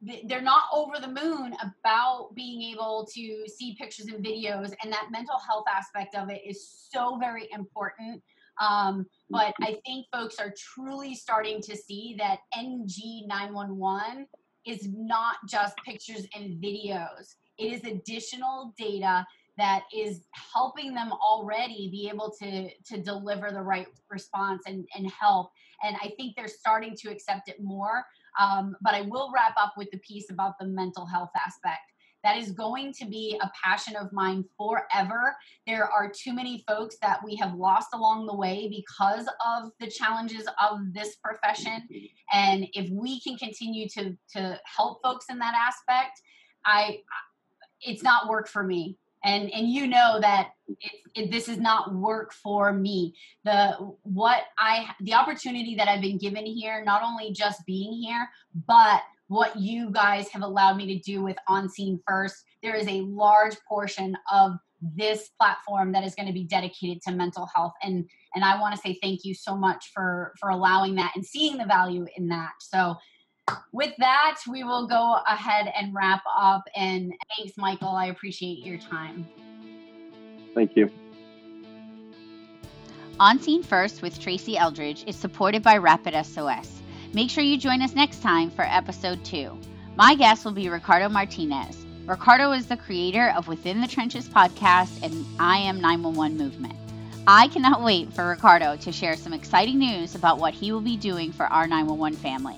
they're 0.00 0.40
not 0.40 0.64
over 0.72 0.98
the 0.98 1.08
moon 1.08 1.54
about 1.62 2.30
being 2.34 2.62
able 2.72 3.06
to 3.14 3.44
see 3.46 3.76
pictures 3.78 4.06
and 4.06 4.24
videos 4.24 4.72
and 4.82 4.92
that 4.92 5.08
mental 5.10 5.38
health 5.38 5.64
aspect 5.70 6.14
of 6.14 6.30
it 6.30 6.40
is 6.46 6.88
so 6.90 7.18
very 7.18 7.48
important. 7.52 8.22
Um, 8.60 9.06
but 9.30 9.54
i 9.62 9.78
think 9.86 10.06
folks 10.12 10.38
are 10.38 10.52
truly 10.58 11.14
starting 11.14 11.62
to 11.62 11.76
see 11.76 12.14
that 12.18 12.40
ng911 12.58 14.26
is 14.66 14.88
not 14.92 15.36
just 15.48 15.74
pictures 15.84 16.26
and 16.34 16.62
videos. 16.62 17.36
It 17.58 17.72
is 17.72 17.84
additional 17.84 18.74
data 18.76 19.26
that 19.56 19.84
is 19.94 20.26
helping 20.32 20.94
them 20.94 21.12
already 21.12 21.88
be 21.90 22.08
able 22.12 22.32
to 22.40 22.70
to 22.86 23.02
deliver 23.02 23.50
the 23.50 23.62
right 23.62 23.86
response 24.10 24.62
and, 24.66 24.86
and 24.94 25.10
help. 25.10 25.50
And 25.82 25.96
i 26.02 26.12
think 26.16 26.36
they're 26.36 26.48
starting 26.48 26.94
to 26.96 27.10
accept 27.10 27.48
it 27.48 27.62
more 27.62 28.04
um, 28.38 28.76
but 28.80 28.94
I 28.94 29.02
will 29.02 29.32
wrap 29.34 29.54
up 29.60 29.74
with 29.76 29.90
the 29.90 29.98
piece 29.98 30.30
about 30.30 30.58
the 30.58 30.66
mental 30.66 31.06
health 31.06 31.30
aspect. 31.46 31.80
That 32.22 32.36
is 32.36 32.52
going 32.52 32.92
to 32.94 33.06
be 33.06 33.40
a 33.42 33.50
passion 33.64 33.96
of 33.96 34.12
mine 34.12 34.44
forever. 34.58 35.34
There 35.66 35.84
are 35.84 36.10
too 36.10 36.34
many 36.34 36.62
folks 36.68 36.96
that 37.00 37.20
we 37.24 37.34
have 37.36 37.54
lost 37.54 37.88
along 37.94 38.26
the 38.26 38.34
way 38.34 38.68
because 38.68 39.26
of 39.46 39.70
the 39.80 39.86
challenges 39.86 40.46
of 40.62 40.92
this 40.92 41.16
profession. 41.16 41.88
And 42.32 42.66
if 42.74 42.90
we 42.90 43.20
can 43.20 43.36
continue 43.38 43.88
to, 43.90 44.14
to 44.36 44.60
help 44.64 45.02
folks 45.02 45.26
in 45.30 45.38
that 45.38 45.54
aspect, 45.54 46.20
I 46.66 46.98
it's 47.82 48.02
not 48.02 48.28
work 48.28 48.46
for 48.46 48.62
me 48.62 48.98
and 49.24 49.50
and 49.50 49.68
you 49.68 49.86
know 49.86 50.18
that 50.20 50.52
it, 51.14 51.30
this 51.30 51.48
is 51.48 51.58
not 51.58 51.94
work 51.94 52.32
for 52.32 52.72
me. 52.72 53.14
The 53.44 53.76
what 54.02 54.42
i 54.58 54.86
the 55.00 55.14
opportunity 55.14 55.74
that 55.76 55.88
i've 55.88 56.02
been 56.02 56.18
given 56.18 56.44
here 56.44 56.82
not 56.84 57.02
only 57.02 57.32
just 57.32 57.64
being 57.66 57.92
here 57.92 58.28
but 58.66 59.02
what 59.28 59.56
you 59.56 59.90
guys 59.90 60.28
have 60.28 60.42
allowed 60.42 60.76
me 60.76 60.86
to 60.86 60.98
do 60.98 61.22
with 61.22 61.36
on 61.48 61.68
scene 61.68 62.00
first 62.06 62.44
there 62.62 62.74
is 62.74 62.86
a 62.88 63.02
large 63.02 63.56
portion 63.68 64.16
of 64.32 64.52
this 64.80 65.30
platform 65.38 65.92
that 65.92 66.04
is 66.04 66.14
going 66.14 66.26
to 66.26 66.32
be 66.32 66.44
dedicated 66.44 67.02
to 67.02 67.12
mental 67.12 67.48
health. 67.54 67.72
And 67.82 68.08
and 68.34 68.44
i 68.44 68.58
want 68.60 68.74
to 68.74 68.80
say 68.80 68.98
thank 69.02 69.24
you 69.24 69.34
so 69.34 69.56
much 69.56 69.90
for 69.92 70.32
for 70.38 70.50
allowing 70.50 70.94
that 70.96 71.12
and 71.14 71.24
seeing 71.24 71.58
the 71.58 71.66
value 71.66 72.06
in 72.16 72.28
that. 72.28 72.52
So 72.60 72.96
with 73.72 73.92
that, 73.98 74.40
we 74.48 74.64
will 74.64 74.86
go 74.86 75.18
ahead 75.26 75.72
and 75.76 75.94
wrap 75.94 76.22
up. 76.34 76.62
And 76.74 77.12
thanks, 77.36 77.56
Michael. 77.56 77.88
I 77.88 78.06
appreciate 78.06 78.64
your 78.64 78.78
time. 78.78 79.26
Thank 80.54 80.76
you. 80.76 80.90
On 83.18 83.38
Scene 83.38 83.62
First 83.62 84.02
with 84.02 84.18
Tracy 84.18 84.56
Eldridge 84.56 85.04
is 85.06 85.14
supported 85.14 85.62
by 85.62 85.76
Rapid 85.76 86.14
SOS. 86.24 86.80
Make 87.12 87.28
sure 87.28 87.44
you 87.44 87.58
join 87.58 87.82
us 87.82 87.94
next 87.94 88.22
time 88.22 88.50
for 88.50 88.62
episode 88.62 89.24
two. 89.24 89.58
My 89.96 90.14
guest 90.14 90.44
will 90.44 90.52
be 90.52 90.68
Ricardo 90.68 91.08
Martinez. 91.08 91.84
Ricardo 92.06 92.52
is 92.52 92.66
the 92.66 92.76
creator 92.76 93.32
of 93.36 93.46
Within 93.46 93.80
the 93.80 93.86
Trenches 93.86 94.28
podcast 94.28 95.02
and 95.02 95.26
I 95.38 95.58
Am 95.58 95.80
911 95.80 96.38
movement. 96.38 96.76
I 97.26 97.48
cannot 97.48 97.82
wait 97.82 98.12
for 98.12 98.28
Ricardo 98.28 98.76
to 98.76 98.90
share 98.90 99.16
some 99.16 99.34
exciting 99.34 99.78
news 99.78 100.14
about 100.14 100.38
what 100.38 100.54
he 100.54 100.72
will 100.72 100.80
be 100.80 100.96
doing 100.96 101.30
for 101.30 101.44
our 101.46 101.66
911 101.66 102.18
family. 102.18 102.56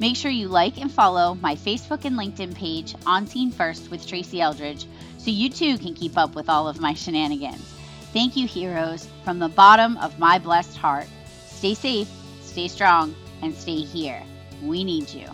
Make 0.00 0.16
sure 0.16 0.30
you 0.30 0.46
like 0.46 0.78
and 0.78 0.92
follow 0.92 1.34
my 1.34 1.56
Facebook 1.56 2.04
and 2.04 2.16
LinkedIn 2.16 2.54
page, 2.54 2.94
On 3.04 3.26
Scene 3.26 3.50
First 3.50 3.90
with 3.90 4.06
Tracy 4.06 4.40
Eldridge, 4.40 4.86
so 5.18 5.30
you 5.30 5.50
too 5.50 5.76
can 5.78 5.94
keep 5.94 6.16
up 6.16 6.36
with 6.36 6.48
all 6.48 6.68
of 6.68 6.80
my 6.80 6.94
shenanigans. 6.94 7.74
Thank 8.12 8.36
you, 8.36 8.46
heroes, 8.46 9.08
from 9.24 9.40
the 9.40 9.48
bottom 9.48 9.96
of 9.98 10.18
my 10.18 10.38
blessed 10.38 10.76
heart. 10.76 11.08
Stay 11.46 11.74
safe, 11.74 12.08
stay 12.42 12.68
strong, 12.68 13.14
and 13.42 13.52
stay 13.54 13.80
here. 13.80 14.22
We 14.62 14.84
need 14.84 15.10
you. 15.10 15.28